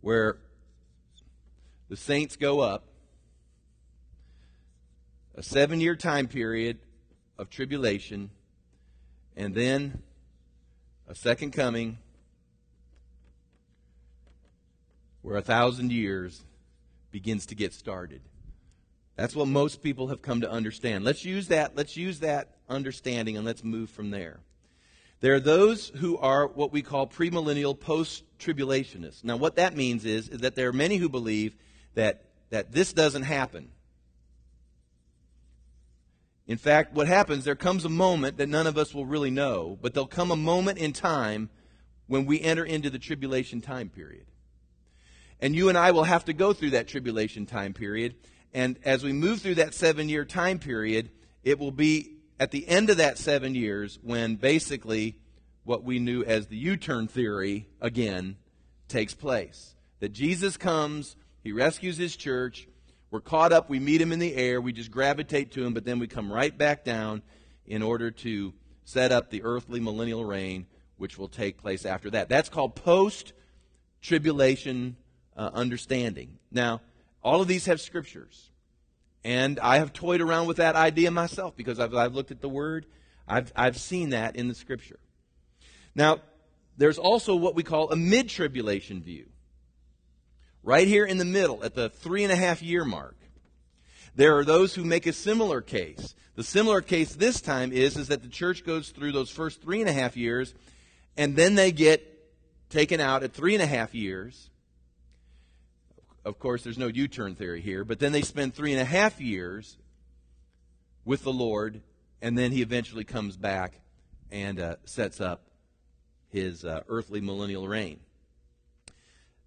where 0.00 0.38
the 1.88 1.96
saints 1.96 2.36
go 2.36 2.60
up, 2.60 2.84
a 5.34 5.42
seven 5.42 5.80
year 5.80 5.96
time 5.96 6.28
period 6.28 6.78
of 7.38 7.50
tribulation, 7.50 8.30
and 9.36 9.54
then 9.54 10.02
a 11.08 11.14
second 11.14 11.52
coming 11.52 11.98
where 15.22 15.36
a 15.36 15.42
thousand 15.42 15.92
years 15.92 16.42
begins 17.10 17.46
to 17.46 17.54
get 17.54 17.72
started. 17.72 18.20
That's 19.16 19.36
what 19.36 19.48
most 19.48 19.82
people 19.82 20.08
have 20.08 20.22
come 20.22 20.40
to 20.40 20.50
understand. 20.50 21.04
Let's 21.04 21.24
use 21.24 21.48
that, 21.48 21.76
let's 21.76 21.96
use 21.96 22.20
that 22.20 22.56
understanding 22.68 23.36
and 23.36 23.44
let's 23.44 23.62
move 23.62 23.90
from 23.90 24.10
there. 24.10 24.40
There 25.20 25.34
are 25.34 25.40
those 25.40 25.90
who 25.96 26.16
are 26.16 26.46
what 26.46 26.72
we 26.72 26.80
call 26.80 27.06
premillennial 27.06 27.78
post 27.78 28.24
tribulationists. 28.38 29.22
Now, 29.22 29.36
what 29.36 29.56
that 29.56 29.76
means 29.76 30.06
is, 30.06 30.28
is 30.30 30.40
that 30.40 30.54
there 30.54 30.68
are 30.68 30.72
many 30.72 30.96
who 30.96 31.10
believe 31.10 31.54
that, 31.94 32.24
that 32.48 32.72
this 32.72 32.94
doesn't 32.94 33.24
happen. 33.24 33.68
In 36.50 36.58
fact, 36.58 36.94
what 36.94 37.06
happens, 37.06 37.44
there 37.44 37.54
comes 37.54 37.84
a 37.84 37.88
moment 37.88 38.38
that 38.38 38.48
none 38.48 38.66
of 38.66 38.76
us 38.76 38.92
will 38.92 39.06
really 39.06 39.30
know, 39.30 39.78
but 39.80 39.94
there'll 39.94 40.08
come 40.08 40.32
a 40.32 40.36
moment 40.36 40.78
in 40.78 40.92
time 40.92 41.48
when 42.08 42.26
we 42.26 42.40
enter 42.40 42.64
into 42.64 42.90
the 42.90 42.98
tribulation 42.98 43.60
time 43.60 43.88
period. 43.88 44.26
And 45.40 45.54
you 45.54 45.68
and 45.68 45.78
I 45.78 45.92
will 45.92 46.02
have 46.02 46.24
to 46.24 46.32
go 46.32 46.52
through 46.52 46.70
that 46.70 46.88
tribulation 46.88 47.46
time 47.46 47.72
period. 47.72 48.16
And 48.52 48.80
as 48.84 49.04
we 49.04 49.12
move 49.12 49.40
through 49.40 49.54
that 49.54 49.74
seven 49.74 50.08
year 50.08 50.24
time 50.24 50.58
period, 50.58 51.10
it 51.44 51.60
will 51.60 51.70
be 51.70 52.16
at 52.40 52.50
the 52.50 52.66
end 52.66 52.90
of 52.90 52.96
that 52.96 53.16
seven 53.16 53.54
years 53.54 54.00
when 54.02 54.34
basically 54.34 55.18
what 55.62 55.84
we 55.84 56.00
knew 56.00 56.24
as 56.24 56.48
the 56.48 56.56
U 56.56 56.76
turn 56.76 57.06
theory 57.06 57.68
again 57.80 58.34
takes 58.88 59.14
place. 59.14 59.76
That 60.00 60.12
Jesus 60.12 60.56
comes, 60.56 61.14
he 61.44 61.52
rescues 61.52 61.96
his 61.96 62.16
church, 62.16 62.66
we're 63.10 63.20
caught 63.20 63.52
up, 63.52 63.68
we 63.68 63.80
meet 63.80 64.00
him 64.00 64.12
in 64.12 64.18
the 64.18 64.34
air, 64.34 64.60
we 64.60 64.72
just 64.72 64.90
gravitate 64.90 65.52
to 65.52 65.64
him, 65.64 65.74
but 65.74 65.84
then 65.84 65.98
we 65.98 66.06
come 66.06 66.32
right 66.32 66.56
back 66.56 66.84
down 66.84 67.22
in 67.66 67.82
order 67.82 68.10
to 68.10 68.52
set 68.84 69.12
up 69.12 69.30
the 69.30 69.42
earthly 69.42 69.80
millennial 69.80 70.24
reign, 70.24 70.66
which 70.96 71.18
will 71.18 71.28
take 71.28 71.58
place 71.58 71.84
after 71.84 72.10
that. 72.10 72.28
That's 72.28 72.48
called 72.48 72.76
post 72.76 73.32
tribulation 74.00 74.96
uh, 75.36 75.50
understanding. 75.52 76.38
Now, 76.50 76.80
all 77.22 77.40
of 77.40 77.48
these 77.48 77.66
have 77.66 77.80
scriptures. 77.80 78.50
And 79.22 79.58
I 79.60 79.78
have 79.78 79.92
toyed 79.92 80.20
around 80.20 80.46
with 80.46 80.56
that 80.58 80.76
idea 80.76 81.10
myself 81.10 81.54
because 81.56 81.78
I've, 81.78 81.94
I've 81.94 82.14
looked 82.14 82.30
at 82.30 82.40
the 82.40 82.48
Word. 82.48 82.86
I've, 83.28 83.52
I've 83.54 83.76
seen 83.76 84.10
that 84.10 84.36
in 84.36 84.48
the 84.48 84.54
Scripture. 84.54 84.98
Now, 85.94 86.20
there's 86.78 86.98
also 86.98 87.36
what 87.36 87.54
we 87.54 87.62
call 87.62 87.90
a 87.90 87.96
mid 87.96 88.28
tribulation 88.28 89.02
view. 89.02 89.26
Right 90.62 90.86
here 90.86 91.04
in 91.04 91.18
the 91.18 91.24
middle, 91.24 91.64
at 91.64 91.74
the 91.74 91.88
three 91.88 92.22
and 92.22 92.32
a 92.32 92.36
half 92.36 92.62
year 92.62 92.84
mark, 92.84 93.16
there 94.14 94.36
are 94.36 94.44
those 94.44 94.74
who 94.74 94.84
make 94.84 95.06
a 95.06 95.12
similar 95.12 95.60
case. 95.60 96.14
The 96.34 96.44
similar 96.44 96.80
case 96.80 97.14
this 97.14 97.40
time 97.40 97.72
is, 97.72 97.96
is 97.96 98.08
that 98.08 98.22
the 98.22 98.28
church 98.28 98.64
goes 98.64 98.90
through 98.90 99.12
those 99.12 99.30
first 99.30 99.62
three 99.62 99.80
and 99.80 99.88
a 99.88 99.92
half 99.92 100.16
years, 100.16 100.54
and 101.16 101.36
then 101.36 101.54
they 101.54 101.72
get 101.72 102.06
taken 102.68 103.00
out 103.00 103.22
at 103.22 103.32
three 103.32 103.54
and 103.54 103.62
a 103.62 103.66
half 103.66 103.94
years, 103.94 104.50
of 106.24 106.38
course, 106.38 106.62
there's 106.62 106.78
no 106.78 106.88
U 106.88 107.08
turn 107.08 107.34
theory 107.34 107.60
here, 107.60 107.84
but 107.84 107.98
then 107.98 108.12
they 108.12 108.22
spend 108.22 108.54
three 108.54 108.72
and 108.72 108.80
a 108.80 108.84
half 108.84 109.20
years 109.20 109.78
with 111.04 111.22
the 111.22 111.32
Lord, 111.32 111.80
and 112.20 112.36
then 112.36 112.52
he 112.52 112.62
eventually 112.62 113.04
comes 113.04 113.36
back 113.36 113.80
and 114.30 114.60
uh, 114.60 114.76
sets 114.84 115.20
up 115.20 115.46
his 116.28 116.64
uh, 116.64 116.82
earthly 116.88 117.20
millennial 117.20 117.66
reign. 117.66 118.00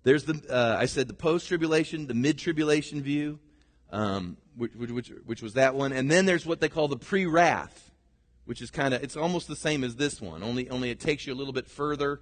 There's 0.03 0.25
the, 0.25 0.41
uh, 0.49 0.77
I 0.79 0.85
said, 0.85 1.07
the 1.07 1.13
post 1.13 1.47
tribulation, 1.47 2.07
the 2.07 2.13
mid 2.13 2.37
tribulation 2.37 3.01
view, 3.01 3.39
um, 3.91 4.37
which, 4.55 4.73
which, 4.75 5.11
which, 5.25 5.41
was 5.41 5.53
that 5.53 5.75
one. 5.75 5.93
And 5.93 6.11
then 6.11 6.25
there's 6.25 6.45
what 6.45 6.59
they 6.59 6.69
call 6.69 6.87
the 6.87 6.97
pre 6.97 7.25
wrath, 7.25 7.91
which 8.45 8.61
is 8.61 8.69
kind 8.69 8.93
of, 8.93 9.03
it's 9.03 9.15
almost 9.15 9.47
the 9.47 9.55
same 9.55 9.83
as 9.83 9.95
this 9.95 10.21
one, 10.21 10.43
only, 10.43 10.69
only 10.69 10.89
it 10.89 10.99
takes 10.99 11.25
you 11.25 11.33
a 11.33 11.35
little 11.35 11.53
bit 11.53 11.67
further. 11.67 12.19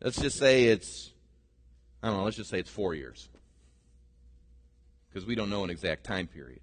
Let's 0.00 0.20
just 0.20 0.38
say 0.38 0.64
it's 0.64 1.12
I 2.02 2.08
don't 2.08 2.16
know, 2.16 2.24
let's 2.24 2.36
just 2.36 2.50
say 2.50 2.58
it's 2.58 2.70
four 2.70 2.94
years. 2.94 3.28
Because 5.08 5.26
we 5.26 5.34
don't 5.34 5.50
know 5.50 5.62
an 5.62 5.70
exact 5.70 6.04
time 6.04 6.26
period. 6.26 6.60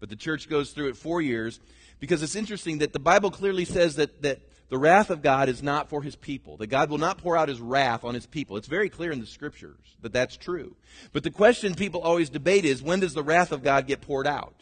But 0.00 0.08
the 0.08 0.16
church 0.16 0.48
goes 0.48 0.70
through 0.70 0.88
it 0.88 0.96
four 0.96 1.20
years 1.20 1.60
because 1.98 2.22
it's 2.22 2.36
interesting 2.36 2.78
that 2.78 2.92
the 2.92 3.00
Bible 3.00 3.30
clearly 3.30 3.64
says 3.64 3.96
that, 3.96 4.22
that 4.22 4.40
the 4.68 4.78
wrath 4.78 5.10
of 5.10 5.22
God 5.22 5.48
is 5.48 5.62
not 5.62 5.88
for 5.88 6.02
his 6.02 6.16
people, 6.16 6.58
that 6.58 6.66
God 6.66 6.90
will 6.90 6.98
not 6.98 7.18
pour 7.18 7.36
out 7.36 7.48
his 7.48 7.60
wrath 7.60 8.04
on 8.04 8.14
his 8.14 8.26
people. 8.26 8.56
It's 8.56 8.68
very 8.68 8.90
clear 8.90 9.10
in 9.10 9.20
the 9.20 9.26
scriptures 9.26 9.96
that 10.02 10.12
that's 10.12 10.36
true. 10.36 10.76
But 11.12 11.22
the 11.22 11.30
question 11.30 11.74
people 11.74 12.00
always 12.00 12.28
debate 12.28 12.64
is 12.64 12.82
when 12.82 13.00
does 13.00 13.14
the 13.14 13.22
wrath 13.22 13.52
of 13.52 13.62
God 13.62 13.86
get 13.86 14.02
poured 14.02 14.26
out? 14.26 14.54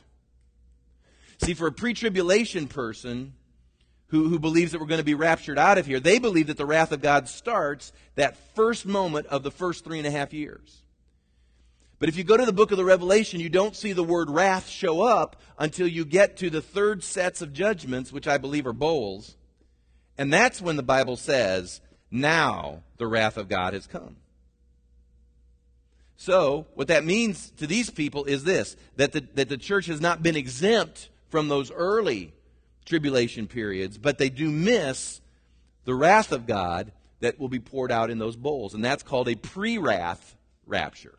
See, 1.38 1.54
for 1.54 1.66
a 1.66 1.72
pre 1.72 1.92
tribulation 1.92 2.68
person, 2.68 3.34
who, 4.08 4.28
who 4.28 4.38
believes 4.38 4.72
that 4.72 4.80
we're 4.80 4.86
going 4.86 4.98
to 4.98 5.04
be 5.04 5.14
raptured 5.14 5.58
out 5.58 5.78
of 5.78 5.86
here, 5.86 6.00
they 6.00 6.18
believe 6.18 6.46
that 6.46 6.56
the 6.56 6.66
wrath 6.66 6.92
of 6.92 7.02
God 7.02 7.28
starts 7.28 7.92
that 8.14 8.36
first 8.54 8.86
moment 8.86 9.26
of 9.26 9.42
the 9.42 9.50
first 9.50 9.84
three 9.84 9.98
and 9.98 10.06
a 10.06 10.10
half 10.10 10.32
years. 10.32 10.82
But 11.98 12.08
if 12.08 12.16
you 12.16 12.24
go 12.24 12.36
to 12.36 12.44
the 12.44 12.52
book 12.52 12.70
of 12.70 12.76
the 12.76 12.84
Revelation, 12.84 13.40
you 13.40 13.48
don't 13.48 13.74
see 13.74 13.92
the 13.92 14.04
word 14.04 14.30
wrath 14.30 14.68
show 14.68 15.02
up 15.02 15.40
until 15.58 15.88
you 15.88 16.04
get 16.04 16.36
to 16.38 16.50
the 16.50 16.60
third 16.60 17.02
sets 17.02 17.40
of 17.40 17.52
judgments, 17.52 18.12
which 18.12 18.28
I 18.28 18.38
believe 18.38 18.66
are 18.66 18.74
bowls. 18.74 19.36
And 20.18 20.32
that's 20.32 20.60
when 20.60 20.76
the 20.76 20.82
Bible 20.82 21.16
says, 21.16 21.80
now 22.10 22.82
the 22.96 23.06
wrath 23.06 23.36
of 23.36 23.48
God 23.48 23.74
has 23.74 23.86
come. 23.86 24.16
So, 26.16 26.66
what 26.74 26.88
that 26.88 27.04
means 27.04 27.50
to 27.58 27.66
these 27.66 27.90
people 27.90 28.24
is 28.24 28.42
this 28.44 28.76
that 28.96 29.12
the, 29.12 29.20
that 29.34 29.50
the 29.50 29.58
church 29.58 29.86
has 29.86 30.00
not 30.00 30.22
been 30.22 30.36
exempt 30.36 31.10
from 31.28 31.48
those 31.48 31.70
early 31.70 32.32
tribulation 32.86 33.46
periods, 33.46 33.98
but 33.98 34.16
they 34.16 34.30
do 34.30 34.50
miss 34.50 35.20
the 35.84 35.94
wrath 35.94 36.32
of 36.32 36.46
God 36.46 36.92
that 37.20 37.38
will 37.38 37.48
be 37.48 37.58
poured 37.58 37.92
out 37.92 38.10
in 38.10 38.18
those 38.18 38.36
bowls. 38.36 38.72
And 38.74 38.84
that's 38.84 39.02
called 39.02 39.28
a 39.28 39.34
pre 39.34 39.76
wrath 39.76 40.36
rapture. 40.66 41.18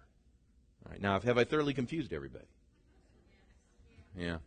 All 0.85 0.91
right, 0.91 1.01
now, 1.01 1.19
have 1.19 1.37
I 1.37 1.43
thoroughly 1.43 1.73
confused 1.73 2.11
everybody? 2.11 2.45
Yeah. 4.17 4.37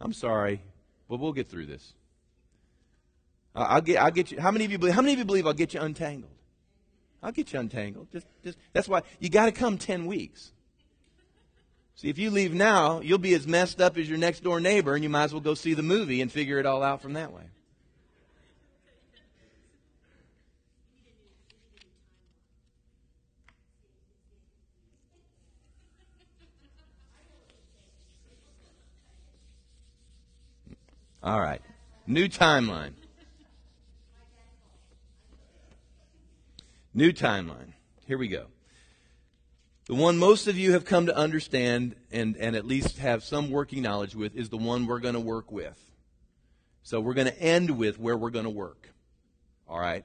I'm 0.00 0.12
sorry, 0.12 0.60
but 1.08 1.18
we'll 1.18 1.32
get 1.32 1.48
through 1.48 1.66
this. 1.66 1.94
I'll 3.54 3.82
get, 3.82 3.98
I'll 3.98 4.10
get 4.10 4.30
you. 4.30 4.40
How 4.40 4.50
many 4.50 4.64
of 4.64 4.72
you 4.72 4.78
believe? 4.78 4.94
How 4.94 5.02
many 5.02 5.12
of 5.12 5.18
you 5.18 5.24
believe 5.24 5.46
I'll 5.46 5.52
get 5.52 5.74
you 5.74 5.80
untangled? 5.80 6.32
I'll 7.22 7.32
get 7.32 7.52
you 7.52 7.60
untangled. 7.60 8.10
Just, 8.10 8.26
just. 8.42 8.58
That's 8.72 8.88
why 8.88 9.02
you 9.20 9.28
got 9.28 9.46
to 9.46 9.52
come 9.52 9.78
ten 9.78 10.06
weeks. 10.06 10.52
See, 11.94 12.08
if 12.08 12.18
you 12.18 12.30
leave 12.30 12.54
now, 12.54 13.00
you'll 13.00 13.18
be 13.18 13.34
as 13.34 13.46
messed 13.46 13.80
up 13.80 13.98
as 13.98 14.08
your 14.08 14.18
next 14.18 14.42
door 14.42 14.58
neighbor, 14.58 14.94
and 14.94 15.04
you 15.04 15.10
might 15.10 15.24
as 15.24 15.32
well 15.32 15.42
go 15.42 15.54
see 15.54 15.74
the 15.74 15.82
movie 15.82 16.22
and 16.22 16.32
figure 16.32 16.58
it 16.58 16.66
all 16.66 16.82
out 16.82 17.02
from 17.02 17.12
that 17.12 17.32
way. 17.32 17.44
All 31.22 31.40
right. 31.40 31.60
New 32.06 32.28
timeline. 32.28 32.94
New 36.94 37.12
timeline. 37.12 37.72
Here 38.06 38.18
we 38.18 38.28
go. 38.28 38.46
The 39.86 39.94
one 39.94 40.18
most 40.18 40.46
of 40.46 40.56
you 40.58 40.72
have 40.72 40.84
come 40.84 41.06
to 41.06 41.16
understand 41.16 41.96
and, 42.10 42.36
and 42.36 42.54
at 42.54 42.66
least 42.66 42.98
have 42.98 43.24
some 43.24 43.50
working 43.50 43.82
knowledge 43.82 44.14
with 44.14 44.36
is 44.36 44.48
the 44.48 44.56
one 44.56 44.86
we're 44.86 45.00
going 45.00 45.14
to 45.14 45.20
work 45.20 45.50
with. 45.50 45.78
So 46.82 47.00
we're 47.00 47.14
going 47.14 47.28
to 47.28 47.40
end 47.40 47.78
with 47.78 47.98
where 47.98 48.16
we're 48.16 48.30
going 48.30 48.44
to 48.44 48.50
work. 48.50 48.88
All 49.68 49.78
right? 49.78 50.04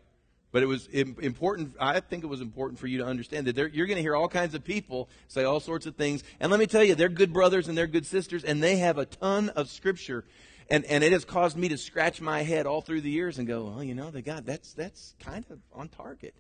But 0.51 0.63
it 0.63 0.67
was 0.67 0.87
important, 0.87 1.75
I 1.79 1.99
think 1.99 2.23
it 2.23 2.27
was 2.27 2.41
important 2.41 2.79
for 2.79 2.87
you 2.87 2.99
to 2.99 3.05
understand 3.05 3.47
that 3.47 3.57
you're 3.57 3.85
going 3.85 3.97
to 3.97 4.01
hear 4.01 4.15
all 4.15 4.29
kinds 4.29 4.55
of 4.55 4.63
people 4.63 5.09
say 5.27 5.43
all 5.43 5.59
sorts 5.59 5.85
of 5.85 5.95
things. 5.95 6.23
And 6.39 6.49
let 6.49 6.59
me 6.59 6.67
tell 6.67 6.83
you, 6.83 6.95
they're 6.95 7.09
good 7.09 7.33
brothers 7.33 7.67
and 7.67 7.77
they're 7.77 7.85
good 7.85 8.05
sisters, 8.05 8.43
and 8.43 8.63
they 8.63 8.77
have 8.77 8.97
a 8.97 9.05
ton 9.05 9.49
of 9.49 9.69
scripture. 9.69 10.23
And, 10.69 10.85
and 10.85 11.03
it 11.03 11.11
has 11.11 11.25
caused 11.25 11.57
me 11.57 11.67
to 11.69 11.77
scratch 11.77 12.21
my 12.21 12.43
head 12.43 12.65
all 12.65 12.81
through 12.81 13.01
the 13.01 13.09
years 13.09 13.37
and 13.37 13.47
go, 13.47 13.65
well, 13.65 13.83
you 13.83 13.93
know, 13.93 14.09
they 14.09 14.21
got 14.21 14.45
that's 14.45 14.73
that's 14.73 15.13
kind 15.19 15.45
of 15.49 15.59
on 15.73 15.89
target. 15.89 16.33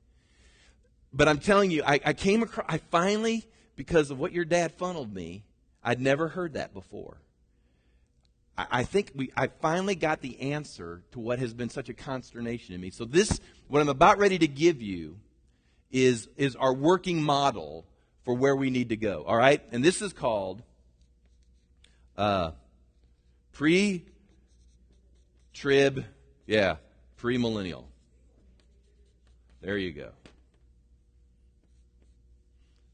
But 1.17 1.27
I'm 1.27 1.39
telling 1.39 1.71
you, 1.71 1.81
I, 1.83 1.99
I 2.05 2.13
came 2.13 2.43
across, 2.43 2.67
I 2.69 2.77
finally, 2.77 3.43
because 3.75 4.11
of 4.11 4.19
what 4.19 4.31
your 4.33 4.45
dad 4.45 4.71
funneled 4.73 5.11
me, 5.13 5.43
I'd 5.83 5.99
never 5.99 6.27
heard 6.27 6.53
that 6.53 6.75
before. 6.75 7.17
I, 8.55 8.67
I 8.71 8.83
think 8.83 9.11
we, 9.15 9.31
I 9.35 9.47
finally 9.47 9.95
got 9.95 10.21
the 10.21 10.39
answer 10.39 11.01
to 11.13 11.19
what 11.19 11.39
has 11.39 11.55
been 11.55 11.69
such 11.69 11.89
a 11.89 11.93
consternation 11.95 12.75
in 12.75 12.81
me. 12.81 12.91
So 12.91 13.03
this, 13.03 13.39
what 13.67 13.81
I'm 13.81 13.89
about 13.89 14.19
ready 14.19 14.37
to 14.37 14.47
give 14.47 14.81
you, 14.81 15.17
is 15.89 16.27
is 16.35 16.55
our 16.57 16.73
working 16.73 17.23
model 17.23 17.85
for 18.25 18.33
where 18.33 18.55
we 18.55 18.69
need 18.69 18.89
to 18.89 18.97
go. 18.97 19.23
All 19.25 19.37
right, 19.37 19.63
and 19.71 19.81
this 19.83 20.01
is 20.01 20.11
called 20.11 20.61
uh, 22.17 22.51
pre-trib, 23.53 24.03
yeah, 26.45 26.75
pre-millennial. 27.15 27.87
There 29.61 29.77
you 29.77 29.93
go. 29.93 30.09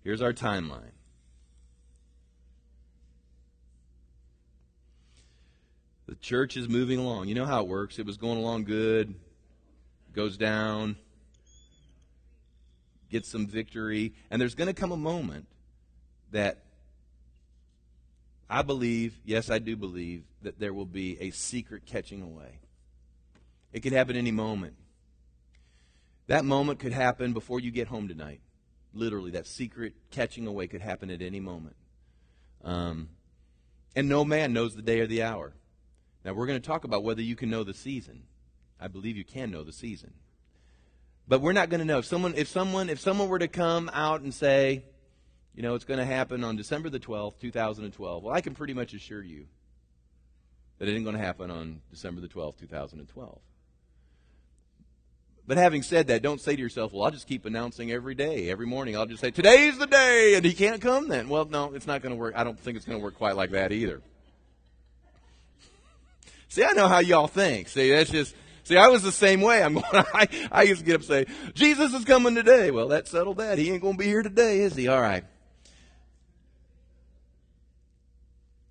Here's 0.04 0.22
our 0.22 0.34
timeline. 0.34 0.92
The 6.08 6.16
church 6.16 6.58
is 6.58 6.68
moving 6.68 7.00
along. 7.00 7.30
You 7.30 7.36
know 7.36 7.46
how 7.46 7.62
it 7.62 7.68
works. 7.68 7.98
It 7.98 8.06
was 8.06 8.18
going 8.18 8.38
along 8.38 8.66
good, 8.66 9.16
goes 10.14 10.38
down, 10.38 10.98
gets 13.10 13.30
some 13.30 13.48
victory, 13.48 14.14
and 14.30 14.42
there's 14.42 14.56
going 14.56 14.68
to 14.68 14.74
come 14.74 14.92
a 14.92 14.98
moment 14.98 15.48
that 16.32 16.64
I 18.50 18.62
believe, 18.62 19.18
yes, 19.24 19.50
I 19.50 19.60
do 19.60 19.76
believe, 19.76 20.24
that 20.42 20.60
there 20.60 20.74
will 20.74 20.86
be 20.86 21.18
a 21.22 21.32
secret 21.32 21.86
catching 21.86 22.22
away. 22.22 22.60
It 23.72 23.80
could 23.80 23.94
happen 23.94 24.16
any 24.16 24.32
moment. 24.32 24.76
That 26.28 26.46
moment 26.46 26.80
could 26.80 26.94
happen 26.94 27.34
before 27.34 27.60
you 27.60 27.72
get 27.72 27.88
home 27.88 28.08
tonight. 28.08 28.42
Literally, 28.94 29.32
that 29.32 29.48
secret 29.48 29.94
catching 30.12 30.48
away 30.48 30.68
could 30.68 30.82
happen 30.82 31.10
at 31.10 31.22
any 31.22 31.40
moment. 31.40 31.76
Um, 32.64 33.10
and 33.96 34.08
no 34.08 34.24
man 34.24 34.54
knows 34.54 34.76
the 34.76 34.82
day 34.82 35.00
or 35.00 35.08
the 35.08 35.24
hour. 35.24 35.54
Now, 36.24 36.34
we're 36.34 36.48
going 36.48 36.62
to 36.62 36.68
talk 36.68 36.84
about 36.84 37.04
whether 37.04 37.22
you 37.22 37.36
can 37.36 37.50
know 37.50 37.64
the 37.64 37.74
season. 37.74 38.24
I 38.80 38.88
believe 38.88 39.18
you 39.18 39.26
can 39.26 39.52
know 39.52 39.64
the 39.64 39.74
season. 39.74 40.14
But 41.28 41.42
we're 41.42 41.54
not 41.54 41.70
going 41.70 41.80
to 41.80 41.86
know. 41.86 42.00
If 42.00 42.06
someone, 42.06 42.34
if 42.36 42.48
someone, 42.48 42.90
if 42.90 43.00
someone 43.00 43.30
were 43.30 43.40
to 43.40 43.48
come 43.48 43.90
out 43.94 44.22
and 44.22 44.34
say, 44.34 44.84
you 45.56 45.62
know, 45.62 45.76
it's 45.76 45.86
going 45.86 46.00
to 46.00 46.06
happen 46.06 46.44
on 46.44 46.56
December 46.56 46.90
the 46.90 47.00
12th, 47.00 47.40
2012, 47.40 48.24
well, 48.24 48.34
I 48.34 48.42
can 48.42 48.56
pretty 48.56 48.74
much 48.74 48.94
assure 48.94 49.24
you 49.24 49.48
that 50.80 50.88
it 50.88 50.96
ain't 50.96 51.06
going 51.06 51.16
to 51.16 51.22
happen 51.22 51.52
on 51.52 51.82
December 51.92 52.22
the 52.22 52.28
12th, 52.28 52.58
2012. 52.58 53.40
But 55.46 55.58
having 55.58 55.84
said 55.84 56.08
that, 56.08 56.22
don't 56.22 56.40
say 56.40 56.56
to 56.56 56.62
yourself, 56.62 56.94
well, 56.94 57.04
I'll 57.04 57.12
just 57.12 57.28
keep 57.28 57.46
announcing 57.46 57.92
every 57.92 58.16
day, 58.16 58.50
every 58.50 58.66
morning. 58.66 58.96
I'll 58.96 59.06
just 59.06 59.20
say, 59.20 59.30
today's 59.30 59.78
the 59.78 59.88
day, 59.88 60.36
and 60.36 60.46
he 60.46 60.54
can't 60.54 60.82
come 60.82 61.10
then. 61.10 61.28
Well, 61.28 61.46
no, 61.46 61.74
it's 61.74 61.86
not 61.86 62.02
going 62.02 62.16
to 62.16 62.20
work. 62.20 62.34
I 62.38 62.46
don't 62.46 62.58
think 62.58 62.78
it's 62.78 62.86
going 62.86 62.98
to 62.98 63.04
work 63.04 63.16
quite 63.16 63.36
like 63.36 63.52
that 63.52 63.74
either. 63.74 64.02
See, 66.48 66.64
I 66.64 66.72
know 66.72 66.88
how 66.88 67.00
y'all 67.00 67.28
think. 67.28 67.68
See, 67.68 67.92
that's 67.92 68.10
just, 68.10 68.36
see, 68.64 68.78
I 68.78 68.88
was 68.88 69.04
the 69.04 69.12
same 69.12 69.42
way. 69.42 69.62
I'm 69.62 69.74
going, 69.74 69.86
I, 69.92 70.28
I 70.50 70.64
used 70.64 70.80
to 70.80 70.86
get 70.86 70.96
up 70.96 71.02
and 71.02 71.08
say, 71.08 71.26
Jesus 71.54 71.94
is 71.94 72.06
coming 72.06 72.36
today. 72.36 72.72
Well, 72.72 72.88
that 72.90 73.10
settled 73.10 73.38
that. 73.38 73.58
He 73.58 73.70
ain't 73.72 73.82
going 73.82 73.96
to 73.96 74.00
be 74.00 74.06
here 74.06 74.24
today, 74.24 74.62
is 74.62 74.76
he? 74.76 74.88
All 74.88 75.02
right. 75.02 75.26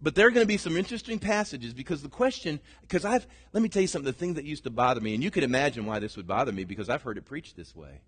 But 0.03 0.17
there 0.17 0.27
are 0.27 0.33
going 0.33 0.43
to 0.43 0.49
be 0.49 0.57
some 0.57 0.77
interesting 0.77 1.21
passages 1.21 1.73
because 1.73 2.03
the 2.03 2.09
question, 2.09 2.59
because 2.81 3.05
I've, 3.05 3.25
let 3.53 3.63
me 3.63 3.69
tell 3.69 3.83
you 3.83 3.89
something, 3.89 4.11
the 4.11 4.19
thing 4.19 4.35
that 4.35 4.45
used 4.45 4.65
to 4.65 4.71
bother 4.71 5.01
me, 5.01 5.15
and 5.15 5.23
you 5.23 5.31
can 5.31 5.45
imagine 5.45 5.87
why 5.87 6.01
this 6.01 6.17
would 6.17 6.27
bother 6.27 6.51
me 6.51 6.65
because 6.65 6.89
I've 6.89 7.03
heard 7.03 7.19
it 7.19 7.25
preached 7.25 7.57
this 7.57 7.75
way. 7.77 8.01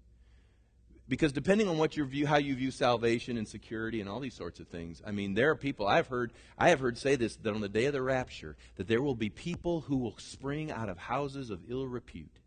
Because 1.07 1.32
depending 1.32 1.68
on 1.68 1.78
what 1.78 1.97
your 1.97 2.07
view, 2.07 2.26
how 2.26 2.38
you 2.38 2.57
view 2.57 2.72
salvation 2.72 3.36
and 3.36 3.47
security 3.47 4.01
and 4.01 4.11
all 4.11 4.18
these 4.18 4.34
sorts 4.34 4.59
of 4.59 4.66
things, 4.66 5.03
I 5.07 5.12
mean, 5.12 5.34
there 5.34 5.51
are 5.51 5.55
people 5.55 5.86
I've 5.86 6.09
heard, 6.09 6.32
I 6.59 6.70
have 6.70 6.80
heard 6.80 6.99
say 6.99 7.14
this 7.14 7.36
that 7.36 7.55
on 7.55 7.61
the 7.61 7.68
day 7.68 7.84
of 7.84 7.92
the 7.92 8.03
rapture, 8.03 8.57
that 8.76 8.88
there 8.88 9.03
will 9.03 9.14
be 9.14 9.28
people 9.28 9.82
who 9.82 9.99
will 9.99 10.16
spring 10.18 10.72
out 10.72 10.88
of 10.88 10.99
houses 10.99 11.51
of 11.51 11.61
ill 11.68 11.86
repute. 11.86 12.40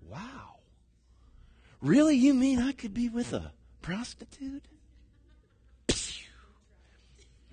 Wow. 0.00 0.56
Really? 1.80 2.16
You 2.16 2.34
mean 2.34 2.58
I 2.58 2.72
could 2.72 2.94
be 2.94 3.08
with 3.10 3.32
a 3.32 3.52
prostitute? 3.80 4.64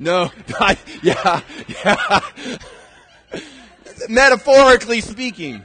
No, 0.01 0.31
I, 0.59 0.79
yeah, 1.03 1.41
yeah. 1.85 3.37
Metaphorically 4.09 4.99
speaking. 4.99 5.63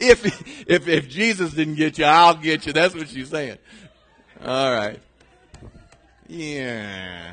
If, 0.00 0.24
if, 0.66 0.88
if 0.88 1.08
Jesus 1.10 1.52
didn't 1.52 1.74
get 1.74 1.98
you, 1.98 2.06
I'll 2.06 2.32
get 2.32 2.64
you. 2.64 2.72
That's 2.72 2.94
what 2.94 3.10
she's 3.10 3.28
saying. 3.28 3.58
All 4.42 4.72
right. 4.72 4.98
Yeah. 6.28 7.32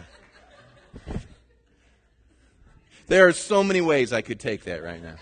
There 3.07 3.25
are 3.25 3.31
so 3.31 3.63
many 3.63 3.79
ways 3.79 4.11
I 4.11 4.21
could 4.21 4.41
take 4.41 4.65
that 4.65 4.83
right 4.83 5.01
now. 5.01 5.15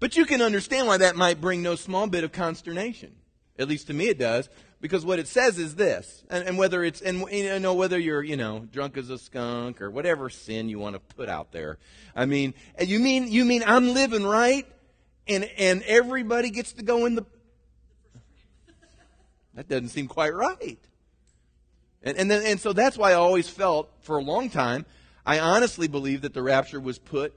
But 0.00 0.16
you 0.16 0.26
can 0.26 0.42
understand 0.42 0.88
why 0.88 0.96
that 0.96 1.14
might 1.14 1.40
bring 1.40 1.62
no 1.62 1.76
small 1.76 2.08
bit 2.08 2.24
of 2.24 2.32
consternation. 2.32 3.12
At 3.60 3.68
least 3.68 3.86
to 3.86 3.94
me 3.94 4.08
it 4.08 4.18
does 4.18 4.48
because 4.80 5.04
what 5.04 5.18
it 5.18 5.26
says 5.26 5.58
is 5.58 5.74
this 5.74 6.24
and, 6.30 6.46
and, 6.48 6.58
whether 6.58 6.84
it's 6.84 7.00
and 7.00 7.24
you 7.30 7.58
know 7.58 7.74
whether 7.74 7.98
you're 7.98 8.22
you 8.22 8.36
know 8.36 8.66
drunk 8.72 8.96
as 8.96 9.10
a 9.10 9.18
skunk 9.18 9.80
or 9.80 9.90
whatever 9.90 10.28
sin 10.30 10.68
you 10.68 10.78
want 10.78 10.94
to 10.94 11.00
put 11.16 11.28
out 11.28 11.52
there. 11.52 11.78
I 12.14 12.26
mean 12.26 12.54
you 12.80 12.98
mean 12.98 13.28
you 13.28 13.44
mean 13.44 13.62
i'm 13.66 13.94
living 13.94 14.24
right 14.24 14.66
and 15.26 15.44
and 15.58 15.82
everybody 15.82 16.50
gets 16.50 16.72
to 16.74 16.82
go 16.82 17.06
in 17.06 17.14
the 17.14 17.24
that 19.54 19.68
doesn't 19.68 19.88
seem 19.88 20.06
quite 20.06 20.34
right. 20.34 20.78
And 22.02 22.18
and 22.18 22.30
then, 22.30 22.44
and 22.44 22.60
so 22.60 22.72
that's 22.72 22.98
why 22.98 23.12
i 23.12 23.14
always 23.14 23.48
felt 23.48 23.90
for 24.00 24.18
a 24.18 24.22
long 24.22 24.50
time 24.50 24.84
i 25.24 25.40
honestly 25.40 25.88
believe 25.88 26.22
that 26.22 26.34
the 26.34 26.42
rapture 26.42 26.78
was 26.78 26.98
put 26.98 27.34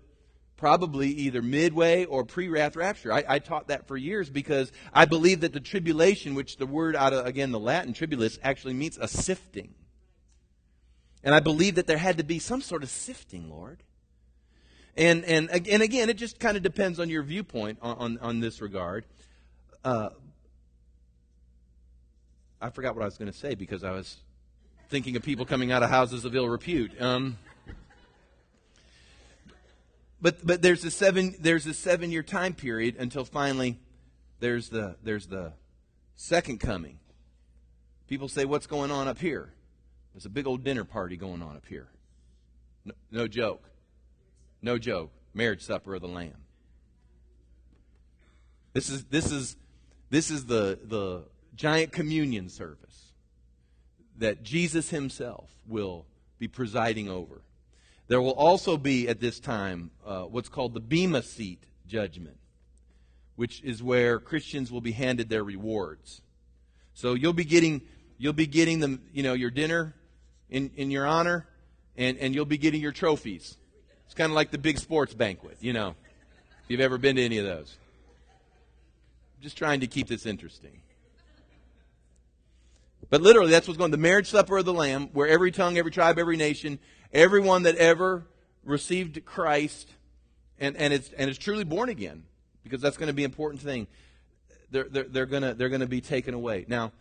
probably 0.60 1.08
either 1.10 1.42
midway 1.42 2.04
or 2.04 2.26
pre-wrath 2.26 2.76
rapture. 2.76 3.14
I, 3.14 3.24
I, 3.28 3.40
taught 3.40 3.70
that 3.70 3.88
for 3.88 3.96
years 3.96 4.30
because 4.30 4.74
I 4.94 5.06
believe 5.06 5.40
that 5.40 5.54
the 5.54 5.62
tribulation, 5.62 6.36
which 6.36 6.58
the 6.58 6.66
word 6.66 6.98
out 6.98 7.14
of 7.14 7.26
again 7.26 7.52
the 7.52 7.60
Latin 7.60 7.94
tribulus 7.94 8.38
actually 8.44 8.74
means 8.74 8.98
a 8.98 9.08
sifting, 9.08 9.74
and 11.24 11.34
I 11.34 11.40
believe 11.40 11.76
that 11.76 11.88
there 11.88 11.98
had 11.98 12.18
to 12.18 12.26
be 12.26 12.40
some 12.40 12.62
sort 12.62 12.84
of 12.84 12.90
sifting, 12.90 13.50
Lord. 13.50 13.84
And 14.98 15.24
and 15.24 15.50
and 15.50 15.82
again, 15.82 16.10
it 16.10 16.18
just 16.18 16.40
kind 16.40 16.58
of 16.58 16.64
depends 16.64 17.00
on 17.00 17.10
your 17.10 17.24
viewpoint 17.24 17.80
on 17.82 17.98
on, 17.98 18.18
on 18.18 18.40
this 18.42 18.62
regard. 18.62 19.06
Uh, 19.86 20.10
I 22.62 22.70
forgot 22.70 22.96
what 22.96 23.04
I 23.04 23.06
was 23.06 23.18
going 23.18 23.32
to 23.32 23.38
say 23.38 23.56
because 23.56 23.86
I 23.86 23.92
was 23.92 24.18
thinking 24.90 25.16
of 25.16 25.24
people 25.24 25.46
coming 25.46 25.72
out 25.72 25.84
of 25.84 25.90
houses 25.90 26.26
of 26.26 26.36
ill 26.36 26.50
repute. 26.50 27.02
Um, 27.02 27.38
but 30.22 30.46
but 30.46 30.62
there's 30.62 30.84
a 30.84 30.92
seven 30.92 31.36
there's 31.40 31.66
a 31.66 31.74
seven 31.74 32.12
year 32.12 32.24
time 32.24 32.54
period 32.54 32.96
until 32.98 33.26
finally 33.26 33.80
there's 34.40 34.70
the 34.70 34.96
there's 35.04 35.28
the 35.28 35.54
second 36.16 36.60
coming. 36.60 37.00
People 38.08 38.28
say, 38.28 38.46
"What's 38.46 38.68
going 38.68 38.92
on 38.92 39.08
up 39.08 39.20
here?" 39.20 39.54
There's 40.14 40.26
a 40.26 40.30
big 40.30 40.48
old 40.48 40.64
dinner 40.64 40.84
party 40.84 41.18
going 41.18 41.42
on 41.42 41.56
up 41.56 41.66
here. 41.68 41.88
No, 42.84 42.94
no 43.12 43.28
joke. 43.28 43.70
No 44.62 44.78
joke. 44.78 45.12
Marriage 45.34 45.62
supper 45.62 45.96
of 45.96 46.02
the 46.02 46.08
Lamb. 46.08 46.34
This 48.74 48.90
is 48.90 49.06
this 49.06 49.32
is 49.32 49.56
this 50.10 50.32
is 50.32 50.46
the 50.46 50.80
the 50.84 51.24
giant 51.56 51.92
communion 51.92 52.50
service 52.50 53.14
that 54.18 54.44
Jesus 54.44 54.90
Himself 54.90 55.50
will 55.68 56.06
be 56.38 56.48
presiding 56.48 57.10
over. 57.10 57.42
There 58.10 58.22
will 58.22 58.32
also 58.32 58.76
be 58.76 59.08
at 59.08 59.20
this 59.20 59.40
time 59.40 59.92
uh, 60.04 60.24
what's 60.24 60.50
called 60.50 60.74
the 60.74 60.80
Bema 60.80 61.22
Seat 61.22 61.64
judgment, 61.88 62.38
which 63.36 63.62
is 63.64 63.84
where 63.84 64.20
Christians 64.20 64.72
will 64.72 64.82
be 64.82 64.92
handed 64.92 65.30
their 65.30 65.44
rewards. 65.44 66.22
So 66.96 67.14
you'll 67.14 67.34
be 67.34 67.46
getting 67.46 67.84
you'll 68.18 68.34
be 68.34 68.48
getting 68.48 68.80
them, 68.80 69.04
you 69.14 69.22
know, 69.22 69.34
your 69.34 69.52
dinner 69.52 69.94
in, 70.50 70.72
in 70.76 70.90
your 70.90 71.06
honor, 71.06 71.48
and, 71.96 72.18
and 72.18 72.34
you'll 72.34 72.46
be 72.46 72.58
getting 72.58 72.82
your 72.82 72.92
trophies. 72.92 73.58
It's 74.06 74.16
kind 74.16 74.32
of 74.32 74.36
like 74.36 74.50
the 74.50 74.58
big 74.58 74.80
sports 74.80 75.14
banquet, 75.14 75.58
you 75.62 75.72
know, 75.72 75.90
if 76.64 76.70
you've 76.70 76.82
ever 76.82 76.98
been 76.98 77.16
to 77.18 77.24
any 77.24 77.38
of 77.38 77.46
those. 77.46 77.78
I'm 79.38 79.44
just 79.44 79.56
trying 79.56 79.82
to 79.82 79.88
keep 79.88 80.08
this 80.08 80.26
interesting. 80.26 80.82
But 83.12 83.22
literally, 83.22 83.52
that's 83.52 83.68
what's 83.68 83.78
going 83.78 83.88
on. 83.88 83.92
The 83.92 83.98
marriage 83.98 84.30
supper 84.30 84.58
of 84.58 84.66
the 84.66 84.74
Lamb, 84.74 85.10
where 85.14 85.28
every 85.28 85.52
tongue, 85.52 85.78
every 85.78 85.92
tribe, 85.92 86.20
every 86.20 86.38
nation, 86.38 86.80
everyone 87.14 87.64
that 87.64 87.76
ever 87.76 88.26
received 88.64 89.24
Christ 89.26 89.90
and, 90.60 90.76
and, 90.78 90.94
it's, 90.94 91.12
and 91.14 91.30
it's 91.30 91.40
truly 91.40 91.64
born 91.64 91.90
again, 91.90 92.24
because 92.64 92.82
that's 92.82 92.98
going 92.98 93.08
to 93.08 93.14
be 93.14 93.24
an 93.24 93.32
important 93.32 93.62
thing, 93.62 93.88
they're, 94.72 94.88
they're, 94.90 95.04
they're 95.04 95.26
going 95.26 95.44
to 95.44 95.54
they're 95.54 95.70
gonna 95.70 95.88
be 95.88 96.02
taken 96.02 96.34
away. 96.34 96.66
Now, 96.68 96.92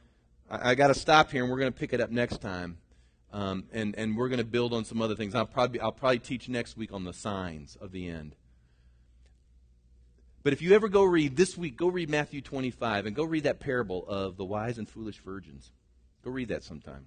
I, 0.50 0.70
I 0.70 0.74
got 0.74 0.88
to 0.88 0.94
stop 0.94 1.30
here, 1.30 1.42
and 1.42 1.50
we're 1.50 1.58
going 1.58 1.72
to 1.72 1.78
pick 1.78 1.92
it 1.92 2.00
up 2.00 2.10
next 2.10 2.40
time. 2.40 2.78
Um, 3.30 3.64
and, 3.72 3.94
and 3.98 4.16
we're 4.16 4.28
going 4.28 4.38
to 4.38 4.44
build 4.44 4.72
on 4.72 4.86
some 4.86 5.02
other 5.02 5.14
things. 5.14 5.34
I'll 5.34 5.44
probably, 5.44 5.80
I'll 5.80 5.92
probably 5.92 6.18
teach 6.18 6.48
next 6.48 6.78
week 6.78 6.94
on 6.94 7.04
the 7.04 7.12
signs 7.12 7.76
of 7.76 7.92
the 7.92 8.08
end. 8.08 8.34
But 10.42 10.54
if 10.54 10.62
you 10.62 10.74
ever 10.74 10.88
go 10.88 11.02
read 11.02 11.36
this 11.36 11.58
week, 11.58 11.76
go 11.76 11.88
read 11.88 12.08
Matthew 12.08 12.40
25 12.40 13.04
and 13.04 13.14
go 13.14 13.24
read 13.24 13.42
that 13.42 13.60
parable 13.60 14.06
of 14.08 14.38
the 14.38 14.46
wise 14.46 14.78
and 14.78 14.88
foolish 14.88 15.18
virgins. 15.18 15.72
Go 16.24 16.30
read 16.30 16.48
that 16.48 16.64
sometime. 16.64 17.06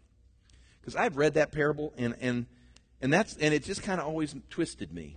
Because 0.80 0.96
I've 0.96 1.18
read 1.18 1.34
that 1.34 1.52
parable 1.52 1.92
and, 1.98 2.16
and, 2.22 2.46
and, 3.02 3.12
that's, 3.12 3.36
and 3.38 3.54
it 3.54 3.64
just 3.64 3.84
kind 3.84 4.00
of 4.00 4.08
always 4.08 4.36
twisted 4.50 4.94
me 4.94 5.16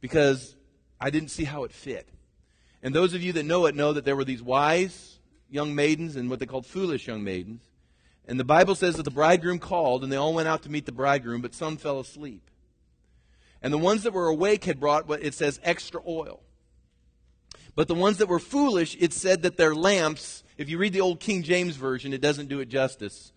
because 0.00 0.56
I 1.00 1.10
didn't 1.10 1.30
see 1.30 1.44
how 1.44 1.64
it 1.64 1.72
fit. 1.72 2.08
And 2.82 2.94
those 2.94 3.14
of 3.14 3.22
you 3.22 3.32
that 3.34 3.44
know 3.44 3.66
it 3.66 3.74
know 3.74 3.92
that 3.92 4.04
there 4.04 4.16
were 4.16 4.24
these 4.24 4.42
wise 4.42 5.18
young 5.48 5.74
maidens 5.74 6.16
and 6.16 6.30
what 6.30 6.38
they 6.38 6.46
called 6.46 6.66
foolish 6.66 7.06
young 7.06 7.22
maidens. 7.22 7.62
And 8.26 8.38
the 8.38 8.44
Bible 8.44 8.74
says 8.74 8.96
that 8.96 9.02
the 9.02 9.10
bridegroom 9.10 9.58
called 9.58 10.02
and 10.02 10.12
they 10.12 10.16
all 10.16 10.34
went 10.34 10.48
out 10.48 10.62
to 10.62 10.70
meet 10.70 10.86
the 10.86 10.92
bridegroom, 10.92 11.40
but 11.40 11.54
some 11.54 11.76
fell 11.76 12.00
asleep. 12.00 12.50
And 13.62 13.72
the 13.72 13.78
ones 13.78 14.04
that 14.04 14.12
were 14.12 14.28
awake 14.28 14.64
had 14.64 14.80
brought 14.80 15.08
what 15.08 15.22
it 15.22 15.34
says 15.34 15.60
extra 15.62 16.00
oil. 16.06 16.40
But 17.74 17.88
the 17.88 17.94
ones 17.94 18.18
that 18.18 18.28
were 18.28 18.38
foolish, 18.38 18.96
it 18.98 19.12
said 19.12 19.42
that 19.42 19.56
their 19.56 19.74
lamps, 19.74 20.42
if 20.56 20.68
you 20.68 20.78
read 20.78 20.92
the 20.92 21.00
old 21.00 21.20
King 21.20 21.42
James 21.42 21.76
Version, 21.76 22.12
it 22.12 22.20
doesn't 22.20 22.48
do 22.48 22.60
it 22.60 22.68
justice. 22.68 23.32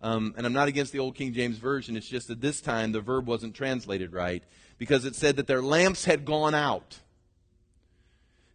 Um, 0.00 0.34
and 0.36 0.46
I'm 0.46 0.52
not 0.52 0.68
against 0.68 0.92
the 0.92 1.00
old 1.00 1.16
King 1.16 1.32
James 1.32 1.58
Version, 1.58 1.96
it's 1.96 2.08
just 2.08 2.28
that 2.28 2.40
this 2.40 2.60
time 2.60 2.92
the 2.92 3.00
verb 3.00 3.26
wasn't 3.26 3.54
translated 3.54 4.12
right 4.12 4.44
because 4.78 5.04
it 5.04 5.16
said 5.16 5.36
that 5.36 5.46
their 5.46 5.62
lamps 5.62 6.04
had 6.04 6.24
gone 6.24 6.54
out. 6.54 6.98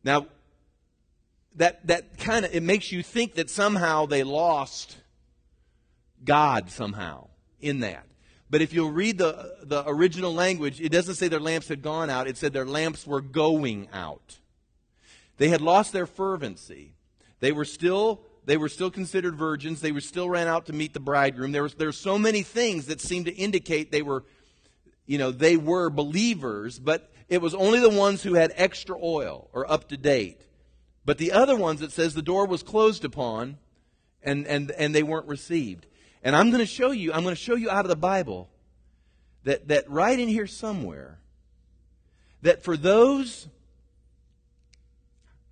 Now, 0.04 0.28
that, 1.56 1.86
that 1.88 2.18
kind 2.18 2.46
of, 2.46 2.56
it 2.56 2.64
makes 2.64 2.92
you 2.92 3.04
think 3.04 3.36
that 3.36 3.50
somehow 3.50 4.06
they 4.06 4.24
lost 4.24 4.98
God 6.24 6.70
somehow 6.70 7.28
in 7.60 7.82
that. 7.82 8.06
But 8.50 8.62
if 8.62 8.74
you'll 8.74 8.92
read 8.92 9.18
the, 9.18 9.56
the 9.64 9.84
original 9.88 10.34
language, 10.34 10.80
it 10.80 10.92
doesn't 10.92 11.16
say 11.16 11.28
their 11.28 11.40
lamps 11.40 11.68
had 11.68 11.82
gone 11.82 12.10
out, 12.10 12.28
it 12.28 12.38
said 12.38 12.54
their 12.54 12.66
lamps 12.66 13.06
were 13.06 13.22
going 13.22 13.90
out. 13.92 14.40
They 15.38 15.50
had 15.50 15.62
lost 15.62 15.92
their 15.92 16.06
fervency. 16.06 16.94
They 17.40 17.52
were 17.52 17.66
still 17.66 18.22
they 18.46 18.58
were 18.58 18.70
still 18.70 18.92
considered 18.92 19.36
virgins. 19.36 19.82
They 19.82 19.92
were 19.92 20.02
still 20.02 20.30
ran 20.30 20.48
out 20.48 20.66
to 20.68 20.74
meet 20.74 20.94
the 20.94 21.00
bridegroom. 21.00 21.52
There 21.52 21.64
was 21.64 21.76
there 21.76 21.88
were 21.88 21.94
so 21.94 22.18
many 22.18 22.44
things 22.44 22.88
that 22.88 23.02
seemed 23.02 23.26
to 23.28 23.34
indicate 23.34 23.92
they 23.92 24.02
were 24.02 24.24
you 25.06 25.18
know, 25.18 25.32
they 25.32 25.58
were 25.58 25.90
believers, 25.90 26.80
but 26.80 27.12
it 27.28 27.42
was 27.42 27.54
only 27.54 27.80
the 27.80 27.90
ones 27.90 28.24
who 28.24 28.36
had 28.36 28.54
extra 28.56 28.98
oil 29.02 29.50
or 29.54 29.70
up 29.70 29.90
to 29.90 29.98
date. 29.98 30.42
But 31.06 31.18
the 31.18 31.32
other 31.32 31.58
ones, 31.58 31.82
it 31.82 31.92
says 31.92 32.14
the 32.14 32.22
door 32.22 32.46
was 32.48 32.64
closed 32.64 33.04
upon 33.04 33.58
and, 34.22 34.48
and, 34.48 34.72
and 34.72 34.96
they 34.96 35.04
weren't 35.04 35.28
received. 35.28 35.86
And 36.24 36.36
I'm 36.36 36.50
going 36.50 36.62
to 36.62 36.66
show 36.66 36.92
you, 36.92 37.12
I'm 37.12 37.24
going 37.24 37.36
to 37.36 37.42
show 37.42 37.56
you 37.56 37.70
out 37.70 37.84
of 37.84 37.90
the 37.90 37.98
Bible 37.98 38.50
that, 39.44 39.68
that 39.68 39.90
right 39.90 40.18
in 40.18 40.30
here 40.30 40.48
somewhere, 40.48 41.20
that 42.42 42.64
for 42.64 42.78
those, 42.78 43.50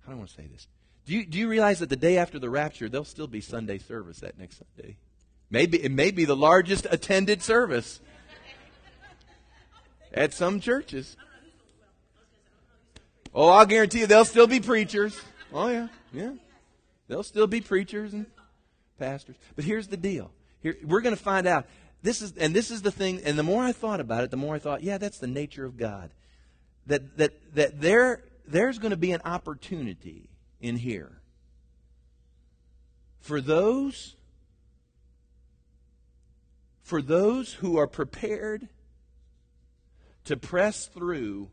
how 0.04 0.12
do 0.12 0.12
I 0.12 0.18
want 0.18 0.30
to 0.30 0.34
say 0.34 0.46
this? 0.46 0.66
Do 1.04 1.14
you, 1.14 1.26
do 1.26 1.38
you 1.38 1.48
realize 1.48 1.80
that 1.80 1.88
the 1.88 1.96
day 1.96 2.18
after 2.18 2.38
the 2.38 2.48
rapture, 2.48 2.88
there'll 2.88 3.04
still 3.04 3.26
be 3.26 3.40
Sunday 3.40 3.78
service 3.78 4.20
that 4.20 4.38
next 4.38 4.58
Sunday? 4.58 4.96
Maybe, 5.50 5.82
it 5.82 5.90
may 5.90 6.10
be 6.10 6.24
the 6.24 6.36
largest 6.36 6.86
attended 6.90 7.42
service 7.42 8.00
at 10.14 10.32
some 10.32 10.60
churches. 10.60 11.16
Oh, 13.34 13.48
I'll 13.48 13.66
guarantee 13.66 14.00
you 14.00 14.06
there'll 14.06 14.24
still 14.24 14.46
be 14.46 14.60
preachers. 14.60 15.20
Oh, 15.52 15.68
yeah, 15.68 15.88
yeah. 16.12 16.32
There'll 17.08 17.22
still 17.22 17.46
be 17.46 17.60
preachers 17.60 18.12
and 18.12 18.26
pastors. 18.98 19.36
But 19.56 19.64
here's 19.64 19.88
the 19.88 19.96
deal. 19.96 20.30
Here, 20.60 20.76
we're 20.84 21.00
going 21.00 21.16
to 21.16 21.22
find 21.22 21.46
out. 21.46 21.66
This 22.02 22.22
is, 22.22 22.36
and 22.36 22.54
this 22.54 22.70
is 22.70 22.82
the 22.82 22.90
thing, 22.90 23.20
and 23.24 23.38
the 23.38 23.42
more 23.42 23.62
I 23.62 23.72
thought 23.72 24.00
about 24.00 24.24
it, 24.24 24.30
the 24.30 24.36
more 24.36 24.54
I 24.54 24.58
thought, 24.58 24.82
yeah, 24.82 24.98
that's 24.98 25.18
the 25.18 25.26
nature 25.26 25.64
of 25.64 25.76
God. 25.76 26.10
That, 26.86 27.16
that, 27.16 27.54
that 27.54 27.80
there, 27.80 28.24
there's 28.46 28.78
going 28.78 28.90
to 28.90 28.96
be 28.96 29.12
an 29.12 29.20
opportunity 29.24 30.28
in 30.62 30.76
here 30.76 31.20
for 33.20 33.40
those 33.40 34.14
for 36.82 37.02
those 37.02 37.54
who 37.54 37.76
are 37.76 37.86
prepared 37.86 38.68
to 40.24 40.36
press 40.36 40.86
through 40.86 41.48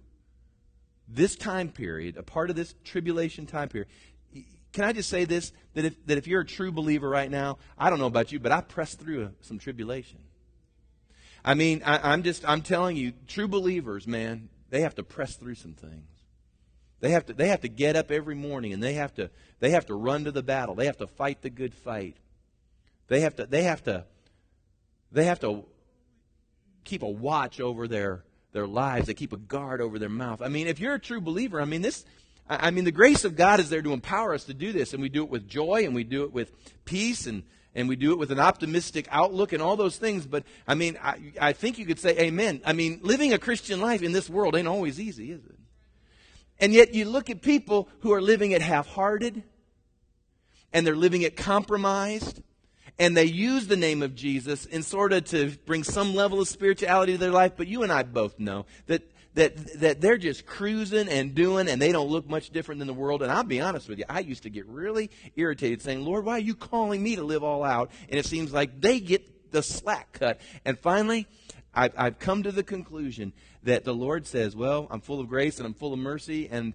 this 1.07 1.36
time 1.36 1.70
period, 1.70 2.18
a 2.18 2.24
part 2.24 2.49
of 2.49 2.55
this 2.55 2.76
tribulation 2.84 3.45
time 3.45 3.70
period. 3.70 3.88
Can 4.74 4.84
I 4.84 4.93
just 4.93 5.10
say 5.10 5.26
this? 5.26 5.51
That 5.74 5.86
if, 5.86 6.05
that 6.05 6.18
if 6.18 6.28
you're 6.28 6.41
a 6.41 6.45
true 6.45 6.72
believer 6.72 7.10
right 7.10 7.32
now, 7.32 7.57
I 7.78 7.89
don't 7.89 7.99
know 7.99 8.05
about 8.05 8.32
you, 8.32 8.39
but 8.39 8.51
I 8.51 8.62
pressed 8.62 8.99
through 8.99 9.32
some 9.41 9.60
tribulation. 9.60 10.20
I 11.43 11.53
mean, 11.53 11.82
I, 11.86 12.12
I'm 12.12 12.24
just, 12.24 12.47
I'm 12.47 12.62
telling 12.62 12.97
you, 12.97 13.14
true 13.28 13.47
believers, 13.47 14.05
man, 14.05 14.49
they 14.70 14.82
have 14.82 14.95
to 14.95 15.03
press 15.03 15.36
through 15.36 15.55
some 15.55 15.74
things. 15.74 16.18
They 17.00 17.12
have 17.12 17.26
to, 17.28 17.34
they 17.34 17.47
have 17.47 17.62
to 17.62 17.70
get 17.70 17.95
up 17.95 18.12
every 18.12 18.36
morning 18.36 18.74
and 18.74 18.84
they 18.84 18.93
have 18.93 19.14
to, 19.16 19.30
they 19.60 19.72
have 19.72 19.86
to 19.88 19.95
run 19.95 20.26
to 20.26 20.32
the 20.32 20.43
battle. 20.43 20.76
They 20.76 20.86
have 20.86 20.97
to 20.97 21.08
fight 21.08 21.41
the 21.41 21.50
good 21.50 21.74
fight. 21.74 22.18
They 23.08 23.22
have 23.22 23.36
to, 23.38 23.45
they 23.45 23.64
have 23.64 23.84
to, 23.86 24.06
they 25.12 25.26
have 25.26 25.39
to 25.39 25.64
keep 26.84 27.02
a 27.02 27.10
watch 27.10 27.60
over 27.60 27.88
their, 27.88 28.24
their 28.52 28.68
lives. 28.68 29.08
They 29.08 29.14
keep 29.14 29.34
a 29.34 29.38
guard 29.38 29.82
over 29.82 29.97
their 29.97 30.10
mouth. 30.10 30.41
I 30.41 30.50
mean, 30.50 30.68
if 30.68 30.80
you're 30.80 30.95
a 30.95 31.00
true 31.00 31.22
believer, 31.22 31.62
I 31.62 31.66
mean, 31.66 31.82
this, 31.82 32.06
I 32.50 32.72
mean, 32.72 32.84
the 32.84 32.91
grace 32.91 33.26
of 33.26 33.36
God 33.36 33.60
is 33.60 33.70
there 33.70 33.84
to 33.84 33.93
empower 33.93 34.34
us 34.34 34.45
to 34.45 34.56
do 34.56 34.72
this, 34.72 34.93
and 34.93 35.02
we 35.04 35.10
do 35.10 35.24
it 35.24 35.30
with 35.30 35.47
joy, 35.47 35.86
and 35.86 35.93
we 35.93 36.04
do 36.04 36.24
it 36.24 36.34
with 36.34 36.52
peace, 36.84 37.28
and, 37.28 37.43
and 37.76 37.88
we 37.88 37.95
do 37.95 38.12
it 38.12 38.18
with 38.18 38.32
an 38.32 38.39
optimistic 38.39 39.08
outlook, 39.12 39.54
and 39.54 39.62
all 39.62 39.76
those 39.76 39.97
things. 39.97 40.26
But, 40.26 40.45
I 40.68 40.74
mean, 40.74 40.97
I, 41.00 41.34
I 41.39 41.54
think 41.54 41.78
you 41.78 41.86
could 41.86 42.00
say 42.00 42.18
amen. 42.18 42.62
I 42.66 42.74
mean, 42.74 43.02
living 43.04 43.34
a 43.34 43.38
Christian 43.38 43.80
life 43.80 44.02
in 44.02 44.14
this 44.14 44.28
world 44.28 44.56
ain't 44.56 44.68
always 44.68 45.00
easy, 45.00 45.32
is 45.32 45.45
it? 45.45 45.59
And 46.60 46.74
yet, 46.74 46.93
you 46.93 47.05
look 47.05 47.30
at 47.30 47.41
people 47.41 47.88
who 48.01 48.12
are 48.14 48.22
living 48.22 48.51
it 48.51 48.62
half 48.62 48.88
hearted, 48.88 49.43
and 50.74 50.86
they're 50.86 50.95
living 50.95 51.22
it 51.22 51.36
compromised, 51.38 52.41
and 52.97 53.16
they 53.16 53.26
use 53.26 53.68
the 53.68 53.78
name 53.78 54.03
of 54.03 54.14
Jesus 54.14 54.66
in 54.66 54.84
sort 54.84 55.14
of 55.14 55.24
to 55.26 55.51
bring 55.66 55.84
some 55.84 56.14
level 56.14 56.41
of 56.41 56.47
spirituality 56.47 57.14
to 57.14 57.18
their 57.18 57.32
life. 57.32 57.53
But 57.55 57.68
you 57.68 57.84
and 57.84 57.91
I 57.91 58.03
both 58.03 58.39
know 58.39 58.66
that 58.88 59.10
that 59.36 59.80
that 59.80 60.01
they're 60.01 60.18
just 60.18 60.45
cruising 60.45 61.07
and 61.07 61.34
doing, 61.34 61.70
and 61.70 61.82
they 61.82 61.91
don't 61.91 62.10
look 62.10 62.28
much 62.28 62.49
different 62.49 62.80
than 62.80 62.88
the 62.88 62.93
world. 62.93 63.24
And 63.24 63.32
I'll 63.32 63.43
be 63.43 63.62
honest 63.62 63.88
with 63.88 63.99
you, 63.99 64.05
I 64.10 64.20
used 64.20 64.43
to 64.43 64.49
get 64.49 64.66
really 64.66 65.12
irritated, 65.36 65.82
saying, 65.82 66.03
"Lord, 66.03 66.26
why 66.26 66.34
are 66.34 66.39
you 66.39 66.55
calling 66.55 67.01
me 67.01 67.16
to 67.16 67.24
live 67.24 67.43
all 67.43 67.64
out?" 67.64 67.91
And 68.10 68.20
it 68.20 68.26
seems 68.26 68.51
like 68.51 68.82
they 68.82 68.99
get 68.99 69.51
the 69.51 69.64
slack 69.64 70.12
cut. 70.12 70.41
And 70.66 70.78
finally, 70.78 71.26
I've, 71.74 71.93
I've 71.97 72.20
come 72.20 72.43
to 72.43 72.51
the 72.51 72.63
conclusion 72.63 73.34
that 73.63 73.84
the 73.84 73.93
Lord 73.93 74.26
says, 74.26 74.55
"Well, 74.55 74.88
I'm 74.89 75.01
full 75.01 75.20
of 75.20 75.28
grace 75.28 75.57
and 75.57 75.65
I'm 75.65 75.74
full 75.74 75.93
of 75.93 75.99
mercy, 75.99 76.47
and 76.49 76.74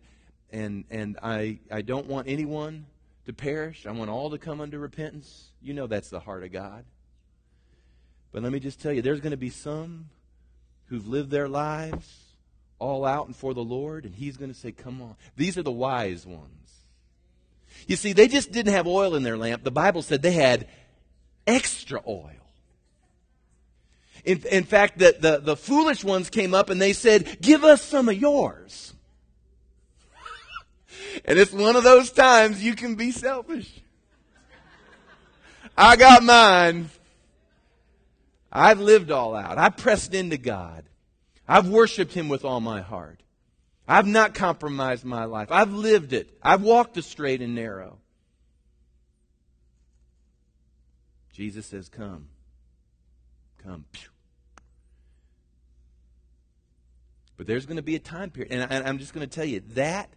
and 0.53 0.84
and 0.90 1.18
I 1.22 1.59
I 1.70 1.82
don't 1.82 2.07
want 2.07 2.28
anyone 2.28 2.86
to 3.26 3.32
perish. 3.32 3.86
I 3.86 3.92
want 3.92 4.11
all 4.11 4.30
to 4.30 4.38
come 4.38 4.61
unto 4.61 4.78
repentance. 4.78 5.51
You 5.62 5.74
know 5.74 5.86
that's 5.86 6.11
the 6.11 6.20
heart 6.20 6.45
of 6.45 6.53
God. 6.53 6.84
But 8.32 8.42
let 8.42 8.53
me 8.53 8.61
just 8.61 8.80
tell 8.80 8.92
you, 8.92 9.01
there's 9.01 9.20
going 9.20 9.30
to 9.30 9.36
be 9.36 9.51
some 9.51 10.11
who've 10.86 11.07
lived 11.07 11.30
their 11.30 11.49
lives 11.49 12.24
all 12.78 13.05
out 13.05 13.26
and 13.26 13.36
for 13.36 13.55
the 13.55 13.62
Lord, 13.62 14.05
and 14.05 14.14
He's 14.14 14.36
going 14.36 14.53
to 14.53 14.59
say, 14.59 14.72
Come 14.72 15.01
on. 15.01 15.16
These 15.36 15.57
are 15.57 15.62
the 15.62 15.70
wise 15.70 16.26
ones. 16.26 16.51
You 17.86 17.97
see, 17.97 18.12
they 18.12 18.28
just 18.28 18.53
didn't 18.53 18.72
have 18.72 18.86
oil 18.86 19.14
in 19.14 19.22
their 19.22 19.36
lamp. 19.36 19.64
The 19.64 19.70
Bible 19.70 20.03
said 20.03 20.22
they 20.22 20.32
had 20.32 20.68
extra 21.47 22.01
oil. 22.07 22.30
In, 24.25 24.43
in 24.51 24.64
fact, 24.64 24.99
the, 24.99 25.16
the, 25.18 25.39
the 25.39 25.57
foolish 25.57 26.03
ones 26.03 26.31
came 26.31 26.55
up 26.55 26.70
and 26.70 26.81
they 26.81 26.93
said, 26.93 27.39
Give 27.41 27.62
us 27.62 27.83
some 27.83 28.09
of 28.09 28.20
yours. 28.20 28.93
And 31.25 31.39
it's 31.39 31.53
one 31.53 31.77
of 31.77 31.85
those 31.85 32.11
times 32.11 32.64
you 32.64 32.75
can 32.75 32.97
be 32.97 33.12
selfish. 33.12 33.70
I 35.77 35.95
got 35.95 36.25
mine. 36.25 36.91
I've 38.51 38.81
lived 38.81 39.11
all 39.11 39.37
out. 39.37 39.59
I 39.59 39.68
pressed 39.68 40.12
into 40.12 40.39
God. 40.39 40.85
I've 41.47 41.68
worshiped 41.68 42.14
Him 42.14 42.29
with 42.29 42.45
all 42.45 42.61
my 42.61 42.81
heart. 42.81 43.20
I've 43.87 44.07
not 44.07 44.35
compromised 44.35 45.05
my 45.05 45.25
life. 45.25 45.49
I've 45.51 45.72
lived 45.72 46.12
it. 46.12 46.37
I've 46.43 46.62
walked 46.62 46.95
the 46.95 47.03
straight 47.03 47.43
and 47.43 47.55
narrow. 47.55 47.99
Jesus 51.33 51.66
says, 51.66 51.89
Come. 51.89 52.29
Come. 53.62 53.85
But 57.37 57.47
there's 57.47 57.66
going 57.66 57.76
to 57.76 57.82
be 57.82 57.97
a 57.97 58.01
time 58.01 58.30
period, 58.30 58.53
and 58.53 58.87
I'm 58.87 58.99
just 58.99 59.12
going 59.12 59.28
to 59.28 59.35
tell 59.35 59.45
you 59.45 59.61
that 59.74 60.09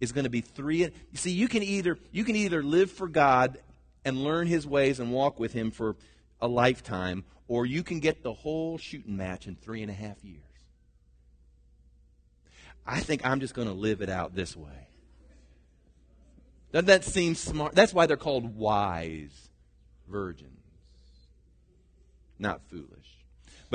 is 0.00 0.12
going 0.12 0.24
to 0.24 0.30
be 0.30 0.40
three. 0.40 0.78
You 0.78 0.90
see, 1.14 1.32
you 1.32 1.48
can 1.48 1.62
either 1.62 1.98
you 2.12 2.24
can 2.24 2.36
either 2.36 2.62
live 2.62 2.90
for 2.90 3.08
God 3.08 3.58
and 4.04 4.22
learn 4.22 4.46
His 4.46 4.66
ways 4.66 5.00
and 5.00 5.12
walk 5.12 5.38
with 5.38 5.52
Him 5.52 5.70
for 5.70 5.96
a 6.40 6.48
lifetime, 6.48 7.24
or 7.48 7.66
you 7.66 7.82
can 7.82 8.00
get 8.00 8.22
the 8.22 8.32
whole 8.32 8.78
shooting 8.78 9.16
match 9.16 9.46
in 9.46 9.56
three 9.56 9.82
and 9.82 9.90
a 9.90 9.94
half 9.94 10.22
years. 10.24 10.42
I 12.86 13.00
think 13.00 13.26
I'm 13.26 13.40
just 13.40 13.54
going 13.54 13.68
to 13.68 13.74
live 13.74 14.00
it 14.00 14.08
out 14.08 14.34
this 14.34 14.56
way. 14.56 14.88
Doesn't 16.72 16.86
that 16.86 17.04
seem 17.04 17.34
smart? 17.34 17.74
That's 17.74 17.92
why 17.92 18.06
they're 18.06 18.16
called 18.16 18.56
wise 18.56 19.50
virgins, 20.08 20.50
not 22.38 22.60
foolish. 22.68 23.25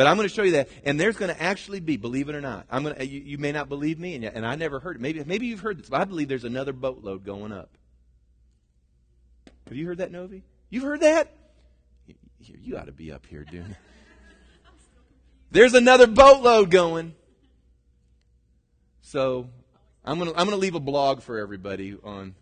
But 0.01 0.07
I'm 0.07 0.17
going 0.17 0.27
to 0.27 0.33
show 0.33 0.41
you 0.41 0.53
that, 0.53 0.69
and 0.83 0.99
there's 0.99 1.15
going 1.15 1.31
to 1.31 1.39
actually 1.39 1.79
be, 1.79 1.95
believe 1.95 2.27
it 2.27 2.33
or 2.33 2.41
not, 2.41 2.65
I'm 2.71 2.81
going 2.81 2.95
to. 2.95 3.05
You, 3.05 3.19
you 3.19 3.37
may 3.37 3.51
not 3.51 3.69
believe 3.69 3.99
me, 3.99 4.15
and, 4.15 4.25
and 4.25 4.47
I 4.47 4.55
never 4.55 4.79
heard 4.79 4.95
it. 4.95 4.99
Maybe 4.99 5.23
maybe 5.23 5.45
you've 5.45 5.59
heard 5.59 5.77
this, 5.77 5.89
but 5.89 6.01
I 6.01 6.05
believe 6.05 6.27
there's 6.27 6.43
another 6.43 6.73
boatload 6.73 7.23
going 7.23 7.51
up. 7.51 7.69
Have 9.67 9.77
you 9.77 9.85
heard 9.85 9.99
that, 9.99 10.11
Novi? 10.11 10.41
You've 10.71 10.85
heard 10.85 11.01
that? 11.01 11.31
You, 12.07 12.15
you 12.59 12.77
ought 12.79 12.87
to 12.87 12.91
be 12.91 13.11
up 13.11 13.27
here 13.27 13.43
doing. 13.43 13.75
There's 15.51 15.75
another 15.75 16.07
boatload 16.07 16.71
going. 16.71 17.13
So 19.03 19.49
I'm 20.03 20.17
gonna 20.17 20.31
I'm 20.31 20.45
gonna 20.45 20.55
leave 20.55 20.73
a 20.73 20.79
blog 20.79 21.21
for 21.21 21.37
everybody 21.37 21.95
on. 22.03 22.33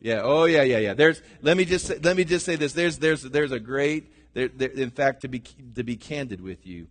Yeah. 0.00 0.20
Oh 0.22 0.44
yeah 0.44 0.64
yeah 0.64 0.80
yeah. 0.80 0.92
There's 0.92 1.22
let 1.40 1.56
me 1.56 1.64
just 1.64 1.86
say, 1.86 1.98
let 2.02 2.14
me 2.14 2.24
just 2.24 2.44
say 2.44 2.56
this. 2.56 2.74
There's 2.74 2.98
there's 2.98 3.22
there's 3.22 3.52
a 3.52 3.58
great 3.58 4.12
there, 4.38 4.48
there, 4.48 4.68
in 4.68 4.90
fact 4.90 5.22
to 5.22 5.28
be 5.28 5.40
to 5.74 5.82
be 5.82 5.96
candid 5.96 6.40
with 6.40 6.64
you. 6.64 6.86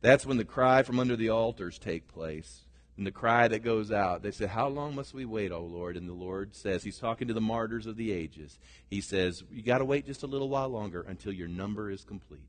That's 0.00 0.24
when 0.24 0.38
the 0.38 0.44
cry 0.44 0.82
from 0.82 0.98
under 0.98 1.14
the 1.14 1.28
altars 1.28 1.78
take 1.78 2.08
place. 2.08 2.62
And 2.96 3.06
the 3.06 3.10
cry 3.10 3.46
that 3.46 3.62
goes 3.62 3.92
out, 3.92 4.22
they 4.22 4.30
say, 4.30 4.46
How 4.46 4.68
long 4.68 4.94
must 4.94 5.12
we 5.12 5.26
wait, 5.26 5.52
O 5.52 5.60
Lord? 5.60 5.98
And 5.98 6.08
the 6.08 6.14
Lord 6.14 6.56
says, 6.56 6.82
He's 6.82 6.98
talking 6.98 7.28
to 7.28 7.34
the 7.34 7.42
martyrs 7.42 7.84
of 7.84 7.98
the 7.98 8.10
ages. 8.10 8.58
He 8.88 9.02
says, 9.02 9.44
You 9.50 9.62
got 9.62 9.78
to 9.78 9.84
wait 9.84 10.06
just 10.06 10.22
a 10.22 10.26
little 10.26 10.48
while 10.48 10.70
longer 10.70 11.02
until 11.02 11.32
your 11.32 11.48
number 11.48 11.90
is 11.90 12.04
complete. 12.04 12.48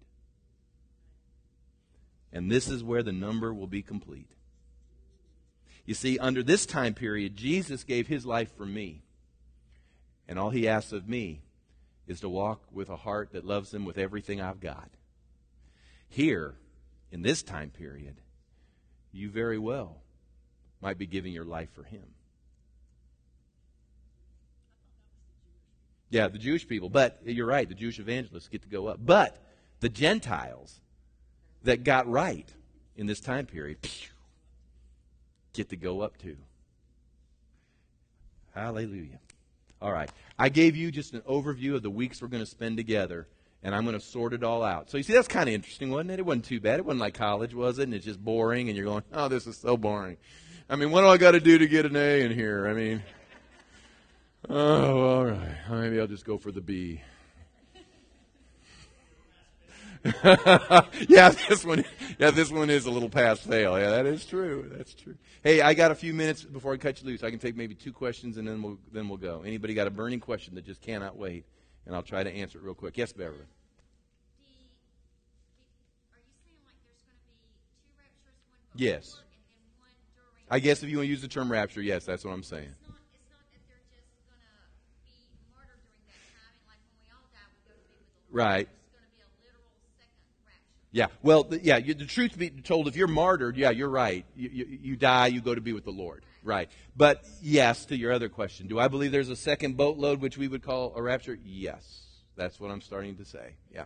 And 2.31 2.49
this 2.49 2.69
is 2.69 2.85
where 2.85 3.03
the 3.03 3.11
number 3.11 3.53
will 3.53 3.67
be 3.67 3.81
complete. 3.81 4.29
You 5.85 5.95
see, 5.95 6.17
under 6.17 6.43
this 6.43 6.65
time 6.65 6.93
period, 6.93 7.35
Jesus 7.35 7.83
gave 7.83 8.07
his 8.07 8.25
life 8.25 8.55
for 8.55 8.65
me. 8.65 9.01
And 10.29 10.39
all 10.39 10.51
he 10.51 10.65
asks 10.65 10.93
of 10.93 11.09
me 11.09 11.41
is 12.07 12.21
to 12.21 12.29
walk 12.29 12.61
with 12.71 12.89
a 12.89 12.95
heart 12.95 13.33
that 13.33 13.45
loves 13.45 13.73
him 13.73 13.85
with 13.85 13.97
everything 13.97 14.41
I've 14.41 14.59
got. 14.59 14.89
Here, 16.09 16.55
in 17.11 17.21
this 17.21 17.43
time 17.43 17.69
period, 17.69 18.15
you 19.11 19.29
very 19.29 19.57
well 19.57 19.97
might 20.81 20.97
be 20.97 21.05
giving 21.05 21.33
your 21.33 21.45
life 21.45 21.69
for 21.73 21.83
him. 21.83 22.03
Yeah, 26.09 26.29
the 26.29 26.37
Jewish 26.37 26.67
people. 26.67 26.89
But 26.89 27.19
you're 27.25 27.45
right, 27.45 27.67
the 27.67 27.75
Jewish 27.75 27.99
evangelists 27.99 28.47
get 28.47 28.61
to 28.61 28.69
go 28.69 28.87
up. 28.87 28.99
But 29.03 29.37
the 29.81 29.89
Gentiles 29.89 30.79
that 31.63 31.83
got 31.83 32.07
right 32.07 32.47
in 32.95 33.07
this 33.07 33.19
time 33.19 33.45
period, 33.45 33.77
get 35.53 35.69
to 35.69 35.75
go 35.75 36.01
up 36.01 36.17
too. 36.17 36.37
Hallelujah. 38.53 39.19
All 39.81 39.91
right. 39.91 40.09
I 40.39 40.49
gave 40.49 40.75
you 40.75 40.91
just 40.91 41.13
an 41.13 41.21
overview 41.21 41.75
of 41.75 41.83
the 41.83 41.89
weeks 41.89 42.21
we're 42.21 42.27
going 42.27 42.43
to 42.43 42.49
spend 42.49 42.77
together, 42.77 43.27
and 43.63 43.75
I'm 43.75 43.83
going 43.85 43.97
to 43.97 44.05
sort 44.05 44.33
it 44.33 44.43
all 44.43 44.63
out. 44.63 44.89
So 44.89 44.97
you 44.97 45.03
see, 45.03 45.13
that's 45.13 45.27
kind 45.27 45.47
of 45.47 45.55
interesting, 45.55 45.91
wasn't 45.91 46.11
it? 46.11 46.19
It 46.19 46.25
wasn't 46.25 46.45
too 46.45 46.59
bad. 46.59 46.79
It 46.79 46.85
wasn't 46.85 47.01
like 47.01 47.13
college, 47.13 47.53
was 47.53 47.79
it? 47.79 47.83
And 47.83 47.93
it's 47.93 48.05
just 48.05 48.23
boring, 48.23 48.69
and 48.69 48.77
you're 48.77 48.85
going, 48.85 49.03
oh, 49.13 49.27
this 49.27 49.47
is 49.47 49.57
so 49.57 49.77
boring. 49.77 50.17
I 50.69 50.75
mean, 50.75 50.91
what 50.91 51.01
do 51.01 51.07
I 51.07 51.17
got 51.17 51.31
to 51.31 51.39
do 51.39 51.57
to 51.57 51.67
get 51.67 51.85
an 51.85 51.95
A 51.95 52.21
in 52.21 52.31
here? 52.31 52.67
I 52.67 52.73
mean, 52.73 53.03
oh, 54.49 55.17
all 55.17 55.25
right. 55.25 55.57
Maybe 55.69 55.99
I'll 55.99 56.07
just 56.07 56.25
go 56.25 56.37
for 56.37 56.51
the 56.51 56.61
B. 56.61 57.01
yeah, 61.09 61.29
this 61.49 61.65
one. 61.65 61.83
Yeah, 62.19 62.31
this 62.31 62.51
one 62.51 62.69
is 62.69 62.85
a 62.85 62.91
little 62.91 63.09
pass 63.09 63.39
fail. 63.39 63.77
Yeah, 63.77 63.89
that 63.91 64.05
is 64.05 64.25
true. 64.25 64.71
That's 64.75 64.93
true. 64.93 65.15
Hey, 65.43 65.61
I 65.61 65.73
got 65.73 65.91
a 65.91 65.95
few 65.95 66.13
minutes 66.13 66.43
before 66.43 66.73
I 66.73 66.77
cut 66.77 67.01
you 67.01 67.07
loose. 67.07 67.23
I 67.23 67.29
can 67.29 67.39
take 67.39 67.55
maybe 67.55 67.75
two 67.75 67.91
questions 67.91 68.37
and 68.37 68.47
then 68.47 68.61
we'll 68.61 68.77
then 68.91 69.09
we'll 69.09 69.17
go. 69.17 69.41
Anybody 69.45 69.73
got 69.73 69.87
a 69.87 69.91
burning 69.91 70.19
question 70.19 70.55
that 70.55 70.65
just 70.65 70.81
cannot 70.81 71.17
wait? 71.17 71.45
And 71.85 71.95
I'll 71.95 72.03
try 72.03 72.23
to 72.23 72.31
answer 72.31 72.57
it 72.57 72.63
real 72.63 72.73
quick. 72.73 72.97
Yes, 72.97 73.13
Beverly. 73.13 73.45
Yes. 78.75 79.21
I 80.49 80.59
guess 80.59 80.83
if 80.83 80.89
you 80.89 80.97
want 80.97 81.07
to 81.07 81.09
use 81.09 81.21
the 81.21 81.27
term 81.27 81.51
rapture, 81.51 81.81
yes, 81.81 82.05
that's 82.05 82.23
what 82.23 82.31
I'm 82.31 82.43
saying. 82.43 82.73
Right. 88.31 88.69
Yeah. 90.91 91.07
Well, 91.21 91.47
yeah. 91.61 91.77
You, 91.77 91.93
the 91.93 92.05
truth 92.05 92.37
be 92.37 92.49
told, 92.49 92.87
if 92.87 92.95
you're 92.95 93.07
martyred, 93.07 93.57
yeah, 93.57 93.69
you're 93.69 93.89
right. 93.89 94.25
You, 94.35 94.49
you, 94.51 94.79
you, 94.81 94.95
die, 94.95 95.27
you 95.27 95.41
go 95.41 95.53
to 95.53 95.61
be 95.61 95.73
with 95.73 95.85
the 95.85 95.91
Lord. 95.91 96.23
Right. 96.43 96.69
But 96.95 97.25
yes, 97.41 97.85
to 97.85 97.97
your 97.97 98.13
other 98.13 98.29
question, 98.29 98.67
do 98.67 98.79
I 98.79 98.87
believe 98.87 99.11
there's 99.11 99.29
a 99.29 99.35
second 99.35 99.75
boatload, 99.75 100.21
which 100.21 100.37
we 100.37 100.47
would 100.47 100.63
call 100.63 100.93
a 100.95 101.01
rapture? 101.01 101.37
Yes. 101.43 102.03
That's 102.35 102.59
what 102.59 102.71
I'm 102.71 102.81
starting 102.81 103.17
to 103.17 103.25
say. 103.25 103.55
Yeah. 103.73 103.83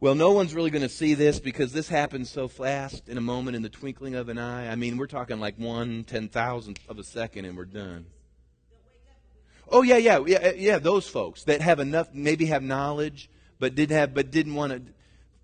Well, 0.00 0.14
no 0.14 0.32
one's 0.32 0.52
really 0.52 0.70
going 0.70 0.82
to 0.82 0.88
see 0.90 1.14
this 1.14 1.40
because 1.40 1.72
this 1.72 1.88
happens 1.88 2.28
so 2.28 2.46
fast 2.46 3.08
in 3.08 3.16
a 3.16 3.22
moment, 3.22 3.56
in 3.56 3.62
the 3.62 3.70
twinkling 3.70 4.14
of 4.14 4.28
an 4.28 4.36
eye. 4.36 4.68
I 4.68 4.74
mean, 4.74 4.98
we're 4.98 5.06
talking 5.06 5.40
like 5.40 5.58
one 5.58 6.04
ten 6.04 6.28
thousandth 6.28 6.80
of 6.90 6.98
a 6.98 7.04
second 7.04 7.46
and 7.46 7.56
we're 7.56 7.64
done. 7.64 8.06
Oh 9.68 9.82
yeah, 9.82 9.96
yeah, 9.96 10.22
yeah, 10.26 10.38
eh, 10.38 10.52
yeah. 10.56 10.78
Those 10.78 11.08
folks 11.08 11.44
that 11.44 11.60
have 11.60 11.80
enough, 11.80 12.08
maybe 12.12 12.46
have 12.46 12.62
knowledge, 12.62 13.30
but 13.58 13.74
didn't 13.74 13.96
have, 13.96 14.14
but 14.14 14.30
didn't 14.30 14.54
want 14.54 14.72
to, 14.72 14.92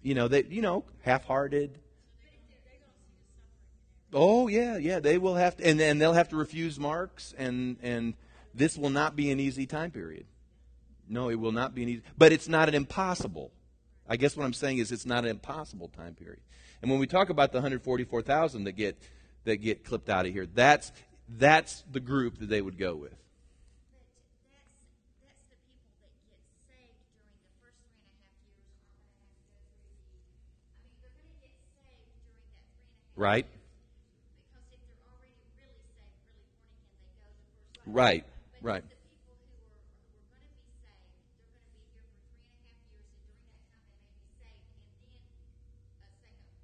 you 0.02 0.14
know, 0.14 0.28
they, 0.28 0.44
you 0.44 0.62
know, 0.62 0.84
half-hearted. 1.02 1.78
Oh 4.12 4.48
yeah, 4.48 4.76
yeah. 4.76 5.00
They 5.00 5.18
will 5.18 5.36
have 5.36 5.56
to, 5.56 5.66
and 5.66 5.80
and 5.80 6.00
they'll 6.00 6.12
have 6.12 6.28
to 6.30 6.36
refuse 6.36 6.78
marks, 6.78 7.34
and 7.38 7.76
and 7.82 8.14
this 8.54 8.76
will 8.76 8.90
not 8.90 9.16
be 9.16 9.30
an 9.30 9.40
easy 9.40 9.66
time 9.66 9.90
period. 9.90 10.26
No, 11.08 11.28
it 11.28 11.36
will 11.36 11.52
not 11.52 11.74
be 11.74 11.82
an 11.82 11.88
easy. 11.88 12.02
But 12.16 12.32
it's 12.32 12.48
not 12.48 12.68
an 12.68 12.74
impossible. 12.74 13.52
I 14.08 14.16
guess 14.16 14.36
what 14.36 14.44
I'm 14.44 14.52
saying 14.52 14.78
is 14.78 14.90
it's 14.90 15.06
not 15.06 15.24
an 15.24 15.30
impossible 15.30 15.88
time 15.88 16.14
period. 16.14 16.40
And 16.82 16.90
when 16.90 16.98
we 17.00 17.06
talk 17.06 17.30
about 17.30 17.52
the 17.52 17.58
144,000 17.58 18.64
that 18.64 18.72
get 18.72 18.98
that 19.44 19.56
get 19.56 19.84
clipped 19.84 20.10
out 20.10 20.26
of 20.26 20.32
here, 20.32 20.46
that's 20.46 20.92
that's 21.28 21.84
the 21.90 22.00
group 22.00 22.38
that 22.38 22.48
they 22.48 22.60
would 22.60 22.78
go 22.78 22.94
with. 22.96 23.14
Right? 33.20 33.44
Right, 37.84 38.24
right. 38.62 38.82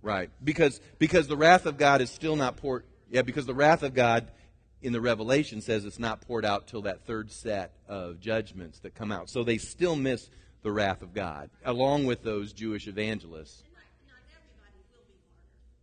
Right. 0.01 0.31
Because 0.43 0.81
because 0.99 1.29
the 1.29 1.37
wrath 1.37 1.67
of 1.67 1.77
God 1.77 2.01
is 2.01 2.09
still 2.09 2.37
not 2.37 2.57
poured 2.57 2.85
yeah, 3.11 3.21
because 3.21 3.45
the 3.45 3.53
wrath 3.53 3.83
of 3.83 3.93
God 3.93 4.29
in 4.81 4.95
the 4.95 5.01
Revelation 5.03 5.61
says 5.61 5.85
it's 5.85 5.99
not 5.99 6.23
poured 6.23 6.47
out 6.47 6.69
till 6.69 6.81
that 6.83 7.05
third 7.05 7.31
set 7.31 7.73
of 7.87 8.19
judgments 8.19 8.79
that 8.79 8.95
come 8.95 9.13
out. 9.13 9.29
So 9.29 9.45
they 9.45 9.59
still 9.59 9.95
miss 9.95 10.31
the 10.63 10.73
wrath 10.73 11.03
of 11.03 11.13
God, 11.13 11.51
along 11.67 12.07
with 12.07 12.23
those 12.23 12.55
Jewish 12.55 12.87
evangelists. 12.87 13.63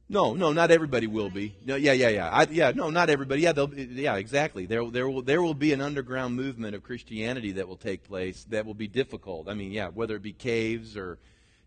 No, 0.10 0.34
no, 0.34 0.54
not 0.54 0.70
everybody 0.70 1.08
will 1.08 1.30
be. 1.30 1.56
No, 1.66 1.76
yeah, 1.76 1.94
yeah, 1.94 2.10
yeah, 2.10 2.30
I, 2.30 2.44
yeah. 2.52 2.72
No, 2.76 2.90
not 2.90 3.10
everybody. 3.10 3.42
Yeah, 3.42 3.54
they'll, 3.54 3.74
yeah, 3.74 4.16
exactly. 4.16 4.66
There, 4.66 4.90
there 4.92 5.10
will, 5.10 5.22
there 5.22 5.42
will 5.42 5.54
be 5.54 5.74
an 5.74 5.82
underground 5.82 6.36
movement 6.36 6.76
of 6.76 6.84
Christianity 6.84 7.54
that 7.54 7.68
will 7.68 7.78
take 7.78 8.04
place 8.04 8.46
that 8.50 8.66
will 8.66 8.74
be 8.74 8.88
difficult. 8.88 9.48
I 9.48 9.54
mean, 9.54 9.72
yeah, 9.72 9.88
whether 9.88 10.16
it 10.16 10.22
be 10.22 10.34
caves 10.34 10.98
or, 10.98 11.18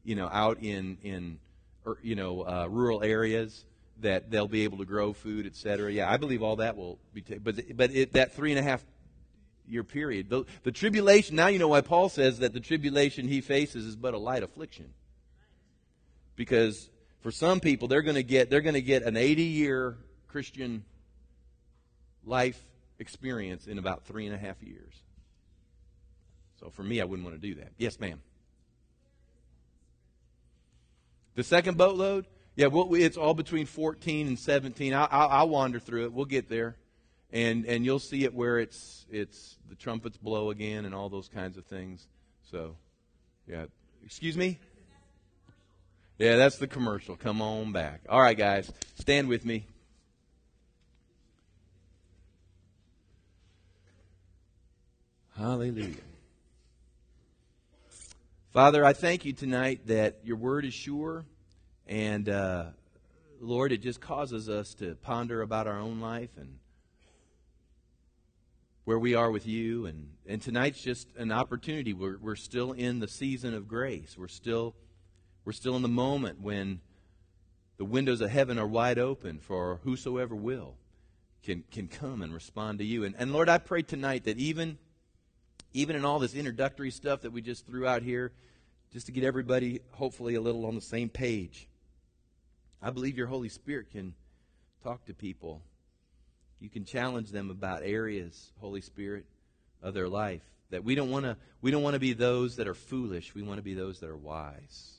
you 0.04 0.14
know, 0.14 0.28
out 0.30 0.58
in 0.62 0.98
in 1.02 1.38
or, 1.84 1.98
you 2.02 2.14
know, 2.14 2.42
uh, 2.42 2.66
rural 2.68 3.02
areas 3.02 3.64
that 4.02 4.30
they'll 4.30 4.46
be 4.46 4.64
able 4.64 4.78
to 4.78 4.84
grow 4.84 5.14
food, 5.14 5.46
et 5.46 5.56
cetera. 5.56 5.90
Yeah, 5.90 6.10
I 6.10 6.18
believe 6.18 6.42
all 6.42 6.56
that 6.56 6.76
will 6.76 6.98
be 7.14 7.22
taken. 7.22 7.42
But, 7.42 7.76
but 7.76 7.90
it, 7.90 8.12
that 8.12 8.34
three 8.34 8.52
and 8.52 8.58
a 8.58 8.62
half 8.62 8.84
year 9.66 9.82
period, 9.82 10.28
the, 10.28 10.44
the 10.62 10.72
tribulation, 10.72 11.34
now 11.36 11.46
you 11.46 11.58
know 11.58 11.68
why 11.68 11.80
Paul 11.80 12.10
says 12.10 12.40
that 12.40 12.52
the 12.52 12.60
tribulation 12.60 13.26
he 13.26 13.40
faces 13.40 13.86
is 13.86 13.96
but 13.96 14.12
a 14.14 14.18
light 14.18 14.42
affliction. 14.42 14.92
Because 16.36 16.90
for 17.20 17.30
some 17.30 17.60
people, 17.60 17.88
they're 17.88 18.02
going 18.02 18.16
to 18.16 18.22
get, 18.22 18.50
they're 18.50 18.60
going 18.60 18.74
to 18.74 18.82
get 18.82 19.02
an 19.02 19.16
80 19.16 19.42
year 19.42 19.96
Christian 20.28 20.84
life 22.24 22.60
experience 22.98 23.66
in 23.66 23.78
about 23.78 24.04
three 24.04 24.26
and 24.26 24.34
a 24.34 24.38
half 24.38 24.62
years. 24.62 24.92
So 26.60 26.70
for 26.70 26.82
me, 26.82 27.00
I 27.00 27.04
wouldn't 27.04 27.26
want 27.26 27.40
to 27.40 27.46
do 27.46 27.56
that. 27.56 27.72
Yes, 27.78 28.00
ma'am. 28.00 28.20
The 31.34 31.44
second 31.44 31.76
boatload, 31.76 32.26
yeah, 32.54 32.68
well, 32.68 32.94
it's 32.94 33.18
all 33.18 33.34
between 33.34 33.66
14 33.66 34.26
and 34.26 34.38
17. 34.38 34.94
I'll, 34.94 35.08
I'll, 35.10 35.28
I'll, 35.28 35.48
wander 35.48 35.78
through 35.78 36.04
it. 36.04 36.12
We'll 36.12 36.24
get 36.24 36.48
there. 36.48 36.76
and 37.30 37.66
and 37.66 37.84
you'll 37.84 37.98
see 37.98 38.24
it 38.24 38.32
where 38.32 38.58
it's 38.58 39.04
it's 39.10 39.58
the 39.68 39.74
trumpets 39.74 40.16
blow 40.16 40.50
again 40.50 40.86
and 40.86 40.94
all 40.94 41.10
those 41.10 41.28
kinds 41.28 41.58
of 41.58 41.66
things. 41.66 42.08
So, 42.50 42.76
yeah. 43.46 43.66
Excuse 44.04 44.36
me. 44.36 44.58
Yeah, 46.18 46.36
that's 46.36 46.56
the 46.56 46.66
commercial. 46.66 47.14
Come 47.14 47.42
on 47.42 47.72
back. 47.72 48.00
All 48.08 48.20
right, 48.20 48.36
guys, 48.36 48.72
stand 48.98 49.28
with 49.28 49.44
me. 49.44 49.66
Hallelujah. 55.36 55.94
Father, 58.50 58.82
I 58.82 58.94
thank 58.94 59.26
you 59.26 59.34
tonight 59.34 59.88
that 59.88 60.20
your 60.24 60.36
word 60.38 60.64
is 60.64 60.72
sure, 60.72 61.26
and 61.86 62.26
uh, 62.26 62.64
Lord, 63.38 63.70
it 63.70 63.82
just 63.82 64.00
causes 64.00 64.48
us 64.48 64.72
to 64.76 64.94
ponder 64.94 65.42
about 65.42 65.66
our 65.66 65.78
own 65.78 66.00
life 66.00 66.30
and 66.38 66.58
where 68.84 68.98
we 68.98 69.14
are 69.14 69.30
with 69.30 69.46
you. 69.46 69.84
And, 69.84 70.08
and 70.26 70.40
tonight's 70.40 70.80
just 70.80 71.08
an 71.18 71.30
opportunity. 71.30 71.92
We're, 71.92 72.16
we're 72.16 72.36
still 72.36 72.72
in 72.72 73.00
the 73.00 73.08
season 73.08 73.52
of 73.52 73.68
grace. 73.68 74.16
We're 74.16 74.28
still, 74.28 74.74
we're 75.46 75.52
still 75.52 75.76
in 75.76 75.80
the 75.80 75.88
moment 75.88 76.42
when 76.42 76.80
the 77.78 77.86
windows 77.86 78.20
of 78.20 78.28
heaven 78.28 78.58
are 78.58 78.66
wide 78.66 78.98
open 78.98 79.38
for 79.38 79.80
whosoever 79.84 80.34
will 80.34 80.74
can, 81.42 81.64
can 81.72 81.88
come 81.88 82.20
and 82.20 82.34
respond 82.34 82.80
to 82.80 82.84
you. 82.84 83.04
And, 83.04 83.14
and 83.18 83.32
Lord, 83.32 83.48
I 83.48 83.56
pray 83.56 83.80
tonight 83.80 84.24
that 84.24 84.36
even, 84.36 84.76
even 85.72 85.96
in 85.96 86.04
all 86.04 86.18
this 86.18 86.34
introductory 86.34 86.90
stuff 86.90 87.22
that 87.22 87.30
we 87.30 87.40
just 87.40 87.66
threw 87.66 87.86
out 87.86 88.02
here, 88.02 88.32
just 88.92 89.06
to 89.06 89.12
get 89.12 89.24
everybody 89.24 89.80
hopefully 89.92 90.34
a 90.34 90.40
little 90.42 90.66
on 90.66 90.74
the 90.74 90.82
same 90.82 91.08
page, 91.08 91.66
I 92.82 92.90
believe 92.90 93.16
your 93.16 93.28
Holy 93.28 93.48
Spirit 93.48 93.90
can 93.90 94.12
talk 94.82 95.06
to 95.06 95.14
people 95.14 95.62
you 96.60 96.70
can 96.70 96.84
challenge 96.84 97.30
them 97.30 97.50
about 97.50 97.82
areas, 97.82 98.52
Holy 98.60 98.80
Spirit, 98.80 99.26
of 99.82 99.94
their 99.94 100.08
life 100.08 100.42
that 100.70 100.82
we 100.84 100.94
don't 100.94 101.10
want 101.10 101.24
to 101.24 101.36
we 101.60 101.70
don't 101.70 101.82
want 101.82 101.94
to 101.94 102.00
be 102.00 102.12
those 102.12 102.56
that 102.56 102.66
are 102.66 102.74
foolish. 102.74 103.34
We 103.34 103.42
want 103.42 103.58
to 103.58 103.62
be 103.62 103.74
those 103.74 104.00
that 104.00 104.08
are 104.08 104.16
wise. 104.16 104.95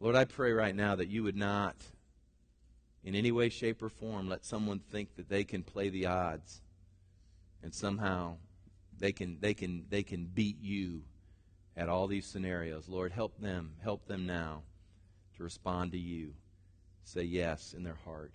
Lord, 0.00 0.16
I 0.16 0.24
pray 0.24 0.52
right 0.52 0.74
now 0.74 0.96
that 0.96 1.08
you 1.08 1.22
would 1.22 1.36
not 1.36 1.76
in 3.02 3.14
any 3.14 3.32
way 3.32 3.48
shape 3.48 3.82
or 3.82 3.88
form 3.88 4.28
let 4.28 4.44
someone 4.44 4.78
think 4.78 5.16
that 5.16 5.28
they 5.28 5.44
can 5.44 5.62
play 5.62 5.88
the 5.88 6.06
odds 6.06 6.62
and 7.62 7.74
somehow 7.74 8.36
they 8.98 9.12
can 9.12 9.38
they 9.40 9.54
can 9.54 9.84
they 9.88 10.02
can 10.02 10.24
beat 10.24 10.60
you 10.60 11.02
at 11.76 11.88
all 11.88 12.06
these 12.06 12.26
scenarios. 12.26 12.88
Lord, 12.88 13.12
help 13.12 13.40
them, 13.40 13.72
help 13.82 14.06
them 14.06 14.26
now 14.26 14.62
to 15.36 15.42
respond 15.42 15.92
to 15.92 15.98
you. 15.98 16.34
Say 17.04 17.22
yes 17.22 17.74
in 17.76 17.82
their 17.82 17.98
heart. 18.04 18.34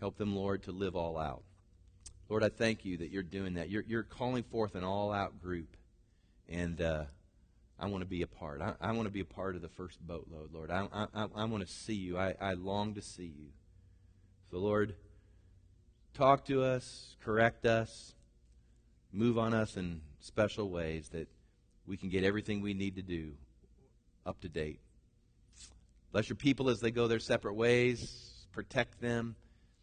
Help 0.00 0.16
them, 0.16 0.36
Lord, 0.36 0.62
to 0.64 0.72
live 0.72 0.94
all 0.94 1.18
out. 1.18 1.42
Lord, 2.28 2.44
I 2.44 2.50
thank 2.50 2.84
you 2.84 2.98
that 2.98 3.10
you're 3.10 3.22
doing 3.22 3.54
that. 3.54 3.70
You're, 3.70 3.84
you're 3.86 4.02
calling 4.02 4.42
forth 4.42 4.74
an 4.74 4.84
all 4.84 5.12
out 5.12 5.40
group. 5.40 5.76
And 6.48 6.80
uh, 6.80 7.04
I 7.80 7.86
want 7.86 8.02
to 8.02 8.08
be 8.08 8.22
a 8.22 8.26
part. 8.26 8.60
I, 8.60 8.74
I 8.80 8.92
want 8.92 9.06
to 9.06 9.12
be 9.12 9.20
a 9.20 9.24
part 9.24 9.54
of 9.54 9.62
the 9.62 9.68
first 9.68 10.04
boatload, 10.04 10.52
Lord. 10.52 10.70
I, 10.70 10.88
I, 10.92 11.26
I 11.34 11.44
want 11.44 11.66
to 11.66 11.72
see 11.72 11.94
you. 11.94 12.18
I, 12.18 12.34
I 12.40 12.54
long 12.54 12.94
to 12.94 13.02
see 13.02 13.32
you. 13.38 13.48
So, 14.50 14.58
Lord, 14.58 14.94
talk 16.14 16.44
to 16.46 16.64
us, 16.64 17.16
correct 17.22 17.66
us, 17.66 18.14
move 19.12 19.38
on 19.38 19.54
us 19.54 19.76
in 19.76 20.00
special 20.20 20.70
ways 20.70 21.10
that 21.10 21.28
we 21.86 21.96
can 21.96 22.08
get 22.08 22.24
everything 22.24 22.60
we 22.60 22.74
need 22.74 22.96
to 22.96 23.02
do 23.02 23.32
up 24.26 24.40
to 24.40 24.48
date. 24.48 24.80
Bless 26.12 26.28
your 26.28 26.36
people 26.36 26.68
as 26.70 26.80
they 26.80 26.90
go 26.90 27.06
their 27.06 27.18
separate 27.18 27.54
ways. 27.54 28.46
Protect 28.52 29.00
them. 29.00 29.36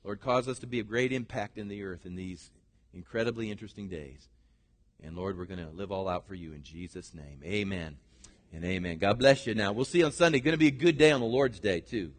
Lord, 0.03 0.19
cause 0.19 0.47
us 0.47 0.59
to 0.59 0.67
be 0.67 0.79
a 0.79 0.83
great 0.83 1.11
impact 1.11 1.57
in 1.57 1.67
the 1.67 1.83
earth 1.83 2.05
in 2.05 2.15
these 2.15 2.51
incredibly 2.93 3.49
interesting 3.49 3.87
days. 3.87 4.27
And 5.03 5.15
Lord, 5.15 5.37
we're 5.37 5.45
going 5.45 5.59
to 5.59 5.69
live 5.69 5.91
all 5.91 6.07
out 6.07 6.27
for 6.27 6.35
you 6.35 6.53
in 6.53 6.63
Jesus' 6.63 7.13
name. 7.13 7.41
Amen 7.43 7.97
and 8.53 8.63
amen. 8.63 8.97
God 8.97 9.19
bless 9.19 9.45
you 9.45 9.55
now. 9.55 9.71
We'll 9.71 9.85
see 9.85 9.99
you 9.99 10.05
on 10.05 10.11
Sunday. 10.11 10.39
Going 10.39 10.53
to 10.53 10.57
be 10.57 10.67
a 10.67 10.71
good 10.71 10.97
day 10.97 11.11
on 11.11 11.19
the 11.19 11.25
Lord's 11.25 11.59
Day, 11.59 11.81
too. 11.81 12.11